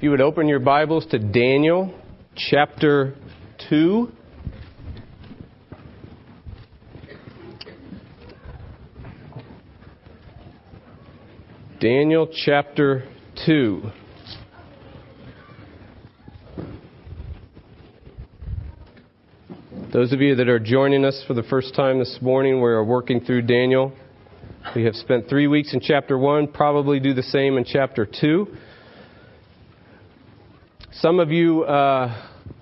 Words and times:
If 0.00 0.04
you 0.04 0.10
would 0.12 0.22
open 0.22 0.48
your 0.48 0.60
Bibles 0.60 1.04
to 1.10 1.18
Daniel 1.18 1.92
chapter 2.34 3.14
2. 3.68 4.10
Daniel 11.82 12.30
chapter 12.32 13.06
2. 13.44 13.82
Those 19.92 20.14
of 20.14 20.22
you 20.22 20.34
that 20.34 20.48
are 20.48 20.58
joining 20.58 21.04
us 21.04 21.22
for 21.26 21.34
the 21.34 21.42
first 21.42 21.74
time 21.74 21.98
this 21.98 22.20
morning, 22.22 22.62
we 22.62 22.70
are 22.70 22.82
working 22.82 23.20
through 23.20 23.42
Daniel. 23.42 23.92
We 24.74 24.84
have 24.84 24.94
spent 24.94 25.28
three 25.28 25.46
weeks 25.46 25.74
in 25.74 25.80
chapter 25.80 26.16
1, 26.16 26.52
probably 26.52 27.00
do 27.00 27.12
the 27.12 27.22
same 27.22 27.58
in 27.58 27.66
chapter 27.66 28.06
2. 28.06 28.46
Some 30.92 31.20
of 31.20 31.30
you, 31.30 31.62
uh, 31.62 32.12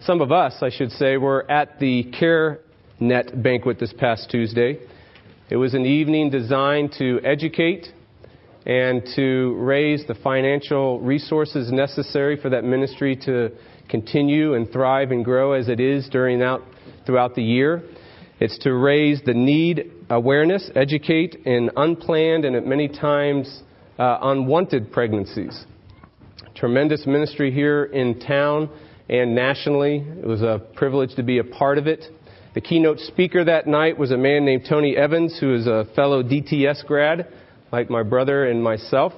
some 0.02 0.20
of 0.20 0.30
us, 0.32 0.56
I 0.60 0.68
should 0.68 0.92
say, 0.92 1.16
were 1.16 1.50
at 1.50 1.80
the 1.80 2.04
CareNet 2.12 3.42
banquet 3.42 3.78
this 3.78 3.94
past 3.94 4.30
Tuesday. 4.30 4.78
It 5.48 5.56
was 5.56 5.72
an 5.72 5.86
evening 5.86 6.28
designed 6.28 6.92
to 6.98 7.20
educate 7.24 7.88
and 8.66 9.02
to 9.16 9.54
raise 9.58 10.06
the 10.06 10.14
financial 10.14 11.00
resources 11.00 11.72
necessary 11.72 12.36
for 12.38 12.50
that 12.50 12.64
ministry 12.64 13.16
to 13.24 13.50
continue 13.88 14.52
and 14.52 14.70
thrive 14.70 15.10
and 15.10 15.24
grow 15.24 15.52
as 15.52 15.70
it 15.70 15.80
is 15.80 16.06
during 16.10 16.42
out, 16.42 16.60
throughout 17.06 17.34
the 17.34 17.42
year. 17.42 17.82
It's 18.40 18.58
to 18.58 18.74
raise 18.74 19.22
the 19.24 19.32
need 19.32 19.90
awareness, 20.10 20.70
educate 20.74 21.34
in 21.46 21.70
unplanned 21.78 22.44
and 22.44 22.54
at 22.54 22.66
many 22.66 22.88
times 22.88 23.62
uh, 23.98 24.18
unwanted 24.20 24.92
pregnancies. 24.92 25.64
Tremendous 26.54 27.06
ministry 27.06 27.50
here 27.50 27.84
in 27.84 28.20
town 28.20 28.70
and 29.08 29.34
nationally. 29.34 30.04
It 30.06 30.26
was 30.26 30.42
a 30.42 30.60
privilege 30.74 31.14
to 31.16 31.22
be 31.22 31.38
a 31.38 31.44
part 31.44 31.78
of 31.78 31.86
it. 31.86 32.04
The 32.54 32.60
keynote 32.60 32.98
speaker 33.00 33.44
that 33.44 33.66
night 33.66 33.98
was 33.98 34.10
a 34.10 34.16
man 34.16 34.44
named 34.44 34.66
Tony 34.68 34.96
Evans, 34.96 35.38
who 35.38 35.54
is 35.54 35.66
a 35.66 35.86
fellow 35.94 36.22
DTS 36.22 36.84
grad 36.86 37.28
like 37.70 37.90
my 37.90 38.02
brother 38.02 38.46
and 38.46 38.62
myself. 38.62 39.12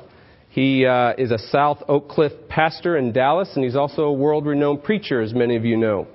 He 0.49 0.85
uh, 0.85 1.12
is 1.17 1.31
a 1.31 1.39
South 1.39 1.83
Oak 1.89 2.09
Cliff 2.09 2.33
pastor 2.49 2.97
in 2.97 3.12
Dallas, 3.12 3.51
and 3.55 3.65
he's 3.65 3.77
also 3.77 4.03
a 4.03 4.12
world 4.12 4.47
renowned 4.47 4.83
preacher, 4.83 5.21
as 5.21 5.33
many 5.33 5.57
of 5.57 5.65
you 5.65 5.77
know. 5.77 6.09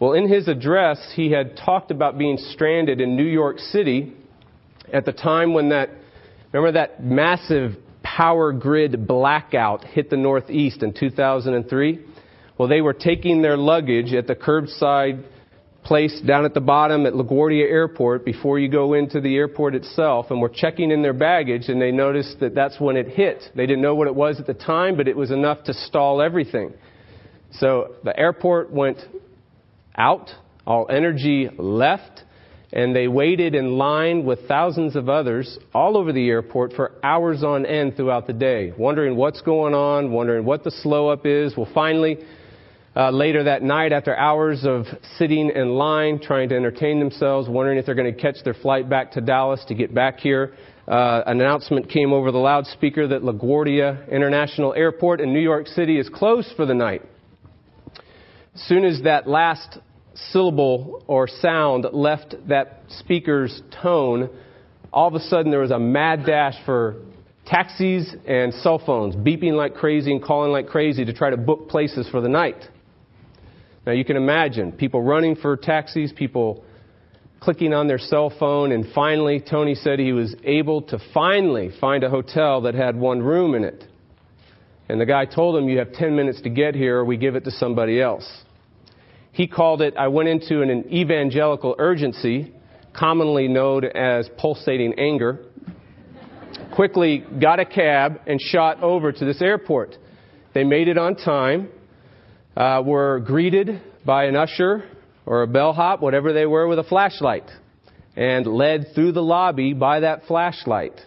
Well, 0.00 0.14
in 0.14 0.28
his 0.28 0.48
address, 0.48 1.12
he 1.14 1.30
had 1.30 1.56
talked 1.56 1.90
about 1.90 2.16
being 2.16 2.38
stranded 2.38 3.00
in 3.00 3.16
New 3.16 3.24
York 3.24 3.58
City 3.58 4.14
at 4.92 5.04
the 5.04 5.12
time 5.12 5.52
when 5.52 5.68
that, 5.68 5.90
remember 6.52 6.72
that 6.72 7.04
massive 7.04 7.76
power 8.16 8.52
grid 8.52 9.06
blackout 9.06 9.84
hit 9.84 10.10
the 10.10 10.16
Northeast 10.16 10.82
in 10.82 10.92
2003? 10.92 12.04
Well, 12.56 12.68
they 12.68 12.80
were 12.80 12.92
taking 12.92 13.42
their 13.42 13.56
luggage 13.56 14.12
at 14.12 14.26
the 14.26 14.36
curbside 14.36 15.24
place 15.82 16.20
down 16.26 16.44
at 16.44 16.54
the 16.54 16.60
bottom 16.60 17.06
at 17.06 17.12
LaGuardia 17.12 17.68
Airport 17.68 18.24
before 18.24 18.58
you 18.58 18.68
go 18.68 18.94
into 18.94 19.20
the 19.20 19.36
airport 19.36 19.74
itself 19.74 20.26
and 20.30 20.40
were 20.40 20.48
checking 20.48 20.90
in 20.90 21.02
their 21.02 21.12
baggage 21.12 21.68
and 21.68 21.80
they 21.80 21.90
noticed 21.90 22.40
that 22.40 22.54
that's 22.54 22.80
when 22.80 22.96
it 22.96 23.08
hit. 23.08 23.42
They 23.54 23.66
didn't 23.66 23.82
know 23.82 23.94
what 23.94 24.06
it 24.06 24.14
was 24.14 24.40
at 24.40 24.46
the 24.46 24.54
time, 24.54 24.96
but 24.96 25.08
it 25.08 25.16
was 25.16 25.30
enough 25.30 25.64
to 25.64 25.74
stall 25.74 26.22
everything. 26.22 26.72
So 27.52 27.96
the 28.04 28.18
airport 28.18 28.72
went 28.72 28.98
out, 29.96 30.30
all 30.66 30.86
energy 30.88 31.50
left, 31.58 32.22
and 32.74 32.94
they 32.94 33.06
waited 33.06 33.54
in 33.54 33.78
line 33.78 34.24
with 34.24 34.48
thousands 34.48 34.96
of 34.96 35.08
others 35.08 35.58
all 35.72 35.96
over 35.96 36.12
the 36.12 36.28
airport 36.28 36.72
for 36.72 36.90
hours 37.04 37.44
on 37.44 37.64
end 37.64 37.96
throughout 37.96 38.26
the 38.26 38.32
day, 38.32 38.72
wondering 38.76 39.14
what's 39.14 39.40
going 39.40 39.74
on, 39.74 40.10
wondering 40.10 40.44
what 40.44 40.64
the 40.64 40.72
slow 40.72 41.08
up 41.08 41.24
is. 41.24 41.56
Well, 41.56 41.68
finally, 41.72 42.18
uh, 42.96 43.10
later 43.10 43.44
that 43.44 43.62
night, 43.62 43.92
after 43.92 44.16
hours 44.16 44.64
of 44.64 44.86
sitting 45.16 45.52
in 45.54 45.70
line, 45.70 46.18
trying 46.20 46.48
to 46.48 46.56
entertain 46.56 46.98
themselves, 46.98 47.48
wondering 47.48 47.78
if 47.78 47.86
they're 47.86 47.94
going 47.94 48.12
to 48.12 48.20
catch 48.20 48.42
their 48.42 48.54
flight 48.54 48.90
back 48.90 49.12
to 49.12 49.20
Dallas 49.20 49.64
to 49.68 49.74
get 49.74 49.94
back 49.94 50.18
here, 50.18 50.54
uh, 50.88 51.22
an 51.26 51.40
announcement 51.40 51.88
came 51.88 52.12
over 52.12 52.32
the 52.32 52.38
loudspeaker 52.38 53.06
that 53.06 53.22
LaGuardia 53.22 54.10
International 54.10 54.74
Airport 54.74 55.20
in 55.20 55.32
New 55.32 55.40
York 55.40 55.68
City 55.68 55.96
is 55.96 56.08
closed 56.08 56.48
for 56.56 56.66
the 56.66 56.74
night. 56.74 57.02
As 58.56 58.62
soon 58.62 58.84
as 58.84 59.02
that 59.02 59.28
last 59.28 59.78
syllable 60.14 61.02
or 61.06 61.28
sound 61.28 61.86
left 61.92 62.34
that 62.48 62.82
speaker's 62.88 63.62
tone, 63.82 64.30
all 64.92 65.08
of 65.08 65.14
a 65.14 65.20
sudden 65.20 65.50
there 65.50 65.60
was 65.60 65.70
a 65.70 65.78
mad 65.78 66.24
dash 66.24 66.54
for 66.64 67.02
taxis 67.46 68.14
and 68.26 68.54
cell 68.54 68.78
phones 68.84 69.14
beeping 69.14 69.52
like 69.52 69.74
crazy 69.74 70.10
and 70.12 70.22
calling 70.22 70.50
like 70.50 70.66
crazy 70.68 71.04
to 71.04 71.12
try 71.12 71.30
to 71.30 71.36
book 71.36 71.68
places 71.68 72.08
for 72.10 72.20
the 72.20 72.28
night. 72.28 72.64
Now 73.86 73.92
you 73.92 74.04
can 74.04 74.16
imagine 74.16 74.72
people 74.72 75.02
running 75.02 75.36
for 75.36 75.56
taxis, 75.56 76.12
people 76.12 76.64
clicking 77.44 77.74
on 77.74 77.86
their 77.86 77.98
cell 77.98 78.32
phone, 78.38 78.72
and 78.72 78.86
finally, 78.94 79.38
Tony 79.38 79.74
said 79.74 79.98
he 79.98 80.12
was 80.12 80.34
able 80.44 80.80
to 80.80 80.98
finally 81.12 81.70
find 81.78 82.02
a 82.02 82.08
hotel 82.08 82.62
that 82.62 82.74
had 82.74 82.96
one 82.96 83.22
room 83.22 83.54
in 83.54 83.64
it. 83.64 83.84
And 84.88 84.98
the 84.98 85.04
guy 85.04 85.26
told 85.26 85.56
him, 85.56 85.68
You 85.68 85.78
have 85.78 85.92
10 85.92 86.16
minutes 86.16 86.40
to 86.42 86.48
get 86.48 86.74
here, 86.74 87.00
or 87.00 87.04
we 87.04 87.18
give 87.18 87.36
it 87.36 87.44
to 87.44 87.50
somebody 87.50 88.00
else. 88.00 88.43
He 89.34 89.48
called 89.48 89.82
it, 89.82 89.96
I 89.96 90.06
went 90.08 90.28
into 90.28 90.62
an 90.62 90.70
evangelical 90.92 91.74
urgency, 91.76 92.54
commonly 92.92 93.48
known 93.48 93.84
as 93.84 94.30
pulsating 94.38 94.94
anger. 94.96 95.40
Quickly 96.76 97.24
got 97.40 97.58
a 97.58 97.64
cab 97.64 98.20
and 98.28 98.40
shot 98.40 98.80
over 98.80 99.10
to 99.10 99.24
this 99.24 99.42
airport. 99.42 99.96
They 100.54 100.62
made 100.62 100.86
it 100.86 100.96
on 100.96 101.16
time 101.16 101.68
uh, 102.56 102.80
were 102.86 103.18
greeted 103.26 103.82
by 104.06 104.26
an 104.26 104.36
usher 104.36 104.84
or 105.26 105.42
a 105.42 105.48
bellhop, 105.48 106.00
whatever 106.00 106.32
they 106.32 106.46
were, 106.46 106.68
with 106.68 106.78
a 106.78 106.84
flashlight, 106.84 107.50
and 108.14 108.46
led 108.46 108.86
through 108.94 109.12
the 109.12 109.22
lobby 109.22 109.72
by 109.72 109.98
that 109.98 110.26
flashlight. 110.28 111.00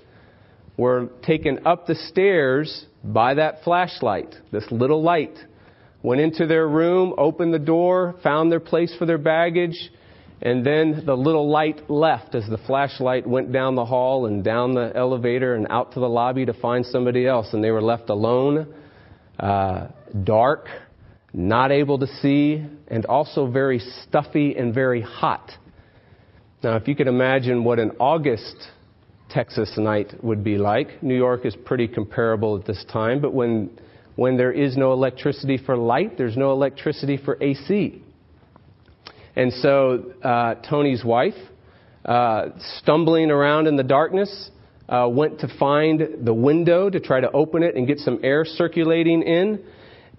Were 0.75 1.07
taken 1.25 1.65
up 1.65 1.87
the 1.87 1.95
stairs 1.95 2.85
by 3.05 3.35
that 3.35 3.63
flashlight, 3.63 4.35
this 4.51 4.65
little 4.69 5.01
light. 5.01 5.37
Went 6.07 6.21
into 6.21 6.47
their 6.47 6.65
room, 6.65 7.13
opened 7.17 7.53
the 7.53 7.59
door, 7.59 8.15
found 8.23 8.49
their 8.49 8.61
place 8.61 8.95
for 8.97 9.05
their 9.05 9.17
baggage, 9.17 9.77
and 10.41 10.65
then 10.65 11.03
the 11.05 11.13
little 11.13 11.49
light 11.49 11.89
left 11.89 12.33
as 12.33 12.47
the 12.47 12.57
flashlight 12.59 13.27
went 13.27 13.51
down 13.51 13.75
the 13.75 13.83
hall 13.83 14.25
and 14.25 14.41
down 14.41 14.73
the 14.73 14.93
elevator 14.95 15.55
and 15.55 15.67
out 15.69 15.91
to 15.95 15.99
the 15.99 16.07
lobby 16.07 16.45
to 16.45 16.53
find 16.53 16.85
somebody 16.85 17.27
else. 17.27 17.49
And 17.51 17.61
they 17.61 17.71
were 17.71 17.81
left 17.81 18.09
alone, 18.09 18.73
uh, 19.37 19.87
dark, 20.23 20.69
not 21.33 21.73
able 21.73 21.99
to 21.99 22.07
see, 22.07 22.65
and 22.87 23.05
also 23.07 23.45
very 23.45 23.79
stuffy 23.79 24.55
and 24.55 24.73
very 24.73 25.01
hot. 25.01 25.51
Now, 26.63 26.77
if 26.77 26.87
you 26.87 26.95
could 26.95 27.07
imagine 27.07 27.65
what 27.65 27.79
an 27.79 27.91
August 27.99 28.55
Texas 29.29 29.73
night 29.77 30.23
would 30.23 30.41
be 30.41 30.57
like, 30.57 31.03
New 31.03 31.17
York 31.17 31.45
is 31.45 31.53
pretty 31.65 31.89
comparable 31.89 32.57
at 32.57 32.65
this 32.65 32.85
time, 32.93 33.19
but 33.19 33.33
when, 33.33 33.77
when 34.17 34.35
there 34.35 34.51
is 34.51 34.75
no 34.75 34.93
electricity 34.93 35.57
for 35.57 35.77
light, 35.77 36.17
there's 36.17 36.35
no 36.35 36.51
electricity 36.51 37.17
for 37.17 37.41
AC. 37.41 38.01
And 39.35 39.53
so 39.53 40.11
uh, 40.23 40.55
Tony's 40.67 41.05
wife, 41.05 41.35
uh, 42.03 42.47
stumbling 42.79 43.29
around 43.29 43.67
in 43.67 43.75
the 43.75 43.83
darkness, 43.83 44.49
uh, 44.89 45.07
went 45.07 45.41
to 45.41 45.47
find 45.59 46.25
the 46.25 46.33
window 46.33 46.89
to 46.89 46.99
try 46.99 47.21
to 47.21 47.31
open 47.31 47.61
it 47.61 47.75
and 47.75 47.85
get 47.85 47.99
some 47.99 48.19
air 48.23 48.43
circulating 48.43 49.21
in. 49.21 49.63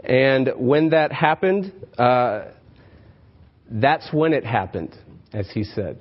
And 0.05 0.51
when 0.57 0.91
that 0.91 1.11
happened, 1.11 1.73
uh, 1.99 2.53
that's 3.69 4.13
when 4.13 4.33
it 4.33 4.45
happened, 4.45 4.97
as 5.33 5.51
he 5.51 5.65
said. 5.65 5.99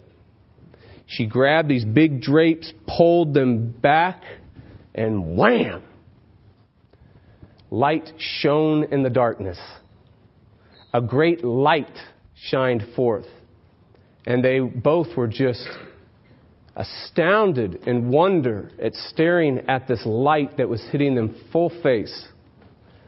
She 1.07 1.25
grabbed 1.25 1.67
these 1.67 1.83
big 1.85 2.21
drapes, 2.21 2.71
pulled 2.85 3.33
them 3.33 3.71
back, 3.71 4.21
and 4.93 5.35
wham! 5.35 5.81
Light 7.69 8.09
shone 8.17 8.85
in 8.85 9.03
the 9.03 9.09
darkness. 9.09 9.59
A 10.93 11.01
great 11.01 11.43
light 11.43 11.95
shined 12.49 12.83
forth. 12.95 13.25
And 14.25 14.43
they 14.43 14.59
both 14.59 15.15
were 15.15 15.27
just 15.27 15.67
astounded 16.75 17.87
in 17.87 18.09
wonder 18.09 18.69
at 18.81 18.93
staring 18.93 19.59
at 19.67 19.87
this 19.87 20.05
light 20.05 20.57
that 20.57 20.69
was 20.69 20.81
hitting 20.91 21.15
them 21.15 21.35
full 21.51 21.71
face. 21.81 22.27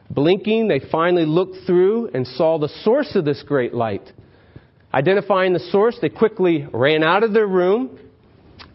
Blinking, 0.10 0.68
they 0.68 0.81
finally 0.92 1.25
looked 1.25 1.68
through 1.68 2.10
and 2.13 2.25
saw 2.25 2.57
the 2.57 2.69
source 2.84 3.16
of 3.16 3.25
this 3.25 3.44
great 3.44 3.74
light. 3.74 4.12
Identifying 4.92 5.54
the 5.54 5.60
source, 5.60 5.98
they 6.01 6.10
quickly 6.10 6.68
ran 6.74 7.04
out 7.04 7.24
of 7.24 7.31
their 7.31 7.45
room, 7.45 8.00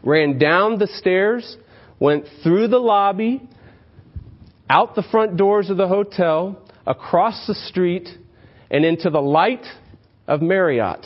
ran 0.04 0.38
down 0.38 0.78
the 0.78 0.86
stairs, 0.86 1.56
went 1.98 2.26
through 2.44 2.68
the 2.68 2.78
lobby, 2.78 3.42
out 4.68 4.94
the 4.94 5.02
front 5.10 5.36
doors 5.36 5.70
of 5.70 5.76
the 5.76 5.88
hotel, 5.88 6.60
across 6.86 7.46
the 7.46 7.54
street, 7.54 8.08
and 8.70 8.84
into 8.84 9.10
the 9.10 9.20
light 9.20 9.64
of 10.26 10.42
Marriott. 10.42 11.04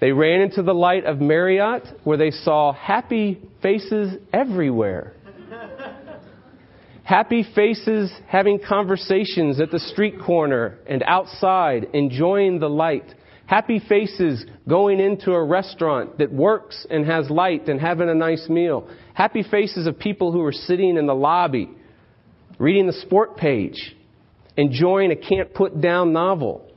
They 0.00 0.12
ran 0.12 0.42
into 0.42 0.62
the 0.62 0.74
light 0.74 1.06
of 1.06 1.20
Marriott 1.20 1.84
where 2.04 2.18
they 2.18 2.30
saw 2.30 2.72
happy 2.72 3.40
faces 3.62 4.16
everywhere. 4.32 5.14
Happy 7.04 7.46
faces 7.54 8.12
having 8.28 8.58
conversations 8.58 9.60
at 9.60 9.70
the 9.70 9.78
street 9.78 10.14
corner 10.24 10.78
and 10.86 11.02
outside, 11.06 11.88
enjoying 11.92 12.58
the 12.58 12.68
light. 12.68 13.14
Happy 13.54 13.78
faces 13.88 14.44
going 14.68 14.98
into 14.98 15.30
a 15.30 15.44
restaurant 15.44 16.18
that 16.18 16.32
works 16.32 16.84
and 16.90 17.06
has 17.06 17.30
light 17.30 17.68
and 17.68 17.80
having 17.80 18.08
a 18.08 18.14
nice 18.14 18.48
meal. 18.48 18.88
Happy 19.14 19.44
faces 19.48 19.86
of 19.86 19.96
people 19.96 20.32
who 20.32 20.42
are 20.42 20.50
sitting 20.50 20.96
in 20.96 21.06
the 21.06 21.14
lobby, 21.14 21.70
reading 22.58 22.88
the 22.88 22.92
sport 22.92 23.36
page, 23.36 23.94
enjoying 24.56 25.12
a 25.12 25.14
can't 25.14 25.54
put 25.54 25.80
down 25.80 26.12
novel. 26.12 26.68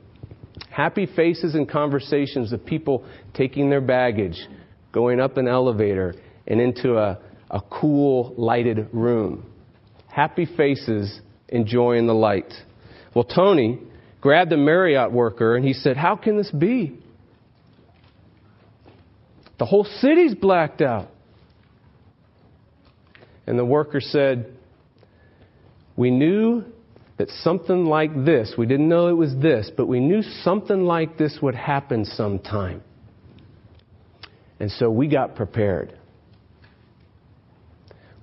Happy 0.70 1.06
faces 1.16 1.56
and 1.56 1.68
conversations 1.68 2.52
of 2.52 2.64
people 2.64 3.04
taking 3.34 3.70
their 3.70 3.80
baggage, 3.80 4.38
going 4.92 5.18
up 5.18 5.36
an 5.36 5.48
elevator 5.48 6.14
and 6.46 6.60
into 6.60 6.96
a, 6.96 7.18
a 7.50 7.60
cool, 7.60 8.36
lighted 8.38 8.86
room. 8.92 9.52
Happy 10.06 10.46
faces 10.56 11.22
enjoying 11.48 12.06
the 12.06 12.14
light. 12.14 12.52
Well, 13.16 13.24
Tony 13.24 13.80
grabbed 14.20 14.52
a 14.52 14.56
Marriott 14.56 15.12
worker 15.12 15.56
and 15.56 15.64
he 15.64 15.72
said, 15.72 15.96
How 15.96 16.16
can 16.16 16.36
this 16.36 16.50
be? 16.50 16.98
The 19.58 19.66
whole 19.66 19.84
city's 19.84 20.34
blacked 20.34 20.80
out. 20.80 21.08
And 23.46 23.58
the 23.58 23.64
worker 23.64 24.00
said, 24.00 24.52
We 25.96 26.10
knew 26.10 26.64
that 27.18 27.30
something 27.30 27.84
like 27.84 28.24
this, 28.24 28.54
we 28.56 28.66
didn't 28.66 28.88
know 28.88 29.08
it 29.08 29.16
was 29.16 29.34
this, 29.36 29.70
but 29.76 29.86
we 29.86 29.98
knew 29.98 30.22
something 30.42 30.84
like 30.84 31.18
this 31.18 31.38
would 31.42 31.56
happen 31.56 32.04
sometime. 32.04 32.82
And 34.60 34.70
so 34.70 34.90
we 34.90 35.08
got 35.08 35.34
prepared. 35.34 35.98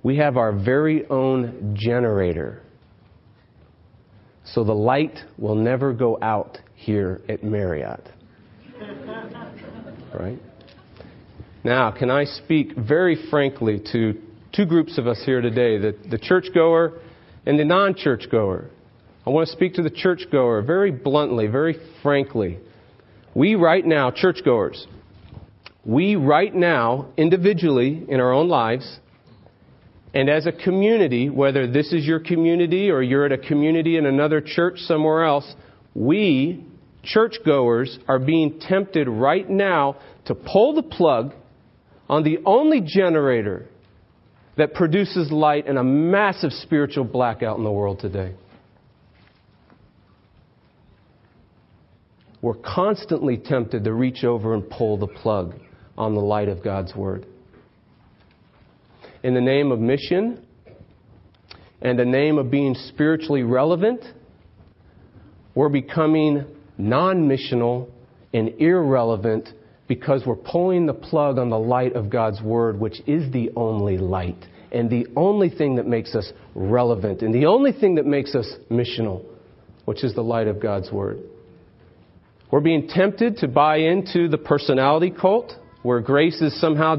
We 0.02 0.16
have 0.18 0.36
our 0.36 0.52
very 0.52 1.06
own 1.06 1.76
generator. 1.76 2.62
So 4.46 4.64
the 4.64 4.74
light 4.74 5.18
will 5.38 5.54
never 5.54 5.92
go 5.92 6.18
out 6.22 6.58
here 6.74 7.20
at 7.28 7.42
Marriott. 7.42 8.08
Right? 10.14 10.38
Now, 11.62 11.90
can 11.90 12.10
I 12.10 12.24
speak 12.24 12.74
very 12.74 13.28
frankly 13.28 13.82
to 13.92 14.14
two 14.54 14.64
groups 14.64 14.96
of 14.96 15.06
us 15.06 15.20
here 15.26 15.42
today 15.42 15.76
the, 15.76 15.94
the 16.08 16.16
churchgoer 16.16 17.00
and 17.44 17.58
the 17.58 17.66
non 17.66 17.94
churchgoer? 17.94 18.70
I 19.26 19.30
want 19.30 19.48
to 19.48 19.52
speak 19.52 19.74
to 19.74 19.82
the 19.82 19.90
churchgoer 19.90 20.62
very 20.62 20.90
bluntly, 20.90 21.48
very 21.48 21.76
frankly. 22.02 22.60
We, 23.34 23.56
right 23.56 23.84
now, 23.84 24.10
churchgoers, 24.10 24.86
we, 25.84 26.16
right 26.16 26.54
now, 26.54 27.08
individually 27.16 28.06
in 28.08 28.20
our 28.20 28.32
own 28.32 28.48
lives, 28.48 29.00
and 30.14 30.30
as 30.30 30.46
a 30.46 30.52
community, 30.52 31.28
whether 31.28 31.70
this 31.70 31.92
is 31.92 32.06
your 32.06 32.20
community 32.20 32.90
or 32.90 33.02
you're 33.02 33.26
at 33.26 33.32
a 33.32 33.38
community 33.38 33.96
in 33.96 34.06
another 34.06 34.40
church 34.40 34.78
somewhere 34.80 35.24
else, 35.24 35.54
we, 35.94 36.64
churchgoers, 37.02 37.98
are 38.08 38.18
being 38.18 38.58
tempted 38.60 39.08
right 39.08 39.48
now 39.48 39.96
to 40.26 40.34
pull 40.34 40.74
the 40.74 40.82
plug 40.82 41.32
on 42.08 42.22
the 42.22 42.38
only 42.46 42.80
generator 42.80 43.66
that 44.56 44.72
produces 44.72 45.30
light 45.30 45.66
in 45.66 45.76
a 45.76 45.84
massive 45.84 46.50
spiritual 46.52 47.04
blackout 47.04 47.58
in 47.58 47.64
the 47.64 47.70
world 47.70 48.00
today. 48.00 48.34
we're 52.46 52.54
constantly 52.54 53.36
tempted 53.36 53.82
to 53.82 53.92
reach 53.92 54.22
over 54.22 54.54
and 54.54 54.70
pull 54.70 54.96
the 54.96 55.08
plug 55.08 55.54
on 55.98 56.14
the 56.14 56.20
light 56.20 56.48
of 56.48 56.62
God's 56.62 56.94
Word. 56.94 57.26
In 59.26 59.34
the 59.34 59.40
name 59.40 59.72
of 59.72 59.80
mission 59.80 60.40
and 61.82 61.98
the 61.98 62.04
name 62.04 62.38
of 62.38 62.48
being 62.48 62.76
spiritually 62.76 63.42
relevant, 63.42 64.04
we're 65.52 65.68
becoming 65.68 66.44
non 66.78 67.28
missional 67.28 67.88
and 68.32 68.50
irrelevant 68.60 69.48
because 69.88 70.22
we're 70.24 70.36
pulling 70.36 70.86
the 70.86 70.94
plug 70.94 71.38
on 71.38 71.50
the 71.50 71.58
light 71.58 71.94
of 71.94 72.08
God's 72.08 72.40
Word, 72.40 72.78
which 72.78 73.00
is 73.08 73.32
the 73.32 73.50
only 73.56 73.98
light 73.98 74.44
and 74.70 74.88
the 74.88 75.08
only 75.16 75.50
thing 75.50 75.74
that 75.74 75.88
makes 75.88 76.14
us 76.14 76.32
relevant 76.54 77.22
and 77.22 77.34
the 77.34 77.46
only 77.46 77.72
thing 77.72 77.96
that 77.96 78.06
makes 78.06 78.36
us 78.36 78.48
missional, 78.70 79.24
which 79.86 80.04
is 80.04 80.14
the 80.14 80.22
light 80.22 80.46
of 80.46 80.62
God's 80.62 80.92
Word. 80.92 81.18
We're 82.52 82.60
being 82.60 82.86
tempted 82.86 83.38
to 83.38 83.48
buy 83.48 83.78
into 83.78 84.28
the 84.28 84.38
personality 84.38 85.10
cult, 85.10 85.52
where 85.82 85.98
grace 85.98 86.40
is 86.40 86.60
somehow 86.60 86.94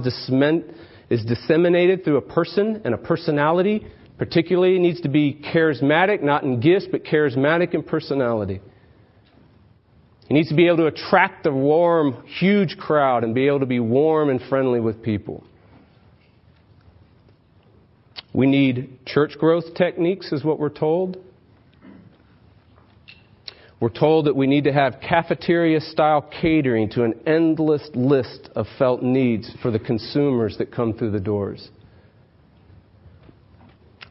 is 1.09 1.24
disseminated 1.25 2.04
through 2.04 2.18
a 2.18 2.21
person 2.21 2.81
and 2.86 2.94
a 2.94 2.98
personality. 2.98 3.88
Particularly, 4.18 4.80
needs 4.80 5.01
to 5.01 5.09
be 5.09 5.39
charismatic, 5.54 6.24
not 6.24 6.44
in 6.44 6.59
gifts, 6.59 6.88
but 6.92 7.04
charismatic 7.04 7.75
in 7.75 7.83
personality. 7.83 8.62
He 10.27 10.33
needs 10.33 10.50
to 10.50 10.56
be 10.56 10.68
able 10.68 10.77
to 10.77 10.88
attract 10.88 11.45
a 11.45 11.51
warm, 11.51 12.25
huge 12.25 12.77
crowd 12.77 13.24
and 13.24 13.33
be 13.33 13.48
able 13.48 13.62
to 13.62 13.65
be 13.65 13.80
warm 13.80 14.30
and 14.30 14.42
friendly 14.50 14.80
with 14.80 15.01
people. 15.01 15.44
We 18.33 18.45
need 18.48 19.06
church 19.06 19.38
growth 19.39 19.74
techniques, 19.75 20.31
is 20.31 20.44
what 20.44 20.59
we're 20.59 20.69
told. 20.69 21.18
We're 23.79 23.89
told 23.89 24.25
that 24.25 24.35
we 24.35 24.47
need 24.47 24.63
to 24.63 24.74
have 24.74 24.95
cafeteria 25.07 25.79
style 25.81 26.21
catering 26.41 26.89
to 26.91 27.03
an 27.03 27.13
endless 27.27 27.88
list 27.94 28.50
of 28.56 28.65
felt 28.79 29.03
needs 29.03 29.51
for 29.62 29.69
the 29.69 29.77
consumers 29.77 30.57
that 30.57 30.71
come 30.71 30.94
through 30.94 31.12
the 31.12 31.19
doors. 31.19 31.69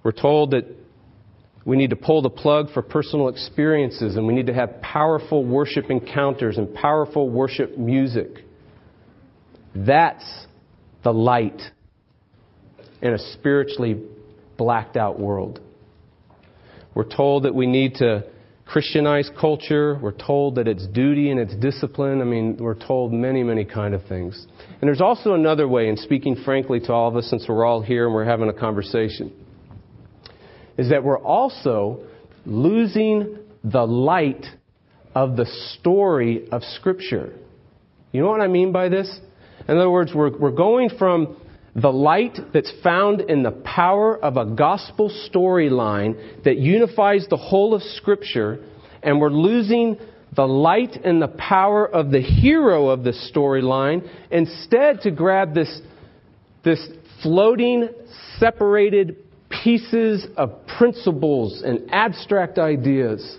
We're 0.05 0.13
told 0.13 0.53
that 0.53 0.67
we 1.65 1.77
need 1.77 1.91
to 1.91 1.97
pull 1.97 2.23
the 2.23 2.31
plug 2.31 2.73
for 2.73 2.81
personal 2.81 3.27
experiences 3.27 4.15
and 4.15 4.25
we 4.25 4.35
need 4.35 4.47
to 4.47 4.55
have 4.55 4.81
powerful 4.81 5.45
worship 5.45 5.91
encounters 5.91 6.59
and 6.59 6.73
powerful 6.73 7.29
worship 7.29 7.77
music. 7.77 8.45
That's 9.75 10.47
the 11.03 11.13
light 11.13 11.61
in 13.03 13.13
a 13.13 13.19
spiritually 13.19 14.01
blacked 14.57 14.97
out 14.97 15.19
world. 15.19 15.61
We're 16.95 17.05
told 17.05 17.43
that 17.43 17.55
we 17.55 17.67
need 17.67 17.97
to 17.97 18.31
Christianized 18.67 19.33
culture. 19.41 19.99
We're 20.03 20.11
told 20.11 20.57
that 20.57 20.67
it's 20.67 20.87
duty 20.89 21.31
and 21.31 21.39
it's 21.39 21.55
discipline. 21.57 22.21
I 22.21 22.25
mean, 22.25 22.57
we're 22.59 22.75
told 22.75 23.13
many, 23.13 23.45
many 23.45 23.65
kind 23.65 23.95
of 23.95 24.05
things. 24.07 24.47
And 24.81 24.83
there's 24.83 25.01
also 25.01 25.35
another 25.35 25.69
way, 25.69 25.89
in 25.89 25.97
speaking 25.97 26.37
frankly 26.45 26.81
to 26.81 26.93
all 26.93 27.09
of 27.09 27.17
us, 27.17 27.31
since 27.31 27.47
we're 27.49 27.65
all 27.65 27.81
here 27.81 28.07
and 28.07 28.15
we're 28.15 28.25
having 28.25 28.49
a 28.49 28.53
conversation, 28.53 29.33
is 30.77 30.91
that 30.91 31.05
we're 31.05 31.23
also 31.23 32.01
losing 32.45 33.39
the 33.63 33.87
light 33.87 34.45
of 35.15 35.37
the 35.37 35.47
story 35.79 36.49
of 36.51 36.63
Scripture. 36.63 37.33
You 38.13 38.23
know 38.23 38.29
what 38.29 38.41
I 38.41 38.49
mean 38.49 38.73
by 38.73 38.89
this? 38.89 39.21
In 39.69 39.77
other 39.77 39.91
words, 39.91 40.13
we're, 40.15 40.37
we're 40.37 40.51
going 40.51 40.91
from 40.99 41.37
the 41.77 41.93
light 41.93 42.39
that's 42.55 42.73
found 42.83 43.21
in 43.21 43.43
the 43.43 43.51
power 43.51 44.17
of 44.17 44.39
a 44.39 44.47
gospel 44.47 45.11
storyline 45.31 46.43
that 46.45 46.57
unifies 46.57 47.27
the 47.29 47.37
whole 47.37 47.75
of 47.75 47.83
Scripture, 47.83 48.65
and 49.03 49.21
we're 49.21 49.29
losing 49.29 49.99
the 50.35 50.47
light 50.47 50.97
and 51.05 51.21
the 51.21 51.29
power 51.29 51.87
of 51.87 52.11
the 52.11 52.21
hero 52.21 52.89
of 52.89 53.05
the 53.05 53.13
storyline 53.33 54.09
instead 54.31 55.03
to 55.03 55.11
grab 55.11 55.55
this, 55.55 55.81
this 56.65 56.83
floating, 57.23 57.89
separated 58.39 59.17
pieces 59.63 60.27
of 60.37 60.67
principles 60.79 61.63
and 61.63 61.91
abstract 61.93 62.59
ideas 62.59 63.39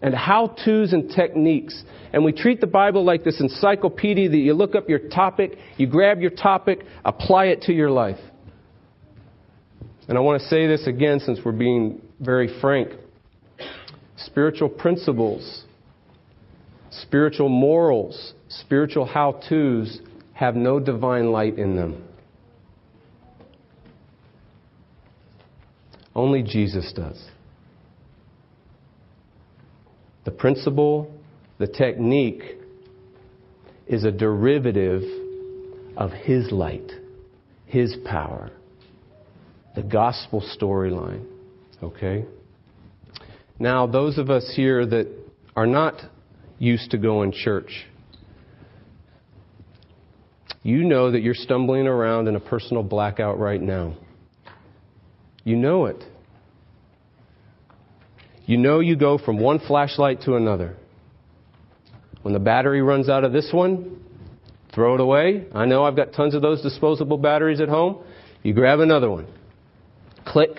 and 0.00 0.14
how 0.14 0.54
to's 0.64 0.92
and 0.92 1.10
techniques. 1.10 1.82
And 2.12 2.24
we 2.24 2.32
treat 2.32 2.60
the 2.60 2.66
Bible 2.66 3.04
like 3.04 3.24
this 3.24 3.40
encyclopedia 3.40 4.28
that 4.28 4.36
you 4.36 4.54
look 4.54 4.74
up 4.74 4.88
your 4.88 5.00
topic, 5.00 5.58
you 5.76 5.86
grab 5.86 6.20
your 6.20 6.30
topic, 6.30 6.84
apply 7.04 7.46
it 7.46 7.62
to 7.62 7.72
your 7.72 7.90
life. 7.90 8.18
And 10.08 10.16
I 10.16 10.20
want 10.20 10.40
to 10.40 10.48
say 10.48 10.66
this 10.66 10.86
again 10.86 11.20
since 11.20 11.40
we're 11.44 11.52
being 11.52 12.00
very 12.20 12.60
frank. 12.60 12.92
Spiritual 14.16 14.68
principles, 14.68 15.64
spiritual 16.90 17.48
morals, 17.48 18.32
spiritual 18.48 19.04
how 19.04 19.40
to's 19.48 20.00
have 20.32 20.54
no 20.54 20.80
divine 20.80 21.30
light 21.30 21.58
in 21.58 21.76
them. 21.76 22.04
Only 26.14 26.42
Jesus 26.42 26.92
does. 26.94 27.22
The 30.28 30.34
principle, 30.34 31.10
the 31.56 31.66
technique, 31.66 32.42
is 33.86 34.04
a 34.04 34.10
derivative 34.10 35.02
of 35.96 36.10
His 36.10 36.52
light, 36.52 36.92
His 37.64 37.96
power, 38.04 38.50
the 39.74 39.82
gospel 39.82 40.44
storyline. 40.54 41.24
Okay? 41.82 42.26
Now, 43.58 43.86
those 43.86 44.18
of 44.18 44.28
us 44.28 44.52
here 44.54 44.84
that 44.84 45.08
are 45.56 45.66
not 45.66 45.94
used 46.58 46.90
to 46.90 46.98
going 46.98 47.32
church, 47.32 47.86
you 50.62 50.84
know 50.84 51.10
that 51.10 51.22
you're 51.22 51.32
stumbling 51.32 51.86
around 51.86 52.28
in 52.28 52.36
a 52.36 52.40
personal 52.40 52.82
blackout 52.82 53.38
right 53.38 53.62
now. 53.62 53.96
You 55.44 55.56
know 55.56 55.86
it. 55.86 56.04
You 58.48 58.56
know 58.56 58.80
you 58.80 58.96
go 58.96 59.18
from 59.18 59.38
one 59.38 59.58
flashlight 59.58 60.22
to 60.22 60.36
another. 60.36 60.74
When 62.22 62.32
the 62.32 62.40
battery 62.40 62.80
runs 62.80 63.10
out 63.10 63.22
of 63.22 63.30
this 63.30 63.50
one, 63.52 64.02
throw 64.74 64.94
it 64.94 65.02
away. 65.02 65.46
I 65.54 65.66
know 65.66 65.84
I've 65.84 65.96
got 65.96 66.14
tons 66.14 66.34
of 66.34 66.40
those 66.40 66.62
disposable 66.62 67.18
batteries 67.18 67.60
at 67.60 67.68
home. 67.68 68.02
You 68.42 68.54
grab 68.54 68.80
another 68.80 69.10
one. 69.10 69.26
Click, 70.24 70.56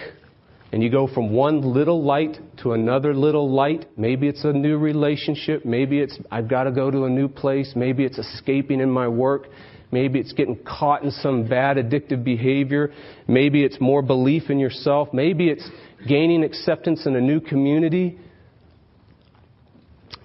and 0.72 0.84
you 0.84 0.92
go 0.92 1.08
from 1.08 1.34
one 1.34 1.62
little 1.62 2.04
light 2.04 2.38
to 2.62 2.74
another 2.74 3.16
little 3.16 3.52
light. 3.52 3.88
Maybe 3.98 4.28
it's 4.28 4.44
a 4.44 4.54
new 4.54 4.78
relationship. 4.78 5.66
Maybe 5.66 5.98
it's 5.98 6.16
I've 6.30 6.48
got 6.48 6.66
to 6.66 6.72
go 6.72 6.92
to 6.92 7.06
a 7.06 7.10
new 7.10 7.28
place. 7.28 7.74
Maybe 7.76 8.06
it's 8.06 8.20
escaping 8.20 8.82
in 8.82 8.92
my 8.92 9.08
work. 9.08 9.48
Maybe 9.92 10.20
it's 10.20 10.34
getting 10.34 10.64
caught 10.64 11.04
in 11.04 11.10
some 11.10 11.48
bad 11.48 11.78
addictive 11.78 12.24
behavior. 12.24 12.94
Maybe 13.28 13.64
it's 13.64 13.82
more 13.82 14.04
belief 14.04 14.52
in 14.52 14.60
yourself. 14.60 15.10
Maybe 15.12 15.50
it's 15.50 15.68
gaining 16.08 16.44
acceptance 16.44 17.06
in 17.06 17.16
a 17.16 17.22
new 17.22 17.40
community. 17.40 18.20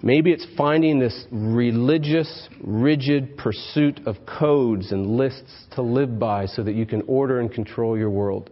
Maybe 0.01 0.31
it's 0.31 0.45
finding 0.57 0.99
this 0.99 1.25
religious, 1.31 2.47
rigid 2.61 3.37
pursuit 3.37 4.01
of 4.05 4.17
codes 4.25 4.91
and 4.91 5.17
lists 5.17 5.65
to 5.71 5.81
live 5.81 6.19
by 6.19 6.45
so 6.45 6.63
that 6.63 6.75
you 6.75 6.85
can 6.85 7.01
order 7.07 7.39
and 7.39 7.51
control 7.51 7.97
your 7.97 8.09
world. 8.09 8.49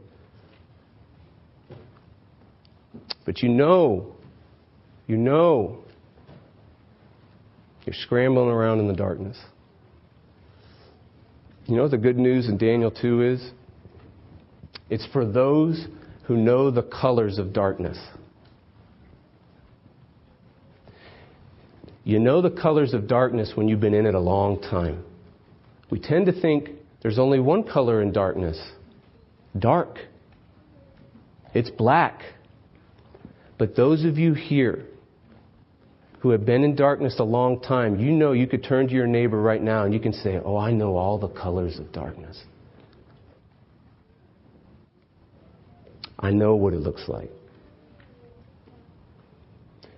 But 3.26 3.42
you 3.42 3.50
know, 3.50 4.16
you 5.08 5.18
know, 5.18 5.80
you're 7.86 7.94
scrambling 7.94 8.50
around 8.50 8.80
in 8.80 8.88
the 8.88 8.94
darkness. 8.94 9.38
You 11.66 11.76
know 11.76 11.84
what 11.84 11.92
the 11.92 11.98
good 11.98 12.18
news 12.18 12.48
in 12.48 12.58
Daniel 12.58 12.92
2 12.92 13.22
is? 13.22 13.52
It's 14.90 15.06
for 15.14 15.26
those 15.26 15.88
who 16.24 16.38
know 16.38 16.72
the 16.72 16.84
colors 16.84 17.38
of 17.38 17.54
darkness. 17.54 17.98
You 22.04 22.20
know 22.20 22.42
the 22.42 22.52
colors 22.52 22.94
of 22.94 23.08
darkness 23.08 23.54
when 23.56 23.68
you've 23.68 23.80
been 23.80 23.94
in 23.94 24.06
it 24.06 24.16
a 24.16 24.20
long 24.20 24.62
time. 24.62 25.04
We 25.90 26.00
tend 26.00 26.26
to 26.26 26.34
think 26.34 26.70
there's 27.02 27.20
only 27.20 27.40
one 27.40 27.64
color 27.64 28.02
in 28.02 28.12
darkness 28.12 28.60
dark. 29.58 30.00
It's 31.54 31.70
black. 31.70 32.22
But 33.58 33.76
those 33.76 34.04
of 34.04 34.18
you 34.18 34.34
here 34.34 34.86
who 36.20 36.30
have 36.30 36.46
been 36.46 36.64
in 36.64 36.76
darkness 36.76 37.18
a 37.20 37.24
long 37.24 37.60
time, 37.62 38.00
you 38.00 38.12
know 38.12 38.32
you 38.32 38.48
could 38.48 38.64
turn 38.64 38.88
to 38.88 38.94
your 38.94 39.08
neighbor 39.08 39.40
right 39.40 39.62
now 39.62 39.84
and 39.84 39.94
you 39.94 40.00
can 40.00 40.14
say, 40.14 40.40
Oh, 40.44 40.58
I 40.58 40.72
know 40.72 40.96
all 40.96 41.20
the 41.20 41.28
colors 41.28 41.78
of 41.80 41.92
darkness. 41.92 42.42
I 46.24 46.32
know 46.32 46.56
what 46.56 46.74
it 46.74 46.80
looks 46.80 47.04
like. 47.10 47.30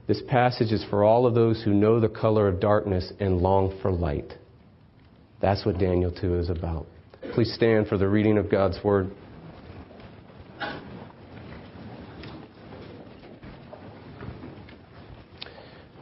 This 0.08 0.24
passage 0.27 0.72
is 0.72 0.84
for 0.89 1.03
all 1.03 1.27
of 1.27 1.36
those 1.36 1.62
who 1.63 1.72
know 1.72 2.00
the 2.00 2.10
color 2.10 2.48
of 2.48 2.60
darkness 2.60 3.13
and 3.20 3.38
long 3.38 3.77
for 3.82 3.91
light. 3.91 4.34
That's 5.39 5.63
what 5.67 5.77
Daniel 5.77 6.12
2 6.12 6.39
is 6.39 6.50
about. 6.50 6.88
Please 7.34 7.53
stand 7.53 7.88
for 7.88 8.00
the 8.00 8.08
reading 8.08 8.39
of 8.39 8.50
God's 8.50 8.84
Word. 8.84 9.12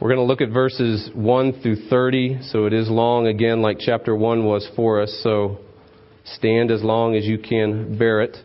We're 0.00 0.08
going 0.14 0.16
to 0.16 0.24
look 0.24 0.40
at 0.40 0.48
verses 0.48 1.10
1 1.14 1.60
through 1.62 1.88
30, 1.90 2.40
so 2.44 2.64
it 2.64 2.72
is 2.72 2.88
long 2.88 3.26
again, 3.26 3.60
like 3.60 3.76
chapter 3.78 4.16
1 4.16 4.44
was 4.46 4.66
for 4.74 5.02
us, 5.02 5.20
so 5.22 5.58
stand 6.24 6.70
as 6.70 6.82
long 6.82 7.14
as 7.14 7.26
you 7.26 7.38
can 7.38 7.98
bear 7.98 8.22
it. 8.22 8.38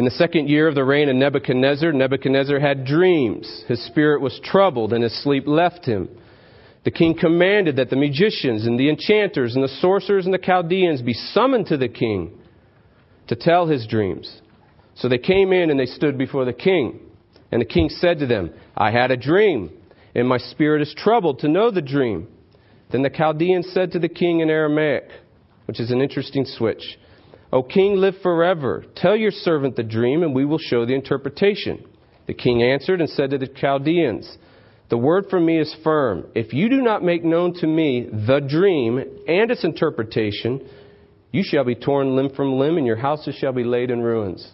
In 0.00 0.06
the 0.06 0.10
second 0.12 0.48
year 0.48 0.66
of 0.66 0.74
the 0.74 0.82
reign 0.82 1.10
of 1.10 1.16
Nebuchadnezzar, 1.16 1.92
Nebuchadnezzar 1.92 2.58
had 2.58 2.86
dreams. 2.86 3.64
His 3.68 3.84
spirit 3.84 4.22
was 4.22 4.40
troubled, 4.42 4.94
and 4.94 5.04
his 5.04 5.22
sleep 5.22 5.44
left 5.46 5.84
him. 5.84 6.08
The 6.84 6.90
king 6.90 7.14
commanded 7.14 7.76
that 7.76 7.90
the 7.90 7.96
magicians 7.96 8.66
and 8.66 8.80
the 8.80 8.88
enchanters 8.88 9.54
and 9.54 9.62
the 9.62 9.68
sorcerers 9.68 10.24
and 10.24 10.32
the 10.32 10.38
Chaldeans 10.38 11.02
be 11.02 11.12
summoned 11.12 11.66
to 11.66 11.76
the 11.76 11.90
king 11.90 12.30
to 13.26 13.36
tell 13.36 13.66
his 13.66 13.86
dreams. 13.86 14.40
So 14.94 15.06
they 15.06 15.18
came 15.18 15.52
in 15.52 15.68
and 15.68 15.78
they 15.78 15.84
stood 15.84 16.16
before 16.16 16.46
the 16.46 16.54
king. 16.54 17.00
And 17.52 17.60
the 17.60 17.66
king 17.66 17.90
said 17.90 18.20
to 18.20 18.26
them, 18.26 18.54
I 18.74 18.92
had 18.92 19.10
a 19.10 19.18
dream, 19.18 19.68
and 20.14 20.26
my 20.26 20.38
spirit 20.38 20.80
is 20.80 20.94
troubled 20.96 21.40
to 21.40 21.48
know 21.48 21.70
the 21.70 21.82
dream. 21.82 22.26
Then 22.90 23.02
the 23.02 23.10
Chaldeans 23.10 23.70
said 23.74 23.92
to 23.92 23.98
the 23.98 24.08
king 24.08 24.40
in 24.40 24.48
Aramaic, 24.48 25.10
which 25.66 25.78
is 25.78 25.90
an 25.90 26.00
interesting 26.00 26.46
switch, 26.46 26.98
O 27.52 27.62
king, 27.62 27.96
live 27.96 28.14
forever. 28.22 28.84
Tell 28.94 29.16
your 29.16 29.32
servant 29.32 29.76
the 29.76 29.82
dream, 29.82 30.22
and 30.22 30.34
we 30.34 30.44
will 30.44 30.58
show 30.58 30.86
the 30.86 30.94
interpretation. 30.94 31.84
The 32.26 32.34
king 32.34 32.62
answered 32.62 33.00
and 33.00 33.10
said 33.10 33.30
to 33.30 33.38
the 33.38 33.48
Chaldeans, 33.48 34.38
The 34.88 34.98
word 34.98 35.26
from 35.28 35.46
me 35.46 35.58
is 35.58 35.74
firm. 35.82 36.26
If 36.34 36.52
you 36.52 36.68
do 36.68 36.80
not 36.80 37.02
make 37.02 37.24
known 37.24 37.54
to 37.54 37.66
me 37.66 38.08
the 38.08 38.40
dream 38.40 38.98
and 38.98 39.50
its 39.50 39.64
interpretation, 39.64 40.60
you 41.32 41.42
shall 41.44 41.64
be 41.64 41.74
torn 41.74 42.14
limb 42.14 42.30
from 42.36 42.56
limb, 42.56 42.76
and 42.76 42.86
your 42.86 42.96
houses 42.96 43.34
shall 43.34 43.52
be 43.52 43.64
laid 43.64 43.90
in 43.90 44.00
ruins. 44.00 44.48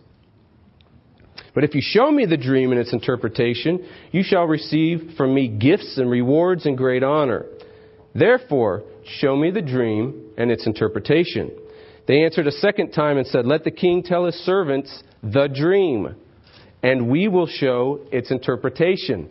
But 1.55 1.65
if 1.65 1.75
you 1.75 1.83
show 1.83 2.11
me 2.11 2.25
the 2.25 2.37
dream 2.37 2.71
and 2.71 2.81
its 2.81 2.93
interpretation, 2.93 3.87
you 4.11 4.23
shall 4.23 4.45
receive 4.45 5.15
from 5.17 5.35
me 5.35 5.49
gifts 5.49 5.99
and 5.99 6.11
rewards 6.11 6.65
and 6.65 6.77
great 6.77 7.03
honor. 7.03 7.47
Therefore, 8.15 8.85
show 9.05 9.37
me 9.37 9.51
the 9.51 9.63
dream 9.63 10.33
and 10.39 10.51
its 10.51 10.67
interpretation. 10.67 11.51
They 12.07 12.25
answered 12.25 12.47
a 12.47 12.53
second 12.53 12.93
time 12.93 13.19
and 13.19 13.27
said, 13.27 13.47
Let 13.47 13.65
the 13.65 13.71
king 13.71 14.03
tell 14.03 14.27
his 14.27 14.37
servants 14.37 15.03
the 15.23 15.49
dream, 15.49 16.15
and 16.83 17.09
we 17.09 17.29
will 17.29 17.47
show 17.47 18.01
its 18.13 18.31
interpretation. 18.31 19.29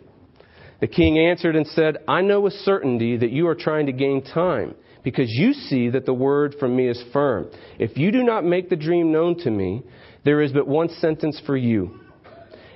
The 0.80 0.86
king 0.86 1.18
answered 1.18 1.56
and 1.56 1.66
said, 1.66 1.98
I 2.06 2.20
know 2.20 2.42
with 2.42 2.52
certainty 2.52 3.16
that 3.16 3.30
you 3.30 3.48
are 3.48 3.54
trying 3.54 3.86
to 3.86 3.92
gain 3.92 4.22
time, 4.22 4.74
because 5.02 5.30
you 5.30 5.54
see 5.54 5.88
that 5.90 6.04
the 6.04 6.12
word 6.12 6.56
from 6.60 6.76
me 6.76 6.88
is 6.88 7.02
firm. 7.12 7.48
If 7.78 7.96
you 7.96 8.12
do 8.12 8.22
not 8.22 8.44
make 8.44 8.68
the 8.68 8.76
dream 8.76 9.10
known 9.10 9.38
to 9.38 9.50
me, 9.50 9.82
there 10.24 10.42
is 10.42 10.52
but 10.52 10.68
one 10.68 10.90
sentence 10.90 11.40
for 11.46 11.56
you 11.56 12.00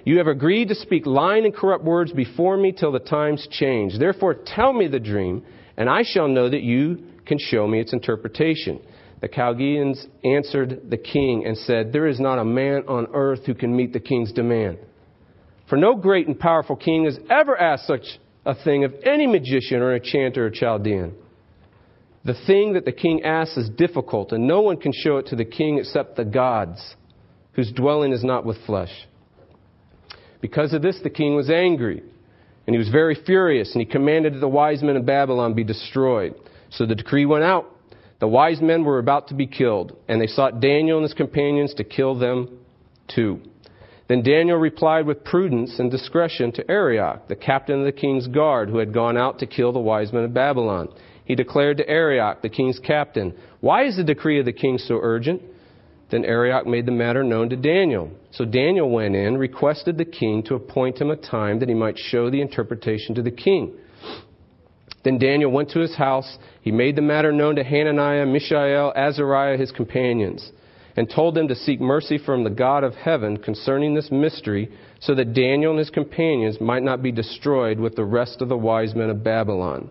you 0.05 0.19
have 0.19 0.27
agreed 0.27 0.69
to 0.69 0.75
speak 0.75 1.07
lying 1.07 1.45
and 1.45 1.55
corrupt 1.55 1.85
words 1.85 2.13
before 2.13 2.57
me 2.57 2.73
till 2.73 2.93
the 2.93 2.99
times 2.99 3.47
change. 3.51 3.99
Therefore, 3.99 4.35
tell 4.35 4.73
me 4.73 4.89
the 4.89 5.01
dream, 5.01 5.45
and 5.77 5.89
I 5.89 6.03
shall 6.03 6.29
know 6.29 6.49
that 6.49 6.63
you 6.63 7.05
can 7.27 7.39
show 7.39 7.67
me 7.67 7.81
its 7.81 7.93
interpretation. 7.93 8.81
The 9.21 9.29
Chaldeans 9.29 10.07
answered 10.25 10.89
the 10.89 10.97
king 10.97 11.45
and 11.47 11.57
said, 11.57 11.93
There 11.93 12.07
is 12.07 12.19
not 12.19 12.39
a 12.39 12.45
man 12.45 12.85
on 12.89 13.09
earth 13.13 13.45
who 13.45 13.55
can 13.55 13.77
meet 13.77 13.93
the 13.93 14.01
king's 14.01 14.33
demand. 14.33 14.79
For 15.69 15.77
no 15.77 15.95
great 15.95 16.27
and 16.27 16.39
powerful 16.39 16.77
king 16.77 17.05
has 17.05 17.19
ever 17.31 17.57
asked 17.57 17.87
such 17.87 18.19
a 18.47 18.55
thing 18.55 18.85
of 18.85 18.95
any 19.05 19.27
magician 19.27 19.83
or 19.83 19.95
enchanter 19.95 20.47
or 20.47 20.51
Chaldean. 20.51 21.15
The 22.25 22.35
thing 22.47 22.75
that 22.75 22.85
the 22.85 22.93
king 22.93 23.23
asks 23.23 23.57
is 23.57 23.71
difficult, 23.71 24.33
and 24.33 24.47
no 24.47 24.63
one 24.63 24.79
can 24.79 24.93
show 24.93 25.19
it 25.19 25.27
to 25.29 25.37
the 25.37 25.45
king 25.45 25.79
except 25.79 26.17
the 26.17 26.25
gods, 26.25 26.97
whose 27.53 27.73
dwelling 27.73 28.13
is 28.13 28.25
not 28.25 28.45
with 28.45 28.59
flesh. 28.67 29.07
Because 30.41 30.73
of 30.73 30.83
this, 30.83 30.99
the 31.03 31.11
king 31.11 31.35
was 31.35 31.51
angry, 31.51 32.03
and 32.67 32.75
he 32.75 32.79
was 32.79 32.89
very 32.89 33.15
furious, 33.15 33.73
and 33.73 33.81
he 33.81 33.87
commanded 33.87 34.35
that 34.35 34.41
the 34.41 34.49
wise 34.49 34.83
men 34.83 34.97
of 34.97 35.07
Babylon 35.07 35.55
be 35.55 35.65
destroyed. 35.65 36.35
So 36.71 36.87
the 36.87 36.95
decree 36.95 37.27
went 37.27 37.45
out. 37.45 37.70
The 38.21 38.29
wise 38.29 38.61
men 38.61 38.85
were 38.85 38.99
about 38.99 39.29
to 39.29 39.35
be 39.35 39.47
killed, 39.47 39.97
and 40.07 40.21
they 40.21 40.27
sought 40.27 40.61
Daniel 40.61 40.99
and 40.99 41.05
his 41.05 41.15
companions 41.15 41.75
to 41.75 41.85
kill 41.85 42.15
them 42.15 42.59
too. 43.09 43.41
Then 44.09 44.23
Daniel 44.23 44.59
replied 44.59 45.07
with 45.07 45.25
prudence 45.25 45.79
and 45.79 45.91
discretion 45.91 46.53
to 46.53 46.71
Arioch, 46.71 47.29
the 47.29 47.37
captain 47.37 47.79
of 47.79 47.87
the 47.87 47.93
king's 47.93 48.27
guard, 48.27 48.69
who 48.69 48.79
had 48.79 48.93
gone 48.93 49.17
out 49.17 49.39
to 49.39 49.47
kill 49.47 49.73
the 49.73 49.79
wise 49.79 50.13
men 50.13 50.25
of 50.25 50.35
Babylon. 50.35 50.89
He 51.25 51.35
declared 51.35 51.79
to 51.79 51.89
Arioch, 51.89 52.43
the 52.43 52.49
king's 52.49 52.79
captain, 52.79 53.35
Why 53.61 53.85
is 53.85 53.97
the 53.97 54.05
decree 54.05 54.39
of 54.39 54.45
the 54.45 54.53
king 54.53 54.79
so 54.79 54.99
urgent? 55.01 55.41
Then 56.11 56.25
Arioch 56.25 56.67
made 56.67 56.87
the 56.87 56.93
matter 56.93 57.23
known 57.23 57.49
to 57.51 57.57
Daniel. 57.57 58.11
So 58.33 58.45
Daniel 58.45 58.91
went 58.91 59.15
in, 59.15 59.39
requested 59.39 59.97
the 59.97 60.05
king 60.05 60.43
to 60.45 60.57
appoint 60.57 61.01
him 61.01 61.11
a 61.11 61.17
time 61.17 61.61
that 61.61 61.69
he 61.69 61.75
might 61.75 61.97
show 61.97 62.29
the 62.29 62.41
interpretation 62.41 63.15
to 63.15 63.23
the 63.23 63.31
king. 63.31 63.75
Then 65.03 65.19
Daniel 65.19 65.51
went 65.51 65.71
to 65.71 65.81
his 65.81 65.95
house. 65.95 66.39
He 66.63 66.71
made 66.71 66.97
the 66.97 67.03
matter 67.03 67.33
known 67.33 67.57
to 67.57 67.65
Hananiah, 67.65 68.27
Mishael, 68.27 68.93
Azariah, 68.95 69.57
his 69.57 69.73
companions, 69.73 70.51
and 70.97 71.09
told 71.09 71.35
them 71.35 71.49
to 71.49 71.55
seek 71.55 71.81
mercy 71.81 72.19
from 72.19 72.45
the 72.45 72.51
God 72.51 72.85
of 72.85 72.95
heaven 72.95 73.39
concerning 73.39 73.95
this 73.95 74.11
mystery, 74.11 74.71
so 75.01 75.15
that 75.15 75.33
Daniel 75.33 75.71
and 75.71 75.79
his 75.79 75.91
companions 75.91 76.61
might 76.61 76.83
not 76.83 77.03
be 77.03 77.13
destroyed 77.13 77.79
with 77.79 77.97
the 77.97 78.05
rest 78.05 78.43
of 78.43 78.49
the 78.49 78.57
wise 78.57 78.95
men 78.95 79.09
of 79.09 79.25
Babylon. 79.25 79.91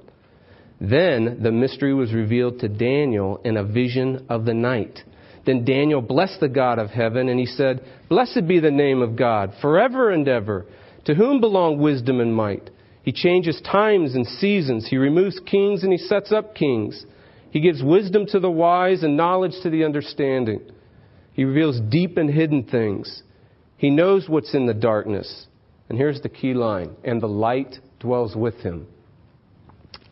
Then 0.79 1.39
the 1.41 1.51
mystery 1.51 1.93
was 1.93 2.13
revealed 2.13 2.59
to 2.59 2.69
Daniel 2.69 3.41
in 3.43 3.57
a 3.57 3.63
vision 3.63 4.25
of 4.29 4.45
the 4.45 4.53
night. 4.53 4.99
Then 5.45 5.65
Daniel 5.65 6.01
blessed 6.01 6.39
the 6.39 6.47
God 6.47 6.79
of 6.79 6.91
heaven, 6.91 7.27
and 7.27 7.39
he 7.39 7.45
said, 7.45 7.81
Blessed 8.07 8.47
be 8.47 8.59
the 8.59 8.71
name 8.71 9.01
of 9.01 9.15
God, 9.15 9.53
forever 9.61 10.11
and 10.11 10.27
ever, 10.27 10.67
to 11.05 11.15
whom 11.15 11.41
belong 11.41 11.79
wisdom 11.79 12.19
and 12.19 12.35
might. 12.35 12.69
He 13.09 13.13
changes 13.13 13.59
times 13.61 14.13
and 14.13 14.27
seasons. 14.27 14.87
He 14.87 14.97
removes 14.97 15.39
kings 15.39 15.81
and 15.81 15.91
he 15.91 15.97
sets 15.97 16.31
up 16.31 16.53
kings. 16.53 17.07
He 17.49 17.59
gives 17.59 17.81
wisdom 17.81 18.27
to 18.27 18.39
the 18.39 18.51
wise 18.51 19.01
and 19.01 19.17
knowledge 19.17 19.55
to 19.63 19.71
the 19.71 19.83
understanding. 19.83 20.61
He 21.33 21.43
reveals 21.43 21.79
deep 21.89 22.17
and 22.17 22.29
hidden 22.29 22.65
things. 22.65 23.23
He 23.77 23.89
knows 23.89 24.29
what's 24.29 24.53
in 24.53 24.67
the 24.67 24.75
darkness, 24.75 25.47
And 25.89 25.97
here's 25.97 26.21
the 26.21 26.29
key 26.29 26.53
line 26.53 26.97
and 27.03 27.19
the 27.19 27.27
light 27.27 27.79
dwells 27.99 28.35
with 28.35 28.57
him. 28.57 28.85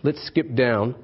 Let's 0.01 0.25
skip 0.25 0.55
down. 0.55 0.95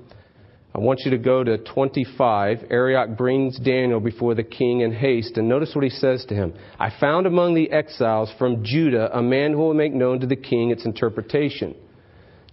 I 0.74 0.80
want 0.80 1.02
you 1.06 1.12
to 1.12 1.20
go 1.20 1.44
to 1.44 1.60
25. 1.60 2.72
Arioch 2.72 3.16
brings 3.16 3.60
Daniel 3.60 4.00
before 4.00 4.34
the 4.34 4.42
king 4.42 4.82
in 4.82 4.92
haste, 4.92 5.38
and 5.38 5.48
notice 5.48 5.76
what 5.76 5.84
he 5.84 5.92
says 5.92 6.26
to 6.30 6.34
him. 6.34 6.56
I 6.80 6.90
found 7.00 7.28
among 7.28 7.54
the 7.54 7.70
exiles 7.70 8.34
from 8.40 8.64
Judah 8.64 9.16
a 9.16 9.22
man 9.22 9.52
who 9.52 9.60
will 9.60 9.76
make 9.76 9.94
known 9.94 10.22
to 10.22 10.26
the 10.26 10.36
king 10.36 10.72
its 10.72 10.86
interpretation. 10.86 11.76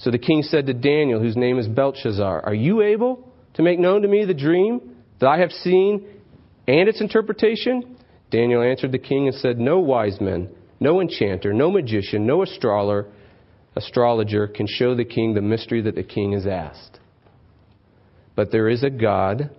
So 0.01 0.11
the 0.11 0.19
king 0.19 0.43
said 0.43 0.67
to 0.67 0.75
Daniel, 0.75 1.21
whose 1.21 1.37
name 1.37 1.59
is 1.59 1.69
Belshazzar, 1.69 2.45
Are 2.45 2.55
you 2.55 2.81
able 2.81 3.29
to 3.55 3.63
make 3.63 3.79
known 3.79 4.03
to 4.03 4.09
me 4.09 4.25
the 4.25 4.35
dream 4.35 4.97
that 5.21 5.29
I 5.29 5.39
have 5.39 5.53
seen 5.53 6.07
and 6.67 6.89
its 6.89 7.03
interpretation? 7.03 7.97
Daniel 8.31 8.63
answered 8.63 8.93
the 8.93 8.99
king 8.99 9.29
and 9.29 9.37
said, 9.37 9.59
No 9.59 9.79
wise 9.81 10.19
men, 10.21 10.49
no 10.81 11.03
enchanter, 11.03 11.53
no 11.53 11.71
magician, 11.71 12.27
no 12.27 12.43
astrologer, 12.43 13.11
astrologer 13.77 14.47
can 14.49 14.67
show 14.67 14.95
the 14.95 15.05
king 15.05 15.35
the 15.35 15.43
mystery 15.43 15.83
that 15.83 15.97
the 15.97 16.03
king 16.03 16.33
has 16.33 16.47
asked. 16.47 16.99
But 18.35 18.51
there 18.51 18.71
is 18.71 18.83
a 18.83 18.91
God 18.91 19.51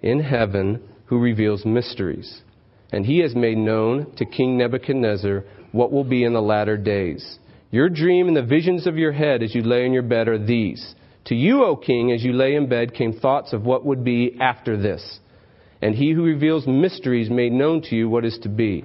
in 0.00 0.20
heaven 0.20 0.80
who 1.06 1.18
reveals 1.18 1.64
mysteries. 1.64 2.42
And 2.92 3.04
he 3.04 3.18
has 3.18 3.34
made 3.34 3.58
known 3.58 4.14
to 4.16 4.24
King 4.24 4.56
Nebuchadnezzar 4.56 5.44
what 5.72 5.90
will 5.90 6.04
be 6.04 6.24
in 6.24 6.32
the 6.32 6.40
latter 6.40 6.76
days. 6.76 7.38
Your 7.70 7.88
dream 7.88 8.28
and 8.28 8.36
the 8.36 8.42
visions 8.42 8.86
of 8.86 8.96
your 8.96 9.12
head 9.12 9.42
as 9.42 9.54
you 9.54 9.62
lay 9.62 9.84
in 9.84 9.92
your 9.92 10.02
bed 10.02 10.28
are 10.28 10.38
these. 10.38 10.94
To 11.26 11.34
you, 11.34 11.64
O 11.64 11.76
king, 11.76 12.12
as 12.12 12.24
you 12.24 12.32
lay 12.32 12.54
in 12.54 12.68
bed, 12.68 12.94
came 12.94 13.12
thoughts 13.12 13.52
of 13.52 13.64
what 13.64 13.84
would 13.84 14.02
be 14.02 14.36
after 14.40 14.80
this. 14.80 15.20
And 15.82 15.94
he 15.94 16.12
who 16.12 16.22
reveals 16.22 16.66
mysteries 16.66 17.28
made 17.28 17.52
known 17.52 17.82
to 17.82 17.94
you 17.94 18.08
what 18.08 18.24
is 18.24 18.38
to 18.42 18.48
be. 18.48 18.84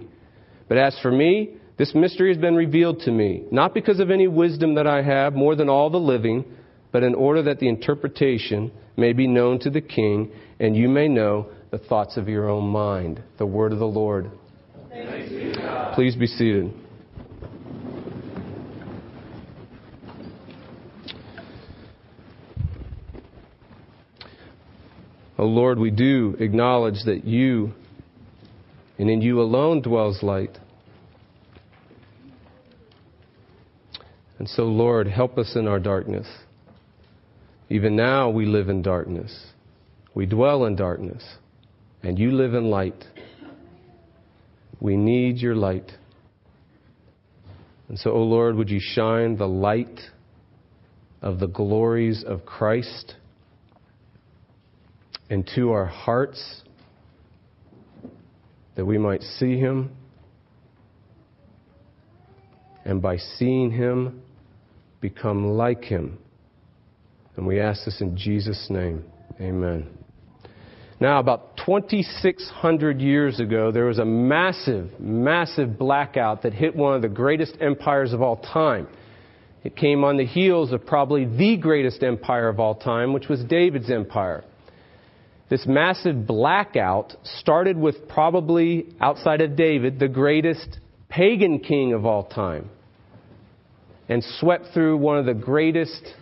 But 0.67 0.77
as 0.77 0.97
for 1.01 1.11
me, 1.11 1.51
this 1.77 1.95
mystery 1.95 2.29
has 2.31 2.39
been 2.39 2.55
revealed 2.55 2.99
to 3.01 3.11
me, 3.11 3.45
not 3.51 3.73
because 3.73 3.99
of 3.99 4.11
any 4.11 4.27
wisdom 4.27 4.75
that 4.75 4.85
I 4.85 5.01
have 5.01 5.33
more 5.33 5.55
than 5.55 5.69
all 5.69 5.89
the 5.89 5.97
living, 5.97 6.45
but 6.91 7.03
in 7.03 7.15
order 7.15 7.41
that 7.43 7.59
the 7.59 7.69
interpretation 7.69 8.71
may 8.95 9.13
be 9.13 9.25
known 9.25 9.59
to 9.59 9.69
the 9.69 9.81
king, 9.81 10.31
and 10.59 10.75
you 10.75 10.87
may 10.87 11.07
know 11.07 11.47
the 11.71 11.79
thoughts 11.79 12.17
of 12.17 12.27
your 12.27 12.49
own 12.49 12.65
mind. 12.65 13.23
The 13.37 13.45
word 13.45 13.71
of 13.71 13.79
the 13.79 13.85
Lord. 13.85 14.29
Please 15.95 16.15
be 16.15 16.27
seated. 16.27 16.73
O 25.37 25.43
oh 25.43 25.47
Lord, 25.47 25.79
we 25.79 25.89
do 25.89 26.35
acknowledge 26.39 27.03
that 27.05 27.25
you 27.25 27.73
and 28.99 29.09
in 29.09 29.21
you 29.21 29.41
alone 29.41 29.81
dwells 29.81 30.21
light. 30.21 30.57
And 34.37 34.47
so, 34.47 34.63
Lord, 34.63 35.07
help 35.07 35.37
us 35.37 35.55
in 35.55 35.67
our 35.67 35.79
darkness. 35.79 36.27
Even 37.69 37.95
now 37.95 38.29
we 38.29 38.45
live 38.45 38.69
in 38.69 38.81
darkness. 38.81 39.47
We 40.13 40.25
dwell 40.27 40.65
in 40.65 40.75
darkness. 40.75 41.23
And 42.03 42.19
you 42.19 42.31
live 42.31 42.53
in 42.53 42.69
light. 42.69 43.03
We 44.79 44.97
need 44.97 45.37
your 45.37 45.55
light. 45.55 45.91
And 47.89 47.97
so, 47.97 48.11
O 48.11 48.15
oh 48.15 48.23
Lord, 48.23 48.55
would 48.55 48.69
you 48.69 48.79
shine 48.81 49.37
the 49.37 49.47
light 49.47 49.99
of 51.21 51.39
the 51.39 51.47
glories 51.47 52.23
of 52.23 52.45
Christ 52.45 53.15
into 55.33 55.71
our 55.71 55.87
hearts 55.87 56.61
that 58.75 58.85
we 58.85 58.99
might 58.99 59.23
see 59.23 59.57
him 59.57 59.91
and 62.85 63.01
by 63.01 63.17
seeing 63.17 63.71
him 63.71 64.21
become 65.01 65.49
like 65.49 65.83
him 65.83 66.19
and 67.35 67.47
we 67.47 67.59
ask 67.59 67.83
this 67.83 67.99
in 67.99 68.15
Jesus' 68.15 68.67
name. 68.69 69.03
Amen. 69.41 69.89
Now, 70.99 71.17
about 71.17 71.57
2,600 71.57 73.01
years 73.01 73.39
ago, 73.39 73.71
there 73.71 73.85
was 73.85 73.97
a 73.97 74.05
massive, 74.05 74.99
massive 74.99 75.79
blackout 75.79 76.43
that 76.43 76.53
hit 76.53 76.75
one 76.75 76.93
of 76.93 77.01
the 77.01 77.09
greatest 77.09 77.57
empires 77.59 78.13
of 78.13 78.21
all 78.21 78.37
time. 78.37 78.87
It 79.63 79.75
came 79.75 80.03
on 80.03 80.17
the 80.17 80.25
heels 80.25 80.71
of 80.71 80.85
probably 80.85 81.25
the 81.25 81.57
greatest 81.57 82.03
empire 82.03 82.47
of 82.49 82.59
all 82.59 82.75
time, 82.75 83.13
which 83.13 83.27
was 83.27 83.43
David's 83.45 83.89
empire. 83.89 84.43
This 85.53 85.67
massive 85.67 86.25
blackout 86.25 87.15
started 87.23 87.77
with 87.77 88.07
probably, 88.07 88.87
outside 88.99 89.39
of 89.39 89.55
David, 89.55 89.99
the 89.99 90.07
greatest 90.07 90.79
pagan 91.09 91.59
king 91.59 91.93
of 91.93 92.07
all 92.07 92.23
time, 92.23 92.71
and 94.09 94.23
swept 94.39 94.73
through 94.73 94.97
one 94.97 95.19
of 95.19 95.27
the 95.27 95.35
greatest 95.35 96.15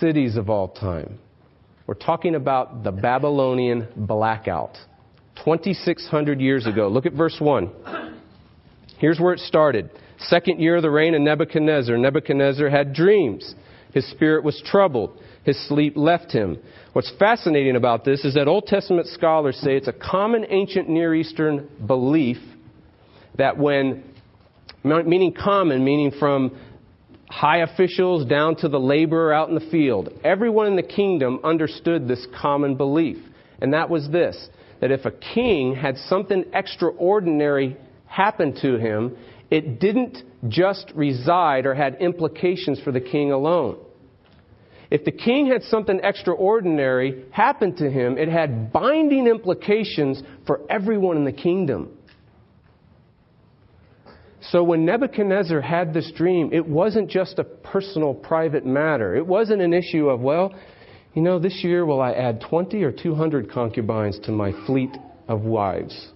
cities 0.00 0.36
of 0.36 0.48
all 0.48 0.68
time. 0.68 1.18
We're 1.86 1.96
talking 1.96 2.34
about 2.34 2.82
the 2.82 2.92
Babylonian 2.92 3.88
blackout. 3.94 4.78
2,600 5.44 6.40
years 6.40 6.66
ago. 6.66 6.88
Look 6.88 7.04
at 7.04 7.12
verse 7.12 7.36
1. 7.38 8.20
Here's 8.96 9.20
where 9.20 9.34
it 9.34 9.40
started. 9.40 9.90
Second 10.16 10.60
year 10.60 10.76
of 10.76 10.82
the 10.82 10.90
reign 10.90 11.14
of 11.14 11.20
Nebuchadnezzar. 11.20 11.98
Nebuchadnezzar 11.98 12.70
had 12.70 12.94
dreams. 12.94 13.54
His 13.92 14.10
spirit 14.12 14.44
was 14.44 14.62
troubled. 14.64 15.20
His 15.44 15.58
sleep 15.68 15.94
left 15.96 16.32
him. 16.32 16.58
What's 16.92 17.12
fascinating 17.18 17.76
about 17.76 18.04
this 18.04 18.24
is 18.24 18.34
that 18.34 18.48
Old 18.48 18.66
Testament 18.66 19.08
scholars 19.08 19.56
say 19.56 19.76
it's 19.76 19.88
a 19.88 19.92
common 19.92 20.46
ancient 20.48 20.88
Near 20.88 21.14
Eastern 21.14 21.68
belief 21.86 22.38
that 23.36 23.58
when, 23.58 24.04
meaning 24.82 25.34
common, 25.34 25.84
meaning 25.84 26.12
from 26.18 26.56
high 27.28 27.58
officials 27.58 28.24
down 28.26 28.56
to 28.56 28.68
the 28.68 28.78
laborer 28.78 29.32
out 29.32 29.48
in 29.48 29.54
the 29.54 29.70
field. 29.70 30.08
Everyone 30.22 30.66
in 30.66 30.76
the 30.76 30.82
kingdom 30.82 31.40
understood 31.42 32.06
this 32.06 32.26
common 32.40 32.76
belief. 32.76 33.18
And 33.60 33.72
that 33.72 33.90
was 33.90 34.08
this 34.10 34.48
that 34.80 34.90
if 34.90 35.04
a 35.06 35.10
king 35.10 35.74
had 35.74 35.96
something 35.96 36.44
extraordinary 36.52 37.76
happen 38.06 38.54
to 38.60 38.76
him, 38.76 39.16
it 39.50 39.80
didn't 39.80 40.18
just 40.48 40.92
reside 40.94 41.64
or 41.64 41.74
had 41.74 41.96
implications 42.00 42.80
for 42.80 42.92
the 42.92 43.00
king 43.00 43.32
alone. 43.32 43.78
If 44.94 45.04
the 45.04 45.10
king 45.10 45.48
had 45.48 45.64
something 45.64 45.98
extraordinary 46.04 47.24
happen 47.32 47.74
to 47.78 47.90
him, 47.90 48.16
it 48.16 48.28
had 48.28 48.72
binding 48.72 49.26
implications 49.26 50.22
for 50.46 50.60
everyone 50.70 51.16
in 51.16 51.24
the 51.24 51.32
kingdom. 51.32 51.98
So 54.52 54.62
when 54.62 54.84
Nebuchadnezzar 54.84 55.60
had 55.62 55.92
this 55.92 56.12
dream, 56.14 56.52
it 56.52 56.64
wasn't 56.64 57.10
just 57.10 57.40
a 57.40 57.42
personal, 57.42 58.14
private 58.14 58.64
matter. 58.64 59.16
It 59.16 59.26
wasn't 59.26 59.62
an 59.62 59.74
issue 59.74 60.10
of, 60.10 60.20
well, 60.20 60.54
you 61.12 61.22
know, 61.22 61.40
this 61.40 61.64
year 61.64 61.84
will 61.84 62.00
I 62.00 62.12
add 62.12 62.40
20 62.48 62.80
or 62.84 62.92
200 62.92 63.50
concubines 63.50 64.20
to 64.26 64.30
my 64.30 64.52
fleet 64.64 64.96
of 65.26 65.40
wives? 65.40 66.10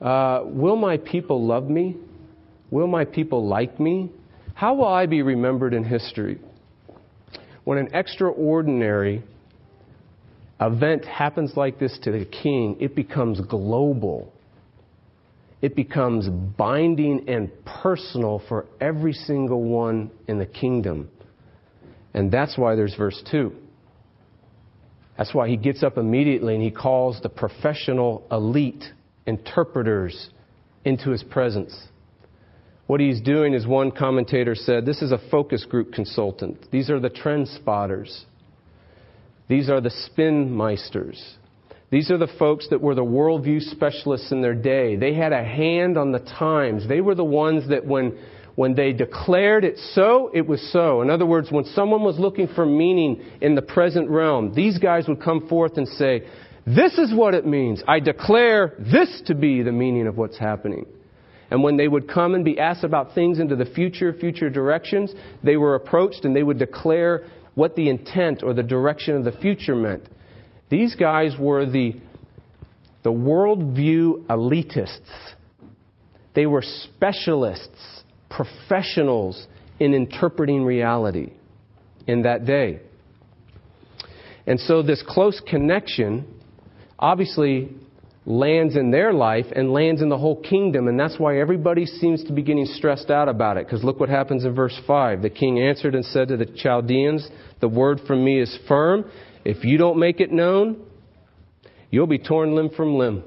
Uh, 0.00 0.40
will 0.46 0.76
my 0.76 0.96
people 0.96 1.46
love 1.46 1.68
me? 1.68 1.98
Will 2.70 2.86
my 2.86 3.04
people 3.04 3.46
like 3.46 3.78
me? 3.78 4.10
How 4.54 4.72
will 4.72 4.88
I 4.88 5.04
be 5.04 5.20
remembered 5.20 5.74
in 5.74 5.84
history? 5.84 6.38
When 7.68 7.76
an 7.76 7.90
extraordinary 7.92 9.22
event 10.58 11.04
happens 11.04 11.52
like 11.54 11.78
this 11.78 11.98
to 12.04 12.10
the 12.10 12.24
king, 12.24 12.78
it 12.80 12.96
becomes 12.96 13.42
global 13.42 14.32
it 15.60 15.76
becomes 15.76 16.28
binding 16.56 17.28
and 17.28 17.50
personal 17.66 18.40
for 18.48 18.64
every 18.80 19.12
single 19.12 19.64
one 19.64 20.10
in 20.28 20.38
the 20.38 20.46
kingdom. 20.46 21.10
And 22.14 22.30
that's 22.30 22.56
why 22.56 22.74
there's 22.74 22.94
verse 22.94 23.22
2. 23.30 23.52
That's 25.18 25.34
why 25.34 25.48
he 25.48 25.58
gets 25.58 25.82
up 25.82 25.98
immediately 25.98 26.54
and 26.54 26.62
he 26.62 26.70
calls 26.70 27.20
the 27.20 27.28
professional 27.28 28.26
elite 28.30 28.84
interpreters 29.26 30.30
into 30.86 31.10
his 31.10 31.22
presence. 31.22 31.76
What 32.88 33.00
he's 33.00 33.20
doing, 33.20 33.52
is 33.52 33.66
one 33.66 33.90
commentator 33.90 34.54
said, 34.54 34.86
this 34.86 35.02
is 35.02 35.12
a 35.12 35.20
focus 35.30 35.66
group 35.66 35.92
consultant. 35.92 36.70
These 36.72 36.88
are 36.88 36.98
the 36.98 37.10
trend 37.10 37.46
spotters. 37.48 38.24
These 39.46 39.68
are 39.68 39.82
the 39.82 39.90
spin 39.90 40.48
meisters. 40.48 41.22
These 41.90 42.10
are 42.10 42.16
the 42.16 42.32
folks 42.38 42.68
that 42.70 42.80
were 42.80 42.94
the 42.94 43.04
worldview 43.04 43.60
specialists 43.60 44.32
in 44.32 44.40
their 44.40 44.54
day. 44.54 44.96
They 44.96 45.12
had 45.12 45.34
a 45.34 45.44
hand 45.44 45.98
on 45.98 46.12
the 46.12 46.20
times. 46.20 46.88
They 46.88 47.02
were 47.02 47.14
the 47.14 47.24
ones 47.24 47.68
that 47.68 47.84
when, 47.84 48.18
when 48.54 48.74
they 48.74 48.94
declared 48.94 49.64
it 49.64 49.76
so, 49.92 50.30
it 50.32 50.46
was 50.46 50.72
so. 50.72 51.02
In 51.02 51.10
other 51.10 51.26
words, 51.26 51.52
when 51.52 51.66
someone 51.66 52.02
was 52.02 52.18
looking 52.18 52.48
for 52.48 52.64
meaning 52.64 53.22
in 53.42 53.54
the 53.54 53.60
present 53.60 54.08
realm, 54.08 54.54
these 54.54 54.78
guys 54.78 55.06
would 55.08 55.22
come 55.22 55.46
forth 55.46 55.76
and 55.76 55.86
say, 55.86 56.26
This 56.66 56.96
is 56.96 57.12
what 57.12 57.34
it 57.34 57.44
means. 57.44 57.82
I 57.86 58.00
declare 58.00 58.76
this 58.78 59.20
to 59.26 59.34
be 59.34 59.60
the 59.60 59.72
meaning 59.72 60.06
of 60.06 60.16
what's 60.16 60.38
happening. 60.38 60.86
And 61.50 61.62
when 61.62 61.76
they 61.76 61.88
would 61.88 62.08
come 62.08 62.34
and 62.34 62.44
be 62.44 62.58
asked 62.58 62.84
about 62.84 63.14
things 63.14 63.38
into 63.38 63.56
the 63.56 63.64
future, 63.64 64.12
future 64.12 64.50
directions, 64.50 65.14
they 65.42 65.56
were 65.56 65.74
approached 65.74 66.24
and 66.24 66.36
they 66.36 66.42
would 66.42 66.58
declare 66.58 67.26
what 67.54 67.74
the 67.74 67.88
intent 67.88 68.42
or 68.42 68.52
the 68.52 68.62
direction 68.62 69.16
of 69.16 69.24
the 69.24 69.32
future 69.32 69.74
meant. 69.74 70.08
These 70.70 70.94
guys 70.94 71.34
were 71.38 71.64
the, 71.64 71.94
the 73.02 73.10
worldview 73.10 74.26
elitists. 74.26 75.32
They 76.34 76.46
were 76.46 76.62
specialists 76.62 77.98
professionals 78.30 79.46
in 79.80 79.94
interpreting 79.94 80.64
reality 80.64 81.32
in 82.06 82.22
that 82.22 82.44
day. 82.44 82.80
And 84.46 84.58
so 84.60 84.82
this 84.82 85.02
close 85.06 85.40
connection 85.46 86.26
obviously 86.98 87.70
lands 88.28 88.76
in 88.76 88.90
their 88.90 89.10
life 89.10 89.46
and 89.56 89.72
lands 89.72 90.02
in 90.02 90.10
the 90.10 90.18
whole 90.18 90.40
kingdom. 90.42 90.86
And 90.86 91.00
that's 91.00 91.18
why 91.18 91.40
everybody 91.40 91.86
seems 91.86 92.22
to 92.24 92.32
be 92.34 92.42
getting 92.42 92.66
stressed 92.66 93.10
out 93.10 93.26
about 93.26 93.56
it. 93.56 93.66
Because 93.66 93.82
look 93.82 93.98
what 93.98 94.10
happens 94.10 94.44
in 94.44 94.54
verse 94.54 94.78
5. 94.86 95.22
The 95.22 95.30
king 95.30 95.58
answered 95.58 95.94
and 95.94 96.04
said 96.04 96.28
to 96.28 96.36
the 96.36 96.44
Chaldeans, 96.44 97.26
The 97.60 97.68
word 97.68 98.02
from 98.06 98.22
me 98.22 98.38
is 98.38 98.56
firm. 98.68 99.10
If 99.46 99.64
you 99.64 99.78
don't 99.78 99.98
make 99.98 100.20
it 100.20 100.30
known, 100.30 100.84
you'll 101.90 102.06
be 102.06 102.18
torn 102.18 102.54
limb 102.54 102.68
from 102.76 102.96
limb. 102.96 103.24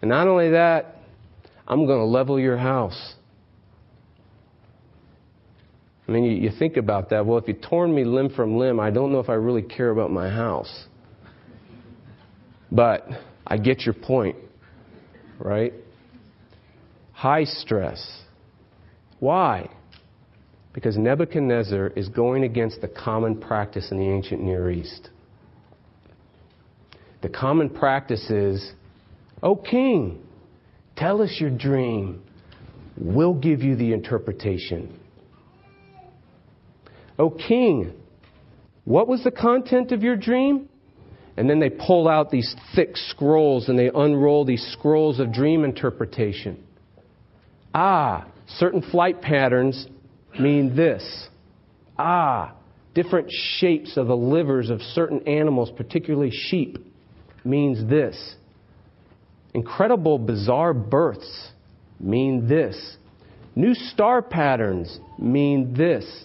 And 0.00 0.10
not 0.10 0.28
only 0.28 0.50
that, 0.50 0.98
I'm 1.66 1.86
going 1.86 1.98
to 1.98 2.04
level 2.04 2.38
your 2.38 2.56
house. 2.56 3.14
I 6.06 6.12
mean, 6.12 6.22
you, 6.22 6.32
you, 6.32 6.50
think 6.56 6.76
about 6.76 7.10
that. 7.10 7.26
Well, 7.26 7.38
if 7.38 7.48
you 7.48 7.54
torn 7.54 7.92
me 7.92 8.04
limb 8.04 8.28
from 8.30 8.58
limb, 8.58 8.78
I 8.78 8.90
don't 8.90 9.10
know 9.10 9.18
if 9.18 9.28
I 9.28 9.34
really 9.34 9.62
care 9.62 9.90
about 9.90 10.12
my 10.12 10.28
house. 10.30 10.84
But 12.74 13.06
I 13.46 13.56
get 13.56 13.82
your 13.82 13.94
point, 13.94 14.36
right? 15.38 15.72
High 17.12 17.44
stress. 17.44 18.22
Why? 19.20 19.70
Because 20.72 20.98
Nebuchadnezzar 20.98 21.92
is 21.94 22.08
going 22.08 22.42
against 22.42 22.80
the 22.80 22.88
common 22.88 23.40
practice 23.40 23.92
in 23.92 23.98
the 23.98 24.08
ancient 24.08 24.42
Near 24.42 24.72
East. 24.72 25.10
The 27.22 27.28
common 27.28 27.70
practice 27.70 28.28
is, 28.28 28.72
O 29.40 29.54
king, 29.54 30.20
tell 30.96 31.22
us 31.22 31.36
your 31.38 31.50
dream. 31.50 32.24
We'll 32.96 33.34
give 33.34 33.62
you 33.62 33.76
the 33.76 33.92
interpretation. 33.92 34.98
O 37.20 37.30
king, 37.30 37.92
what 38.84 39.06
was 39.06 39.22
the 39.22 39.30
content 39.30 39.92
of 39.92 40.02
your 40.02 40.16
dream? 40.16 40.68
And 41.36 41.50
then 41.50 41.58
they 41.58 41.70
pull 41.70 42.08
out 42.08 42.30
these 42.30 42.54
thick 42.74 42.96
scrolls 42.96 43.68
and 43.68 43.78
they 43.78 43.90
unroll 43.92 44.44
these 44.44 44.64
scrolls 44.78 45.18
of 45.18 45.32
dream 45.32 45.64
interpretation. 45.64 46.62
Ah, 47.74 48.26
certain 48.46 48.82
flight 48.82 49.20
patterns 49.20 49.88
mean 50.38 50.76
this. 50.76 51.28
Ah, 51.98 52.54
different 52.94 53.28
shapes 53.30 53.96
of 53.96 54.06
the 54.06 54.16
livers 54.16 54.70
of 54.70 54.80
certain 54.80 55.26
animals, 55.26 55.72
particularly 55.76 56.30
sheep, 56.30 56.78
means 57.44 57.88
this. 57.88 58.36
Incredible, 59.54 60.18
bizarre 60.18 60.74
births 60.74 61.50
mean 62.00 62.48
this. 62.48 62.96
New 63.56 63.74
star 63.74 64.22
patterns 64.22 64.98
mean 65.18 65.74
this. 65.74 66.24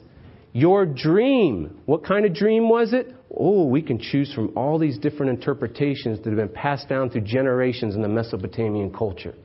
Your 0.54 0.86
dream, 0.86 1.80
what 1.86 2.04
kind 2.04 2.26
of 2.26 2.34
dream 2.34 2.70
was 2.70 2.94
it? 2.94 3.14
Oh, 3.36 3.66
we 3.66 3.82
can 3.82 4.00
choose 4.00 4.34
from 4.34 4.52
all 4.58 4.80
these 4.80 4.98
different 4.98 5.32
interpretations 5.32 6.20
that 6.20 6.30
have 6.30 6.38
been 6.38 6.50
passed 6.50 6.90
down 6.90 7.10
through 7.10 7.22
generations 7.22 7.96
in 7.96 8.02
the 8.02 8.08
Mesopotamian 8.08 8.92
culture. 8.92 9.36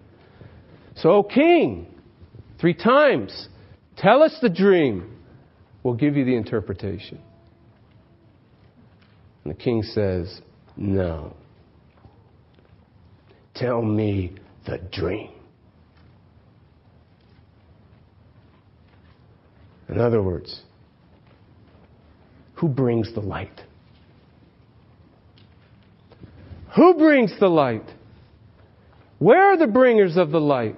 So, 0.97 1.11
O 1.11 1.23
king, 1.23 1.87
three 2.61 2.75
times, 2.75 3.49
tell 3.97 4.23
us 4.23 4.37
the 4.40 4.49
dream. 4.49 5.18
We'll 5.83 5.94
give 5.94 6.16
you 6.16 6.25
the 6.25 6.35
interpretation. 6.35 7.20
And 9.44 9.55
the 9.55 9.59
king 9.59 9.83
says, 9.83 10.40
No. 10.77 11.37
Tell 13.55 13.83
me 13.83 14.33
the 14.66 14.79
dream. 14.90 15.31
In 19.88 20.01
other 20.01 20.23
words, 20.23 20.62
who 22.55 22.68
brings 22.68 23.12
the 23.14 23.20
light? 23.20 23.61
Who 26.76 26.94
brings 26.94 27.32
the 27.38 27.48
light? 27.48 27.88
Where 29.18 29.52
are 29.52 29.56
the 29.56 29.68
bringers 29.68 30.16
of 30.16 30.30
the 30.30 30.40
light? 30.40 30.76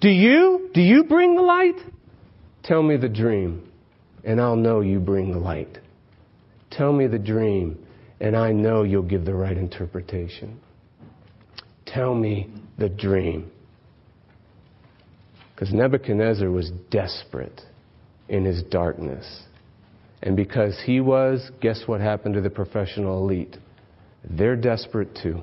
Do 0.00 0.08
you? 0.08 0.70
Do 0.74 0.82
you 0.82 1.04
bring 1.04 1.34
the 1.34 1.42
light? 1.42 1.76
Tell 2.62 2.82
me 2.82 2.96
the 2.96 3.08
dream, 3.08 3.70
and 4.24 4.40
I'll 4.40 4.56
know 4.56 4.80
you 4.80 5.00
bring 5.00 5.32
the 5.32 5.38
light. 5.38 5.78
Tell 6.70 6.92
me 6.92 7.06
the 7.06 7.18
dream, 7.18 7.78
and 8.20 8.36
I 8.36 8.52
know 8.52 8.82
you'll 8.82 9.02
give 9.02 9.24
the 9.24 9.34
right 9.34 9.56
interpretation. 9.56 10.60
Tell 11.86 12.14
me 12.14 12.50
the 12.76 12.90
dream. 12.90 13.50
Because 15.54 15.72
Nebuchadnezzar 15.72 16.50
was 16.50 16.70
desperate 16.90 17.62
in 18.28 18.44
his 18.44 18.62
darkness. 18.64 19.44
And 20.22 20.36
because 20.36 20.78
he 20.84 21.00
was, 21.00 21.50
guess 21.62 21.84
what 21.86 22.02
happened 22.02 22.34
to 22.34 22.42
the 22.42 22.50
professional 22.50 23.22
elite? 23.22 23.56
They're 24.28 24.56
desperate 24.56 25.16
too. 25.22 25.42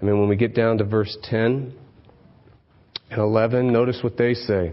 I 0.00 0.04
mean, 0.04 0.18
when 0.20 0.28
we 0.28 0.36
get 0.36 0.54
down 0.54 0.78
to 0.78 0.84
verse 0.84 1.16
10 1.24 1.74
and 3.10 3.20
11, 3.20 3.72
notice 3.72 4.00
what 4.02 4.16
they 4.16 4.34
say. 4.34 4.72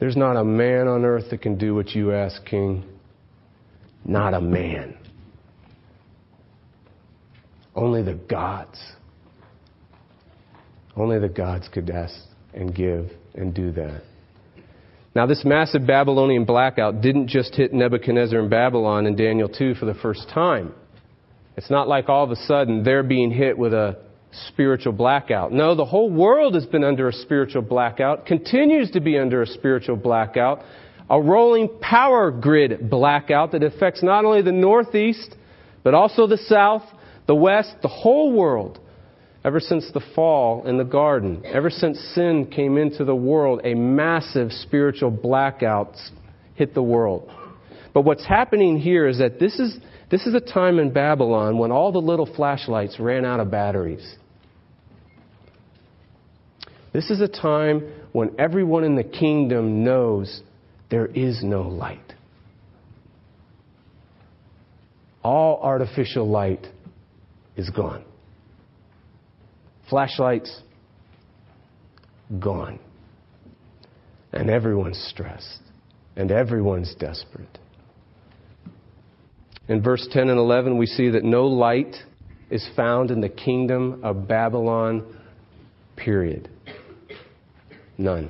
There's 0.00 0.16
not 0.16 0.36
a 0.36 0.44
man 0.44 0.88
on 0.88 1.04
earth 1.04 1.30
that 1.30 1.42
can 1.42 1.56
do 1.56 1.74
what 1.74 1.90
you 1.90 2.12
ask, 2.12 2.44
King. 2.44 2.84
Not 4.04 4.34
a 4.34 4.40
man. 4.40 4.96
Only 7.74 8.02
the 8.02 8.14
gods. 8.14 8.78
Only 10.96 11.18
the 11.18 11.28
gods 11.28 11.68
could 11.68 11.90
ask 11.90 12.14
and 12.52 12.74
give 12.74 13.10
and 13.34 13.52
do 13.52 13.72
that. 13.72 14.02
Now, 15.14 15.26
this 15.26 15.44
massive 15.44 15.86
Babylonian 15.86 16.44
blackout 16.44 17.00
didn't 17.00 17.28
just 17.28 17.54
hit 17.54 17.72
Nebuchadnezzar 17.72 18.40
and 18.40 18.50
Babylon 18.50 19.06
in 19.06 19.14
Daniel 19.14 19.48
2 19.48 19.74
for 19.74 19.86
the 19.86 19.94
first 19.94 20.28
time. 20.28 20.74
It's 21.56 21.70
not 21.70 21.86
like 21.86 22.08
all 22.08 22.24
of 22.24 22.32
a 22.32 22.36
sudden 22.36 22.82
they're 22.82 23.04
being 23.04 23.30
hit 23.30 23.56
with 23.56 23.72
a 23.72 23.96
spiritual 24.48 24.92
blackout. 24.92 25.52
No, 25.52 25.76
the 25.76 25.84
whole 25.84 26.10
world 26.10 26.56
has 26.56 26.66
been 26.66 26.82
under 26.82 27.08
a 27.08 27.12
spiritual 27.12 27.62
blackout, 27.62 28.26
continues 28.26 28.90
to 28.90 29.00
be 29.00 29.16
under 29.16 29.42
a 29.42 29.46
spiritual 29.46 29.94
blackout, 29.94 30.62
a 31.08 31.20
rolling 31.20 31.68
power 31.80 32.32
grid 32.32 32.90
blackout 32.90 33.52
that 33.52 33.62
affects 33.62 34.02
not 34.02 34.24
only 34.24 34.42
the 34.42 34.50
Northeast, 34.50 35.36
but 35.84 35.94
also 35.94 36.26
the 36.26 36.38
South, 36.38 36.82
the 37.28 37.36
West, 37.36 37.76
the 37.82 37.88
whole 37.88 38.32
world 38.32 38.80
ever 39.44 39.60
since 39.60 39.90
the 39.92 40.00
fall 40.14 40.66
in 40.66 40.78
the 40.78 40.84
garden, 40.84 41.42
ever 41.44 41.68
since 41.70 41.98
sin 42.14 42.46
came 42.46 42.78
into 42.78 43.04
the 43.04 43.14
world, 43.14 43.60
a 43.64 43.74
massive 43.74 44.50
spiritual 44.50 45.10
blackout 45.10 45.96
hit 46.54 46.74
the 46.74 46.82
world. 46.82 47.30
But 47.92 48.02
what's 48.02 48.26
happening 48.26 48.78
here 48.78 49.06
is 49.06 49.18
that 49.18 49.38
this 49.38 49.58
is, 49.60 49.76
this 50.10 50.26
is 50.26 50.34
a 50.34 50.40
time 50.40 50.78
in 50.78 50.92
Babylon 50.92 51.58
when 51.58 51.70
all 51.70 51.92
the 51.92 52.00
little 52.00 52.26
flashlights 52.26 52.98
ran 52.98 53.24
out 53.24 53.38
of 53.38 53.50
batteries. 53.50 54.16
This 56.92 57.10
is 57.10 57.20
a 57.20 57.28
time 57.28 57.92
when 58.12 58.34
everyone 58.38 58.84
in 58.84 58.94
the 58.94 59.04
kingdom 59.04 59.84
knows 59.84 60.42
there 60.90 61.06
is 61.06 61.42
no 61.42 61.62
light. 61.62 62.00
All 65.22 65.60
artificial 65.62 66.28
light 66.28 66.66
is 67.56 67.68
gone. 67.70 68.04
Flashlights, 69.88 70.62
gone. 72.38 72.78
And 74.32 74.50
everyone's 74.50 74.98
stressed. 75.10 75.60
And 76.16 76.30
everyone's 76.30 76.94
desperate. 76.94 77.58
In 79.68 79.82
verse 79.82 80.06
10 80.10 80.28
and 80.28 80.38
11, 80.38 80.76
we 80.76 80.86
see 80.86 81.10
that 81.10 81.24
no 81.24 81.46
light 81.46 81.96
is 82.50 82.68
found 82.76 83.10
in 83.10 83.20
the 83.20 83.28
kingdom 83.28 84.00
of 84.04 84.28
Babylon, 84.28 85.04
period. 85.96 86.48
None. 87.96 88.28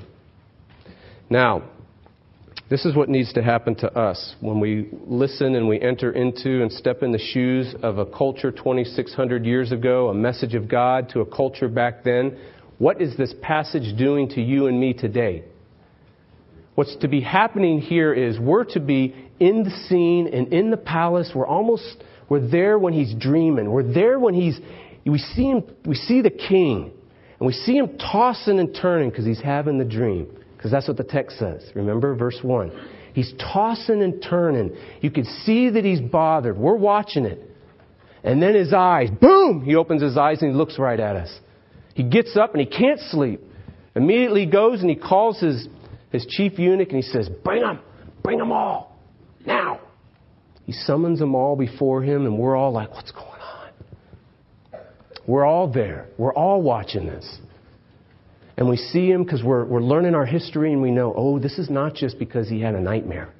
Now, 1.28 1.64
this 2.74 2.84
is 2.84 2.96
what 2.96 3.08
needs 3.08 3.32
to 3.32 3.40
happen 3.40 3.76
to 3.76 3.88
us 3.96 4.34
when 4.40 4.58
we 4.58 4.88
listen 5.06 5.54
and 5.54 5.68
we 5.68 5.80
enter 5.80 6.10
into 6.10 6.60
and 6.60 6.72
step 6.72 7.04
in 7.04 7.12
the 7.12 7.20
shoes 7.20 7.72
of 7.84 7.98
a 7.98 8.04
culture 8.04 8.50
2,600 8.50 9.46
years 9.46 9.70
ago, 9.70 10.08
a 10.08 10.14
message 10.14 10.56
of 10.56 10.66
God 10.66 11.08
to 11.10 11.20
a 11.20 11.24
culture 11.24 11.68
back 11.68 12.02
then. 12.02 12.36
What 12.78 13.00
is 13.00 13.16
this 13.16 13.32
passage 13.40 13.96
doing 13.96 14.28
to 14.30 14.42
you 14.42 14.66
and 14.66 14.80
me 14.80 14.92
today? 14.92 15.44
What's 16.74 16.96
to 16.96 17.06
be 17.06 17.20
happening 17.20 17.80
here 17.80 18.12
is 18.12 18.40
we're 18.40 18.64
to 18.72 18.80
be 18.80 19.14
in 19.38 19.62
the 19.62 19.70
scene 19.88 20.26
and 20.26 20.52
in 20.52 20.72
the 20.72 20.76
palace. 20.76 21.30
We're 21.32 21.46
almost, 21.46 22.02
we're 22.28 22.44
there 22.44 22.76
when 22.76 22.92
he's 22.92 23.14
dreaming. 23.14 23.70
We're 23.70 23.94
there 23.94 24.18
when 24.18 24.34
he's, 24.34 24.58
we 25.06 25.18
see 25.18 25.44
him, 25.44 25.62
we 25.86 25.94
see 25.94 26.22
the 26.22 26.30
king 26.30 26.90
and 27.38 27.46
we 27.46 27.52
see 27.52 27.76
him 27.76 27.98
tossing 27.98 28.58
and 28.58 28.76
turning 28.82 29.10
because 29.10 29.26
he's 29.26 29.40
having 29.40 29.78
the 29.78 29.84
dream. 29.84 30.38
Because 30.64 30.72
that's 30.72 30.88
what 30.88 30.96
the 30.96 31.04
text 31.04 31.38
says. 31.38 31.70
Remember 31.74 32.14
verse 32.14 32.38
1. 32.40 32.72
He's 33.12 33.34
tossing 33.52 34.02
and 34.02 34.24
turning. 34.26 34.74
You 35.02 35.10
can 35.10 35.26
see 35.44 35.68
that 35.68 35.84
he's 35.84 36.00
bothered. 36.00 36.56
We're 36.56 36.74
watching 36.74 37.26
it. 37.26 37.38
And 38.24 38.42
then 38.42 38.54
his 38.54 38.72
eyes, 38.72 39.10
boom! 39.10 39.62
He 39.62 39.74
opens 39.74 40.00
his 40.00 40.16
eyes 40.16 40.40
and 40.40 40.52
he 40.52 40.56
looks 40.56 40.78
right 40.78 40.98
at 40.98 41.16
us. 41.16 41.38
He 41.94 42.02
gets 42.02 42.34
up 42.34 42.54
and 42.54 42.60
he 42.60 42.66
can't 42.66 42.98
sleep 43.10 43.42
Immediately 43.94 44.46
goes 44.46 44.80
and 44.80 44.90
he 44.90 44.96
calls 44.96 45.40
his, 45.40 45.68
his 46.10 46.26
chief 46.26 46.58
eunuch 46.58 46.88
and 46.88 46.96
he 46.96 47.02
says, 47.02 47.28
Bring 47.44 47.62
them, 47.62 47.80
bring 48.22 48.38
them 48.38 48.50
all, 48.50 48.98
now. 49.46 49.80
He 50.64 50.72
summons 50.72 51.18
them 51.18 51.34
all 51.34 51.56
before 51.56 52.02
him, 52.02 52.24
and 52.24 52.38
we're 52.38 52.56
all 52.56 52.72
like, 52.72 52.90
What's 52.90 53.12
going 53.12 53.26
on? 53.26 54.80
We're 55.26 55.44
all 55.44 55.70
there. 55.70 56.08
We're 56.18 56.34
all 56.34 56.60
watching 56.62 57.06
this. 57.06 57.38
And 58.56 58.68
we 58.68 58.76
see 58.76 59.10
him 59.10 59.24
because 59.24 59.42
we're, 59.42 59.64
we're 59.64 59.82
learning 59.82 60.14
our 60.14 60.26
history 60.26 60.72
and 60.72 60.80
we 60.80 60.90
know, 60.90 61.12
oh, 61.16 61.38
this 61.38 61.58
is 61.58 61.68
not 61.68 61.94
just 61.94 62.18
because 62.18 62.48
he 62.48 62.60
had 62.60 62.74
a 62.74 62.80
nightmare. 62.80 63.32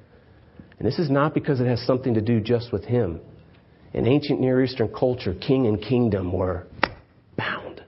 And 0.77 0.85
this 0.85 0.99
is 0.99 1.09
not 1.09 1.33
because 1.33 1.61
it 1.61 1.67
has 1.67 1.81
something 1.85 2.13
to 2.15 2.21
do 2.21 2.41
just 2.41 2.73
with 2.73 2.83
him. 2.83 3.21
In 3.93 4.07
ancient 4.07 4.41
Near 4.41 4.61
Eastern 4.61 4.89
culture, 4.89 5.33
king 5.33 5.67
and 5.67 5.81
kingdom 5.81 6.33
were 6.33 6.67
bound. 7.37 7.81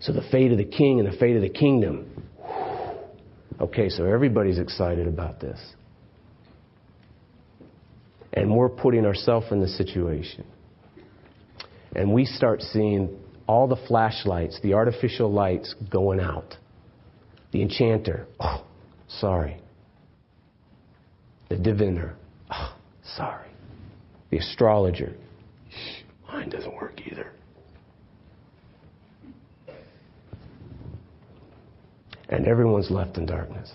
So 0.00 0.12
the 0.12 0.28
fate 0.32 0.50
of 0.50 0.58
the 0.58 0.64
king 0.64 0.98
and 0.98 1.10
the 1.10 1.16
fate 1.16 1.36
of 1.36 1.42
the 1.42 1.48
kingdom. 1.48 2.28
Okay, 3.60 3.88
so 3.88 4.04
everybody's 4.04 4.58
excited 4.58 5.06
about 5.06 5.38
this. 5.40 5.60
And 8.32 8.56
we're 8.56 8.68
putting 8.68 9.06
ourselves 9.06 9.46
in 9.52 9.60
the 9.60 9.68
situation. 9.68 10.44
And 11.94 12.12
we 12.12 12.24
start 12.24 12.60
seeing 12.60 13.16
all 13.46 13.66
the 13.66 13.76
flashlights, 13.88 14.58
the 14.62 14.74
artificial 14.74 15.30
lights 15.30 15.74
going 15.90 16.20
out. 16.20 16.56
The 17.52 17.62
enchanter, 17.62 18.26
oh, 18.40 18.64
sorry. 19.08 19.60
The 21.48 21.56
diviner, 21.56 22.16
oh, 22.50 22.76
sorry. 23.16 23.48
The 24.30 24.38
astrologer, 24.38 25.14
mine 26.26 26.48
doesn't 26.48 26.74
work 26.74 27.00
either. 27.10 27.30
And 32.28 32.46
everyone's 32.46 32.90
left 32.90 33.18
in 33.18 33.26
darkness. 33.26 33.70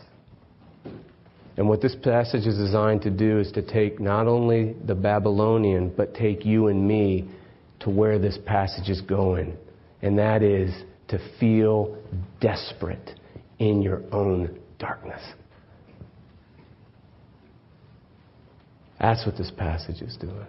And 1.56 1.68
what 1.68 1.82
this 1.82 1.96
passage 1.96 2.48
is 2.48 2.58
designed 2.58 3.02
to 3.04 3.10
do 3.10 3.40
is 3.40 3.52
to 3.52 3.62
take 3.62 4.00
not 4.00 4.28
only 4.28 4.74
the 4.86 4.96
Babylonian, 4.96 5.94
but 5.96 6.16
take 6.16 6.46
you 6.46 6.68
and 6.68 6.88
me 6.88 7.30
to 7.82 7.90
where 7.90 8.20
this 8.20 8.38
passage 8.46 8.90
is 8.90 9.02
going. 9.02 9.56
And 10.02 10.18
that 10.18 10.44
is 10.44 10.74
to 11.10 11.20
feel 11.40 11.98
desperate 12.40 13.20
in 13.60 13.82
your 13.82 14.02
own 14.12 14.60
darkness. 14.78 15.22
That's 19.00 19.26
what 19.26 19.38
this 19.38 19.52
passage 19.56 20.02
is 20.02 20.18
doing. 20.18 20.46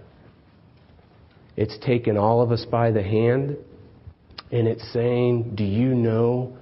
It's 1.57 1.79
taken 1.85 2.17
all 2.17 2.43
of 2.43 2.53
us 2.53 2.65
by 2.71 2.91
the 2.91 3.03
hand 3.03 3.57
and 4.53 4.67
it's 4.67 4.93
saying, 4.93 5.55
Do 5.55 5.65
you 5.65 5.95
know 5.95 6.57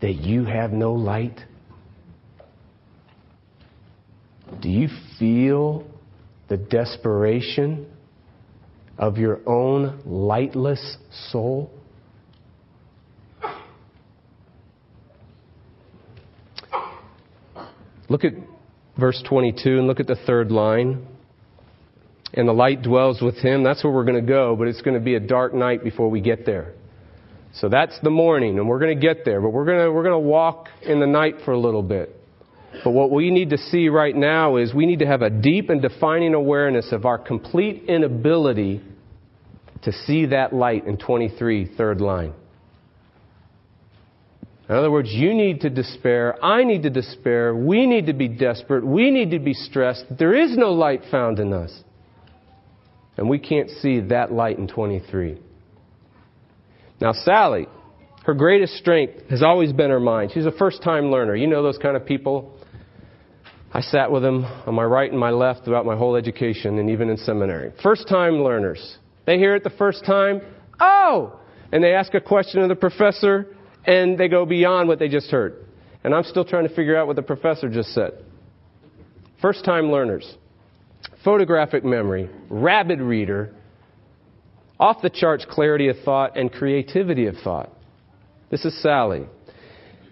that 0.00 0.14
you 0.14 0.44
have 0.44 0.72
no 0.72 0.92
light? 0.92 1.38
Do 4.60 4.68
you 4.68 4.88
feel 5.18 5.84
the 6.48 6.56
desperation 6.56 7.86
of 9.00 9.16
your 9.16 9.40
own 9.46 10.02
lightless 10.04 10.98
soul? 11.32 11.70
Look 18.10 18.24
at 18.24 18.34
verse 18.98 19.22
22 19.26 19.78
and 19.78 19.86
look 19.86 20.00
at 20.00 20.06
the 20.06 20.18
third 20.26 20.52
line. 20.52 21.06
And 22.34 22.46
the 22.46 22.52
light 22.52 22.82
dwells 22.82 23.22
with 23.22 23.36
him. 23.38 23.64
That's 23.64 23.82
where 23.82 23.92
we're 23.92 24.04
going 24.04 24.20
to 24.20 24.28
go, 24.28 24.54
but 24.54 24.68
it's 24.68 24.82
going 24.82 24.94
to 24.94 25.00
be 25.00 25.14
a 25.14 25.20
dark 25.20 25.54
night 25.54 25.82
before 25.82 26.10
we 26.10 26.20
get 26.20 26.44
there. 26.44 26.74
So 27.54 27.68
that's 27.68 27.98
the 28.02 28.10
morning, 28.10 28.58
and 28.58 28.68
we're 28.68 28.78
going 28.78 28.94
to 28.94 29.00
get 29.00 29.24
there, 29.24 29.40
but 29.40 29.50
we're 29.50 29.64
going 29.64 29.84
to, 29.84 29.90
we're 29.90 30.04
going 30.04 30.14
to 30.22 30.28
walk 30.28 30.68
in 30.82 31.00
the 31.00 31.06
night 31.06 31.36
for 31.44 31.52
a 31.52 31.58
little 31.58 31.82
bit. 31.82 32.19
But 32.82 32.90
what 32.90 33.10
we 33.10 33.30
need 33.30 33.50
to 33.50 33.58
see 33.58 33.88
right 33.88 34.14
now 34.14 34.56
is 34.56 34.74
we 34.74 34.86
need 34.86 35.00
to 35.00 35.06
have 35.06 35.22
a 35.22 35.30
deep 35.30 35.70
and 35.70 35.82
defining 35.82 36.34
awareness 36.34 36.92
of 36.92 37.04
our 37.04 37.18
complete 37.18 37.84
inability 37.88 38.82
to 39.82 39.92
see 39.92 40.26
that 40.26 40.52
light 40.52 40.86
in 40.86 40.96
23, 40.96 41.76
third 41.76 42.00
line. 42.00 42.34
In 44.68 44.76
other 44.76 44.90
words, 44.90 45.08
you 45.10 45.34
need 45.34 45.62
to 45.62 45.70
despair. 45.70 46.42
I 46.44 46.62
need 46.62 46.84
to 46.84 46.90
despair. 46.90 47.54
We 47.54 47.86
need 47.86 48.06
to 48.06 48.12
be 48.12 48.28
desperate. 48.28 48.86
We 48.86 49.10
need 49.10 49.32
to 49.32 49.40
be 49.40 49.52
stressed. 49.52 50.04
There 50.16 50.34
is 50.34 50.56
no 50.56 50.72
light 50.72 51.02
found 51.10 51.40
in 51.40 51.52
us. 51.52 51.76
And 53.16 53.28
we 53.28 53.38
can't 53.38 53.68
see 53.68 54.00
that 54.00 54.32
light 54.32 54.58
in 54.58 54.68
23. 54.68 55.40
Now, 57.00 57.12
Sally, 57.12 57.66
her 58.24 58.34
greatest 58.34 58.74
strength 58.74 59.28
has 59.28 59.42
always 59.42 59.72
been 59.72 59.90
her 59.90 59.98
mind. 59.98 60.30
She's 60.32 60.46
a 60.46 60.52
first 60.52 60.82
time 60.82 61.10
learner. 61.10 61.34
You 61.34 61.48
know 61.48 61.62
those 61.62 61.78
kind 61.78 61.96
of 61.96 62.06
people 62.06 62.54
I 63.72 63.80
sat 63.80 64.10
with 64.10 64.22
them 64.22 64.44
on 64.44 64.74
my 64.74 64.82
right 64.82 65.10
and 65.10 65.18
my 65.18 65.30
left 65.30 65.64
throughout 65.64 65.86
my 65.86 65.96
whole 65.96 66.16
education 66.16 66.78
and 66.78 66.90
even 66.90 67.08
in 67.08 67.16
seminary. 67.16 67.72
First 67.82 68.08
time 68.08 68.42
learners. 68.42 68.98
They 69.26 69.38
hear 69.38 69.54
it 69.54 69.62
the 69.62 69.70
first 69.70 70.04
time, 70.04 70.40
oh! 70.80 71.38
And 71.70 71.84
they 71.84 71.94
ask 71.94 72.12
a 72.14 72.20
question 72.20 72.62
of 72.62 72.68
the 72.68 72.74
professor 72.74 73.54
and 73.86 74.18
they 74.18 74.28
go 74.28 74.44
beyond 74.44 74.88
what 74.88 74.98
they 74.98 75.08
just 75.08 75.30
heard. 75.30 75.66
And 76.02 76.14
I'm 76.14 76.24
still 76.24 76.44
trying 76.44 76.66
to 76.66 76.74
figure 76.74 76.96
out 76.96 77.06
what 77.06 77.16
the 77.16 77.22
professor 77.22 77.68
just 77.68 77.90
said. 77.94 78.12
First 79.40 79.64
time 79.64 79.92
learners. 79.92 80.36
Photographic 81.24 81.84
memory, 81.84 82.28
rabid 82.48 83.00
reader, 83.00 83.54
off 84.78 85.02
the 85.02 85.10
charts 85.10 85.46
clarity 85.48 85.88
of 85.88 85.96
thought 86.04 86.36
and 86.36 86.50
creativity 86.50 87.26
of 87.26 87.36
thought. 87.44 87.70
This 88.50 88.64
is 88.64 88.82
Sally. 88.82 89.26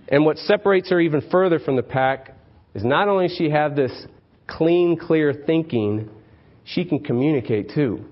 And 0.08 0.24
what 0.24 0.38
separates 0.38 0.90
her 0.90 1.00
even 1.00 1.22
further 1.30 1.58
from 1.58 1.76
the 1.76 1.82
pack 1.82 2.34
is 2.78 2.84
not 2.84 3.08
only 3.08 3.28
she 3.28 3.50
have 3.50 3.74
this 3.74 4.06
clean, 4.46 4.96
clear 4.96 5.34
thinking, 5.46 6.08
she 6.64 6.84
can 6.84 7.00
communicate 7.00 7.72
too. 7.74 8.04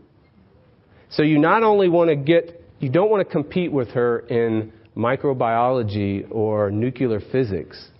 So 1.10 1.22
you 1.22 1.38
not 1.38 1.62
only 1.62 1.88
want 1.88 2.10
to 2.10 2.16
get, 2.16 2.62
you 2.80 2.90
don't 2.90 3.10
want 3.10 3.26
to 3.26 3.32
compete 3.32 3.70
with 3.70 3.90
her 3.90 4.20
in 4.20 4.72
microbiology 4.96 6.26
or 6.30 6.70
nuclear 6.72 7.20
physics, 7.32 7.90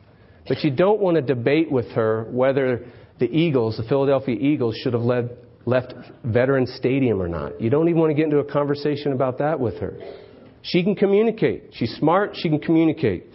but 0.48 0.64
you 0.64 0.70
don't 0.72 1.00
want 1.00 1.14
to 1.16 1.22
debate 1.22 1.70
with 1.70 1.86
her 1.92 2.24
whether 2.30 2.84
the 3.20 3.26
Eagles, 3.26 3.76
the 3.76 3.84
Philadelphia 3.84 4.34
Eagles, 4.34 4.76
should 4.82 4.92
have 4.92 5.02
led, 5.02 5.36
left 5.66 5.94
Veterans 6.24 6.72
Stadium 6.76 7.22
or 7.22 7.28
not. 7.28 7.60
You 7.60 7.70
don't 7.70 7.88
even 7.88 8.00
want 8.00 8.10
to 8.10 8.14
get 8.14 8.24
into 8.24 8.38
a 8.38 8.44
conversation 8.44 9.12
about 9.12 9.38
that 9.38 9.60
with 9.60 9.78
her. 9.78 9.98
She 10.62 10.82
can 10.82 10.96
communicate. 10.96 11.70
She's 11.74 11.94
smart. 11.94 12.32
She 12.34 12.48
can 12.48 12.58
communicate. 12.58 13.26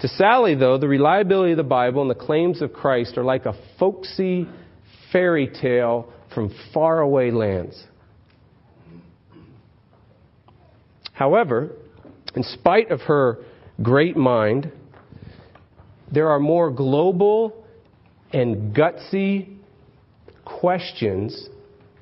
To 0.00 0.08
Sally, 0.08 0.54
though, 0.54 0.78
the 0.78 0.88
reliability 0.88 1.52
of 1.52 1.58
the 1.58 1.62
Bible 1.62 2.00
and 2.00 2.10
the 2.10 2.14
claims 2.14 2.62
of 2.62 2.72
Christ 2.72 3.18
are 3.18 3.24
like 3.24 3.44
a 3.44 3.54
folksy 3.78 4.48
fairy 5.12 5.46
tale 5.46 6.10
from 6.34 6.54
faraway 6.72 7.30
lands. 7.30 7.84
However, 11.12 11.72
in 12.34 12.42
spite 12.42 12.90
of 12.90 13.02
her 13.02 13.44
great 13.82 14.16
mind, 14.16 14.72
there 16.10 16.30
are 16.30 16.40
more 16.40 16.70
global 16.70 17.66
and 18.32 18.74
gutsy 18.74 19.58
questions 20.46 21.50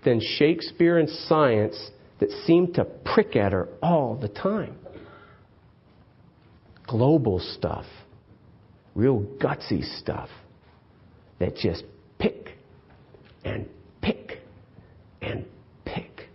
than 0.05 0.21
Shakespeare 0.21 0.99
and 0.99 1.09
science 1.09 1.91
that 2.21 2.31
seem 2.47 2.73
to 2.75 2.85
prick 2.85 3.35
at 3.35 3.51
her 3.51 3.69
all 3.83 4.15
the 4.15 4.29
time 4.29 4.77
global 6.89 7.39
stuff, 7.39 7.85
real 8.95 9.21
gutsy 9.41 9.85
stuff 10.01 10.29
that 11.39 11.55
just 11.55 11.85
pick 12.19 12.59
and 13.45 13.69
pick 14.01 14.39
and 15.23 15.45
pick. 15.85 16.29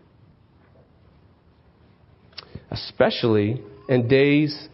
Especially 2.71 3.61
in 3.89 4.07
days 4.07 4.69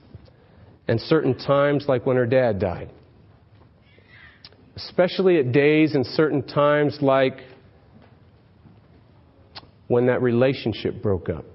and 0.87 0.99
certain 1.01 1.37
times 1.37 1.85
like 1.87 2.05
when 2.05 2.17
her 2.17 2.27
dad 2.27 2.59
died. 2.59 2.91
Especially 4.75 5.37
at 5.37 5.51
days 5.51 5.95
and 5.95 6.05
certain 6.05 6.43
times 6.43 6.99
like 7.01 7.39
when 9.87 10.05
that 10.05 10.21
relationship 10.21 11.01
broke 11.01 11.29
up 11.29 11.45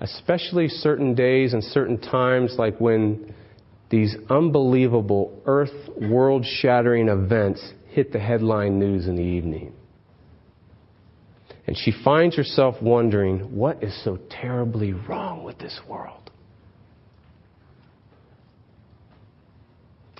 especially 0.00 0.68
certain 0.68 1.14
days 1.14 1.52
and 1.52 1.62
certain 1.62 2.00
times 2.00 2.54
like 2.58 2.78
when 2.80 3.34
these 3.90 4.16
unbelievable 4.30 5.40
earth 5.46 5.88
world 6.00 6.44
shattering 6.44 7.08
events 7.08 7.72
hit 7.88 8.12
the 8.12 8.18
headline 8.18 8.78
news 8.78 9.06
in 9.06 9.16
the 9.16 9.22
evening. 9.22 9.72
And 11.66 11.76
she 11.76 11.92
finds 12.04 12.36
herself 12.36 12.76
wondering, 12.80 13.54
what 13.54 13.82
is 13.82 14.04
so 14.04 14.18
terribly 14.30 14.92
wrong 14.92 15.44
with 15.44 15.58
this 15.58 15.78
world? 15.88 16.30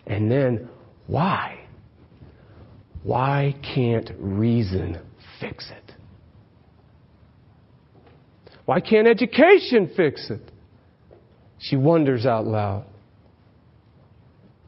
And 0.07 0.31
then, 0.31 0.69
why? 1.07 1.61
Why 3.03 3.55
can't 3.75 4.11
reason 4.19 5.01
fix 5.41 5.71
it? 5.71 5.90
Why 8.71 8.81
can't 8.81 9.09
education 9.09 9.91
fix 9.97 10.31
it? 10.31 10.53
She 11.59 11.75
wonders 11.75 12.25
out 12.25 12.47
loud. 12.47 12.85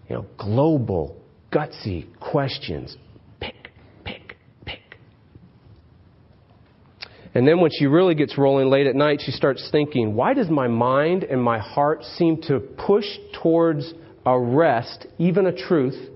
You 0.09 0.17
know, 0.17 0.27
global, 0.37 1.23
gutsy 1.53 2.07
questions. 2.19 2.97
Pick, 3.39 3.71
pick, 4.05 4.39
pick. 4.67 4.99
And 7.33 7.47
then 7.47 7.61
when 7.61 7.71
she 7.79 7.87
really 7.87 8.17
gets 8.17 8.37
rolling 8.37 8.71
late 8.71 8.89
at 8.89 8.97
night, 8.97 9.21
she 9.25 9.31
starts 9.31 9.69
thinking, 9.71 10.17
why 10.17 10.35
does 10.35 10.51
my 10.51 10.67
mind 10.67 11.23
and 11.23 11.41
my 11.41 11.61
heart 11.61 12.03
seem 12.03 12.43
to 12.49 12.59
push 12.59 13.07
towards 13.41 13.95
a 14.27 14.37
rest, 14.37 15.07
even 15.19 15.47
a 15.47 15.57
truth, 15.57 16.11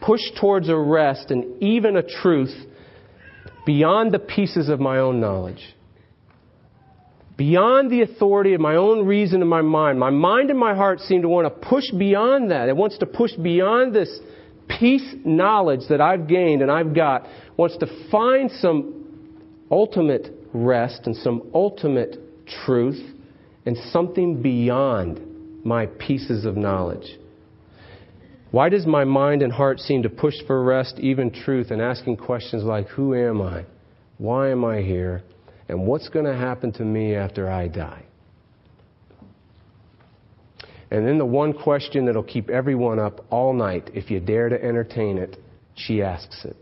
push 0.00 0.22
towards 0.40 0.68
a 0.68 0.76
rest 0.76 1.32
and 1.32 1.60
even 1.60 1.96
a 1.96 2.02
truth 2.22 2.54
beyond 3.66 4.12
the 4.12 4.20
pieces 4.20 4.68
of 4.68 4.78
my 4.78 4.98
own 4.98 5.18
knowledge? 5.18 5.74
Beyond 7.36 7.90
the 7.90 8.02
authority 8.02 8.54
of 8.54 8.60
my 8.60 8.76
own 8.76 9.06
reason 9.06 9.40
and 9.40 9.50
my 9.50 9.62
mind. 9.62 9.98
My 9.98 10.10
mind 10.10 10.50
and 10.50 10.58
my 10.58 10.74
heart 10.74 11.00
seem 11.00 11.22
to 11.22 11.28
want 11.28 11.46
to 11.46 11.68
push 11.68 11.90
beyond 11.90 12.50
that. 12.52 12.68
It 12.68 12.76
wants 12.76 12.98
to 12.98 13.06
push 13.06 13.32
beyond 13.32 13.94
this 13.94 14.20
piece 14.68 15.14
knowledge 15.24 15.80
that 15.88 16.00
I've 16.00 16.28
gained 16.28 16.62
and 16.62 16.70
I've 16.70 16.94
got. 16.94 17.24
It 17.24 17.30
wants 17.56 17.76
to 17.78 18.08
find 18.10 18.50
some 18.52 19.34
ultimate 19.70 20.32
rest 20.52 21.02
and 21.06 21.16
some 21.16 21.50
ultimate 21.52 22.18
truth 22.64 23.02
and 23.66 23.76
something 23.90 24.40
beyond 24.40 25.64
my 25.64 25.86
pieces 25.86 26.44
of 26.44 26.56
knowledge. 26.56 27.18
Why 28.52 28.68
does 28.68 28.86
my 28.86 29.02
mind 29.02 29.42
and 29.42 29.52
heart 29.52 29.80
seem 29.80 30.04
to 30.04 30.08
push 30.08 30.34
for 30.46 30.62
rest, 30.62 31.00
even 31.00 31.32
truth, 31.32 31.72
and 31.72 31.82
asking 31.82 32.18
questions 32.18 32.62
like, 32.62 32.86
Who 32.90 33.12
am 33.12 33.42
I? 33.42 33.64
Why 34.18 34.50
am 34.50 34.64
I 34.64 34.82
here? 34.82 35.24
And 35.68 35.86
what's 35.86 36.08
going 36.08 36.26
to 36.26 36.36
happen 36.36 36.72
to 36.72 36.84
me 36.84 37.14
after 37.14 37.50
I 37.50 37.68
die? 37.68 38.04
And 40.90 41.06
then 41.06 41.18
the 41.18 41.26
one 41.26 41.52
question 41.52 42.06
that'll 42.06 42.22
keep 42.22 42.50
everyone 42.50 42.98
up 42.98 43.24
all 43.30 43.52
night, 43.52 43.90
if 43.94 44.10
you 44.10 44.20
dare 44.20 44.48
to 44.48 44.62
entertain 44.62 45.18
it, 45.18 45.36
she 45.74 46.02
asks 46.02 46.44
it 46.44 46.56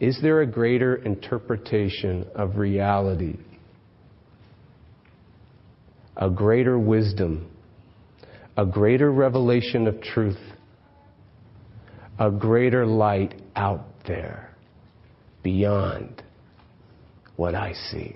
Is 0.00 0.18
there 0.22 0.40
a 0.40 0.46
greater 0.46 0.96
interpretation 0.96 2.26
of 2.34 2.56
reality? 2.56 3.36
A 6.16 6.28
greater 6.30 6.78
wisdom? 6.78 7.50
A 8.56 8.66
greater 8.66 9.12
revelation 9.12 9.86
of 9.86 10.00
truth? 10.02 10.40
A 12.18 12.30
greater 12.30 12.84
light 12.84 13.40
out 13.54 13.86
there 14.06 14.50
beyond 15.42 16.22
what 17.40 17.54
I 17.54 17.72
see 17.90 18.14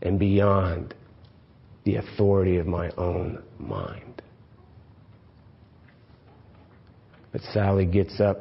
and 0.00 0.18
beyond 0.18 0.94
the 1.84 1.96
authority 1.96 2.56
of 2.56 2.66
my 2.66 2.88
own 2.96 3.42
mind. 3.58 4.22
But 7.32 7.42
Sally 7.52 7.84
gets 7.84 8.18
up 8.18 8.38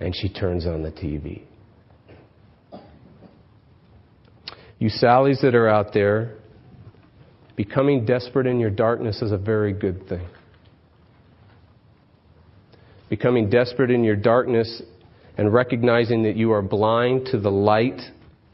and 0.00 0.14
she 0.14 0.28
turns 0.28 0.66
on 0.66 0.82
the 0.82 0.90
TV. 0.90 1.44
You 4.78 4.90
Sallys 4.90 5.40
that 5.40 5.54
are 5.54 5.70
out 5.70 5.94
there, 5.94 6.34
becoming 7.56 8.04
desperate 8.04 8.46
in 8.46 8.60
your 8.60 8.68
darkness 8.68 9.22
is 9.22 9.32
a 9.32 9.38
very 9.38 9.72
good 9.72 10.06
thing. 10.10 10.28
Becoming 13.08 13.48
desperate 13.48 13.90
in 13.90 14.04
your 14.04 14.16
darkness 14.16 14.82
and 15.38 15.54
recognizing 15.54 16.24
that 16.24 16.36
you 16.36 16.52
are 16.52 16.60
blind 16.60 17.28
to 17.30 17.40
the 17.40 17.50
light 17.50 18.02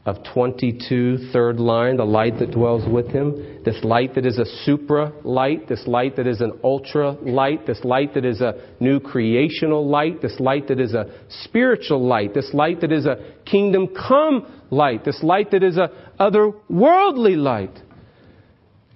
of 0.05 0.17
22, 0.33 1.29
third 1.31 1.61
line, 1.61 1.95
the 1.95 2.03
light 2.03 2.37
that 2.39 2.51
dwells 2.51 2.83
with 2.91 3.07
him, 3.07 3.61
this 3.63 3.81
light 3.83 4.15
that 4.15 4.25
is 4.25 4.37
a 4.37 4.45
supra 4.65 5.13
light, 5.23 5.69
this 5.69 5.87
light 5.87 6.17
that 6.17 6.27
is 6.27 6.41
an 6.41 6.51
ultra 6.61 7.11
light, 7.11 7.65
this 7.65 7.81
light 7.85 8.13
that 8.13 8.25
is 8.25 8.41
a 8.41 8.53
new 8.81 8.99
creational 8.99 9.87
light, 9.87 10.21
this 10.21 10.37
light 10.41 10.67
that 10.67 10.81
is 10.81 10.93
a 10.93 11.05
spiritual 11.45 12.05
light, 12.05 12.33
this 12.33 12.53
light 12.53 12.81
that 12.81 12.91
is 12.91 13.05
a 13.05 13.33
kingdom 13.45 13.87
come 13.87 14.45
light, 14.69 15.05
this 15.05 15.23
light 15.23 15.51
that 15.51 15.63
is 15.63 15.77
a 15.77 15.89
otherworldly 16.19 17.37
light. 17.37 17.79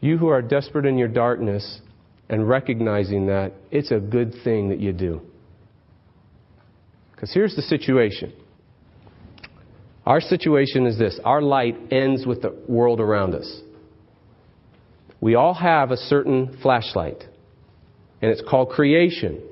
You 0.01 0.17
who 0.17 0.27
are 0.27 0.41
desperate 0.41 0.85
in 0.85 0.97
your 0.97 1.07
darkness 1.07 1.79
and 2.27 2.47
recognizing 2.49 3.27
that, 3.27 3.53
it's 3.71 3.91
a 3.91 3.99
good 3.99 4.33
thing 4.43 4.69
that 4.69 4.79
you 4.79 4.91
do. 4.91 5.21
Because 7.13 7.33
here's 7.33 7.55
the 7.55 7.61
situation. 7.61 8.33
Our 10.07 10.21
situation 10.21 10.85
is 10.85 10.97
this 10.97 11.19
our 11.25 11.41
light 11.41 11.75
ends 11.91 12.25
with 12.25 12.41
the 12.41 12.57
world 12.65 13.01
around 13.01 13.35
us. 13.35 13.61
We 15.19 15.35
all 15.35 15.53
have 15.53 15.91
a 15.91 15.97
certain 15.97 16.57
flashlight, 16.61 17.25
and 18.21 18.31
it's 18.31 18.41
called 18.49 18.69
creation. 18.69 19.43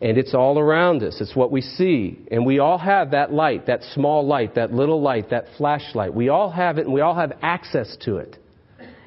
And 0.00 0.16
it's 0.16 0.32
all 0.32 0.58
around 0.58 1.02
us. 1.02 1.20
It's 1.20 1.34
what 1.36 1.50
we 1.50 1.60
see. 1.60 2.18
And 2.30 2.46
we 2.46 2.60
all 2.60 2.78
have 2.78 3.10
that 3.10 3.32
light, 3.32 3.66
that 3.66 3.82
small 3.94 4.26
light, 4.26 4.54
that 4.54 4.72
little 4.72 5.02
light, 5.02 5.30
that 5.30 5.46
flashlight. 5.58 6.14
We 6.14 6.28
all 6.30 6.50
have 6.50 6.78
it, 6.78 6.86
and 6.86 6.94
we 6.94 7.00
all 7.02 7.16
have 7.16 7.32
access 7.42 7.94
to 8.02 8.18
it. 8.18 8.38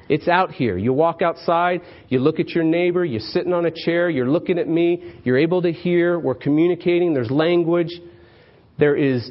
It's 0.08 0.28
out 0.28 0.52
here. 0.52 0.76
You 0.76 0.92
walk 0.92 1.22
outside, 1.22 1.80
you 2.08 2.20
look 2.20 2.38
at 2.38 2.50
your 2.50 2.62
neighbor, 2.62 3.04
you're 3.04 3.20
sitting 3.20 3.54
on 3.54 3.64
a 3.64 3.70
chair, 3.70 4.10
you're 4.10 4.28
looking 4.28 4.58
at 4.58 4.68
me, 4.68 5.14
you're 5.24 5.38
able 5.38 5.62
to 5.62 5.72
hear, 5.72 6.18
we're 6.20 6.34
communicating, 6.34 7.14
there's 7.14 7.30
language. 7.30 7.90
There 8.78 8.94
is 8.94 9.30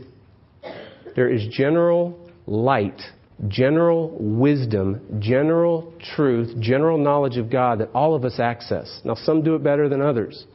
there 1.16 1.30
is 1.30 1.48
general 1.48 2.30
light, 2.46 3.02
general 3.48 4.16
wisdom, 4.20 5.20
general 5.20 5.94
truth, 6.16 6.60
general 6.60 6.98
knowledge 6.98 7.38
of 7.38 7.50
God 7.50 7.80
that 7.80 7.90
all 7.94 8.16
of 8.16 8.26
us 8.26 8.40
access. 8.40 9.02
Now, 9.04 9.16
some 9.16 9.44
do 9.44 9.56
it 9.56 9.64
better 9.64 9.90
than 9.90 10.02
others. 10.02 10.46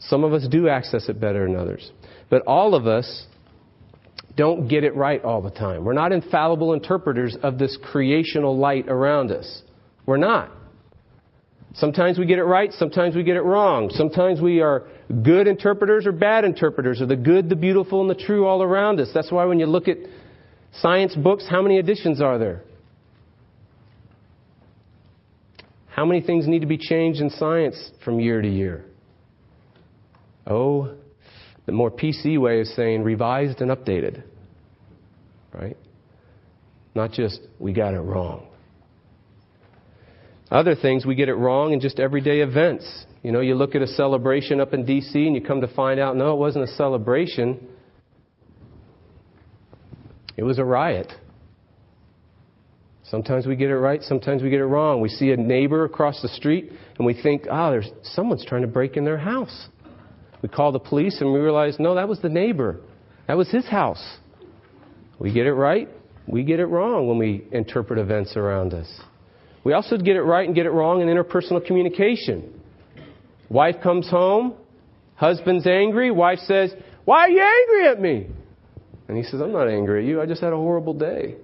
Some 0.00 0.24
of 0.24 0.32
us 0.32 0.46
do 0.48 0.68
access 0.68 1.08
it 1.08 1.20
better 1.20 1.46
than 1.46 1.56
others. 1.56 1.90
But 2.30 2.42
all 2.46 2.74
of 2.74 2.86
us 2.86 3.26
don't 4.36 4.68
get 4.68 4.84
it 4.84 4.94
right 4.94 5.22
all 5.24 5.42
the 5.42 5.50
time. 5.50 5.84
We're 5.84 5.94
not 5.94 6.12
infallible 6.12 6.72
interpreters 6.72 7.36
of 7.42 7.58
this 7.58 7.76
creational 7.90 8.56
light 8.56 8.88
around 8.88 9.32
us. 9.32 9.62
We're 10.06 10.18
not. 10.18 10.52
Sometimes 11.74 12.18
we 12.18 12.26
get 12.26 12.38
it 12.38 12.44
right, 12.44 12.72
sometimes 12.72 13.14
we 13.14 13.24
get 13.24 13.36
it 13.36 13.42
wrong. 13.42 13.90
Sometimes 13.90 14.40
we 14.40 14.60
are 14.60 14.86
good 15.08 15.46
interpreters 15.46 16.06
or 16.06 16.12
bad 16.12 16.44
interpreters 16.44 17.00
of 17.00 17.08
the 17.08 17.16
good, 17.16 17.48
the 17.48 17.56
beautiful, 17.56 18.00
and 18.00 18.10
the 18.10 18.14
true 18.14 18.46
all 18.46 18.62
around 18.62 19.00
us. 19.00 19.08
That's 19.14 19.32
why 19.32 19.44
when 19.46 19.58
you 19.58 19.66
look 19.66 19.88
at 19.88 19.96
science 20.80 21.14
books, 21.14 21.46
how 21.48 21.62
many 21.62 21.78
editions 21.78 22.20
are 22.20 22.38
there? 22.38 22.62
How 25.88 26.04
many 26.04 26.20
things 26.20 26.46
need 26.46 26.60
to 26.60 26.66
be 26.66 26.78
changed 26.78 27.20
in 27.20 27.30
science 27.30 27.90
from 28.04 28.20
year 28.20 28.40
to 28.40 28.48
year? 28.48 28.84
Oh, 30.46 30.94
the 31.66 31.72
more 31.72 31.90
PC 31.90 32.40
way 32.40 32.60
of 32.60 32.66
saying 32.68 33.02
revised 33.02 33.60
and 33.60 33.70
updated. 33.70 34.22
Right? 35.52 35.76
Not 36.94 37.12
just 37.12 37.40
we 37.58 37.72
got 37.72 37.94
it 37.94 38.00
wrong. 38.00 38.46
Other 40.50 40.74
things, 40.74 41.04
we 41.04 41.14
get 41.14 41.28
it 41.28 41.34
wrong 41.34 41.72
in 41.72 41.80
just 41.80 41.98
everyday 41.98 42.40
events. 42.40 43.06
You 43.28 43.32
know, 43.32 43.40
you 43.40 43.56
look 43.56 43.74
at 43.74 43.82
a 43.82 43.86
celebration 43.86 44.58
up 44.58 44.72
in 44.72 44.86
D.C. 44.86 45.26
and 45.26 45.36
you 45.36 45.42
come 45.42 45.60
to 45.60 45.68
find 45.68 46.00
out, 46.00 46.16
no, 46.16 46.32
it 46.32 46.38
wasn't 46.38 46.64
a 46.64 46.72
celebration. 46.76 47.68
It 50.38 50.44
was 50.44 50.58
a 50.58 50.64
riot. 50.64 51.12
Sometimes 53.02 53.46
we 53.46 53.54
get 53.54 53.68
it 53.68 53.76
right, 53.76 54.02
sometimes 54.02 54.42
we 54.42 54.48
get 54.48 54.60
it 54.60 54.64
wrong. 54.64 55.02
We 55.02 55.10
see 55.10 55.32
a 55.32 55.36
neighbor 55.36 55.84
across 55.84 56.22
the 56.22 56.28
street 56.28 56.72
and 56.96 57.04
we 57.04 57.12
think, 57.22 57.42
oh, 57.50 57.70
there's 57.70 57.90
someone's 58.02 58.46
trying 58.46 58.62
to 58.62 58.66
break 58.66 58.96
in 58.96 59.04
their 59.04 59.18
house. 59.18 59.68
We 60.40 60.48
call 60.48 60.72
the 60.72 60.78
police 60.78 61.20
and 61.20 61.30
we 61.30 61.38
realize, 61.38 61.76
no, 61.78 61.96
that 61.96 62.08
was 62.08 62.22
the 62.22 62.30
neighbor. 62.30 62.80
That 63.26 63.36
was 63.36 63.50
his 63.50 63.66
house. 63.66 64.16
We 65.18 65.34
get 65.34 65.46
it 65.46 65.52
right, 65.52 65.90
we 66.26 66.44
get 66.44 66.60
it 66.60 66.66
wrong 66.66 67.06
when 67.06 67.18
we 67.18 67.46
interpret 67.52 67.98
events 67.98 68.38
around 68.38 68.72
us. 68.72 68.90
We 69.64 69.74
also 69.74 69.98
get 69.98 70.16
it 70.16 70.22
right 70.22 70.46
and 70.46 70.54
get 70.54 70.64
it 70.64 70.70
wrong 70.70 71.02
in 71.02 71.08
interpersonal 71.08 71.62
communication. 71.66 72.54
Wife 73.48 73.76
comes 73.82 74.08
home, 74.08 74.54
husband's 75.14 75.66
angry, 75.66 76.10
wife 76.10 76.38
says, 76.40 76.72
Why 77.04 77.20
are 77.20 77.28
you 77.30 77.42
angry 77.42 77.88
at 77.88 78.00
me? 78.00 78.26
And 79.08 79.16
he 79.16 79.22
says, 79.22 79.40
I'm 79.40 79.52
not 79.52 79.68
angry 79.68 80.02
at 80.02 80.08
you, 80.08 80.20
I 80.20 80.26
just 80.26 80.42
had 80.42 80.52
a 80.52 80.56
horrible 80.56 80.94
day. 80.94 81.36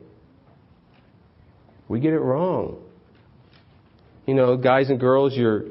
We 1.89 2.01
get 2.01 2.13
it 2.13 2.19
wrong. 2.19 2.83
You 4.27 4.35
know, 4.35 4.57
guys 4.57 4.91
and 4.91 4.99
girls, 4.99 5.35
you're 5.35 5.65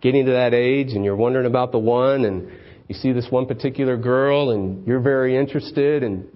getting 0.00 0.26
to 0.26 0.32
that 0.32 0.54
age 0.54 0.92
and 0.92 1.04
you're 1.04 1.16
wondering 1.16 1.46
about 1.46 1.72
the 1.72 1.78
one, 1.78 2.24
and 2.24 2.50
you 2.90 2.94
see 2.94 3.12
this 3.12 3.26
one 3.30 3.46
particular 3.46 3.96
girl 3.96 4.50
and 4.50 4.84
you're 4.84 5.00
very 5.00 5.36
interested 5.36 6.02
and 6.02 6.26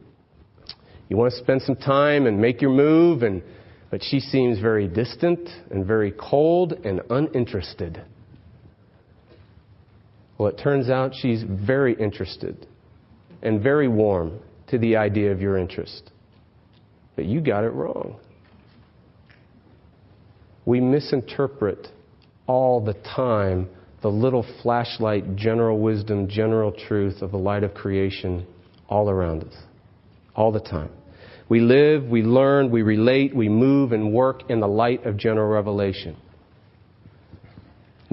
you 1.08 1.16
want 1.16 1.32
to 1.32 1.38
spend 1.40 1.62
some 1.62 1.74
time 1.74 2.26
and 2.26 2.40
make 2.40 2.62
your 2.62 2.70
move 2.70 3.24
and 3.24 3.42
but 3.90 4.02
she 4.02 4.20
seems 4.20 4.60
very 4.60 4.86
distant 4.88 5.48
and 5.70 5.84
very 5.84 6.12
cold 6.12 6.72
and 6.84 7.00
uninterested. 7.10 8.00
Well, 10.38 10.48
it 10.48 10.58
turns 10.58 10.90
out 10.90 11.14
she's 11.14 11.42
very 11.42 11.94
interested 11.94 12.66
and 13.42 13.62
very 13.62 13.88
warm 13.88 14.40
to 14.68 14.78
the 14.78 14.96
idea 14.96 15.30
of 15.32 15.40
your 15.40 15.56
interest. 15.58 16.10
But 17.16 17.26
you 17.26 17.40
got 17.40 17.64
it 17.64 17.70
wrong. 17.70 18.18
we 20.64 20.80
misinterpret 20.80 21.88
all 22.46 22.80
the 22.80 22.94
time 22.94 23.68
the 24.02 24.10
little 24.10 24.44
flashlight, 24.62 25.36
general 25.36 25.78
wisdom, 25.78 26.28
general 26.28 26.72
truth 26.72 27.22
of 27.22 27.30
the 27.30 27.38
light 27.38 27.62
of 27.64 27.72
creation 27.72 28.46
all 28.88 29.08
around 29.08 29.44
us, 29.44 29.54
all 30.36 30.52
the 30.52 30.60
time. 30.60 30.90
We 31.48 31.60
live, 31.60 32.04
we 32.04 32.22
learn, 32.22 32.70
we 32.70 32.82
relate, 32.82 33.34
we 33.34 33.48
move 33.48 33.92
and 33.92 34.12
work 34.12 34.50
in 34.50 34.60
the 34.60 34.68
light 34.68 35.06
of 35.06 35.16
general 35.16 35.48
revelation. 35.48 36.16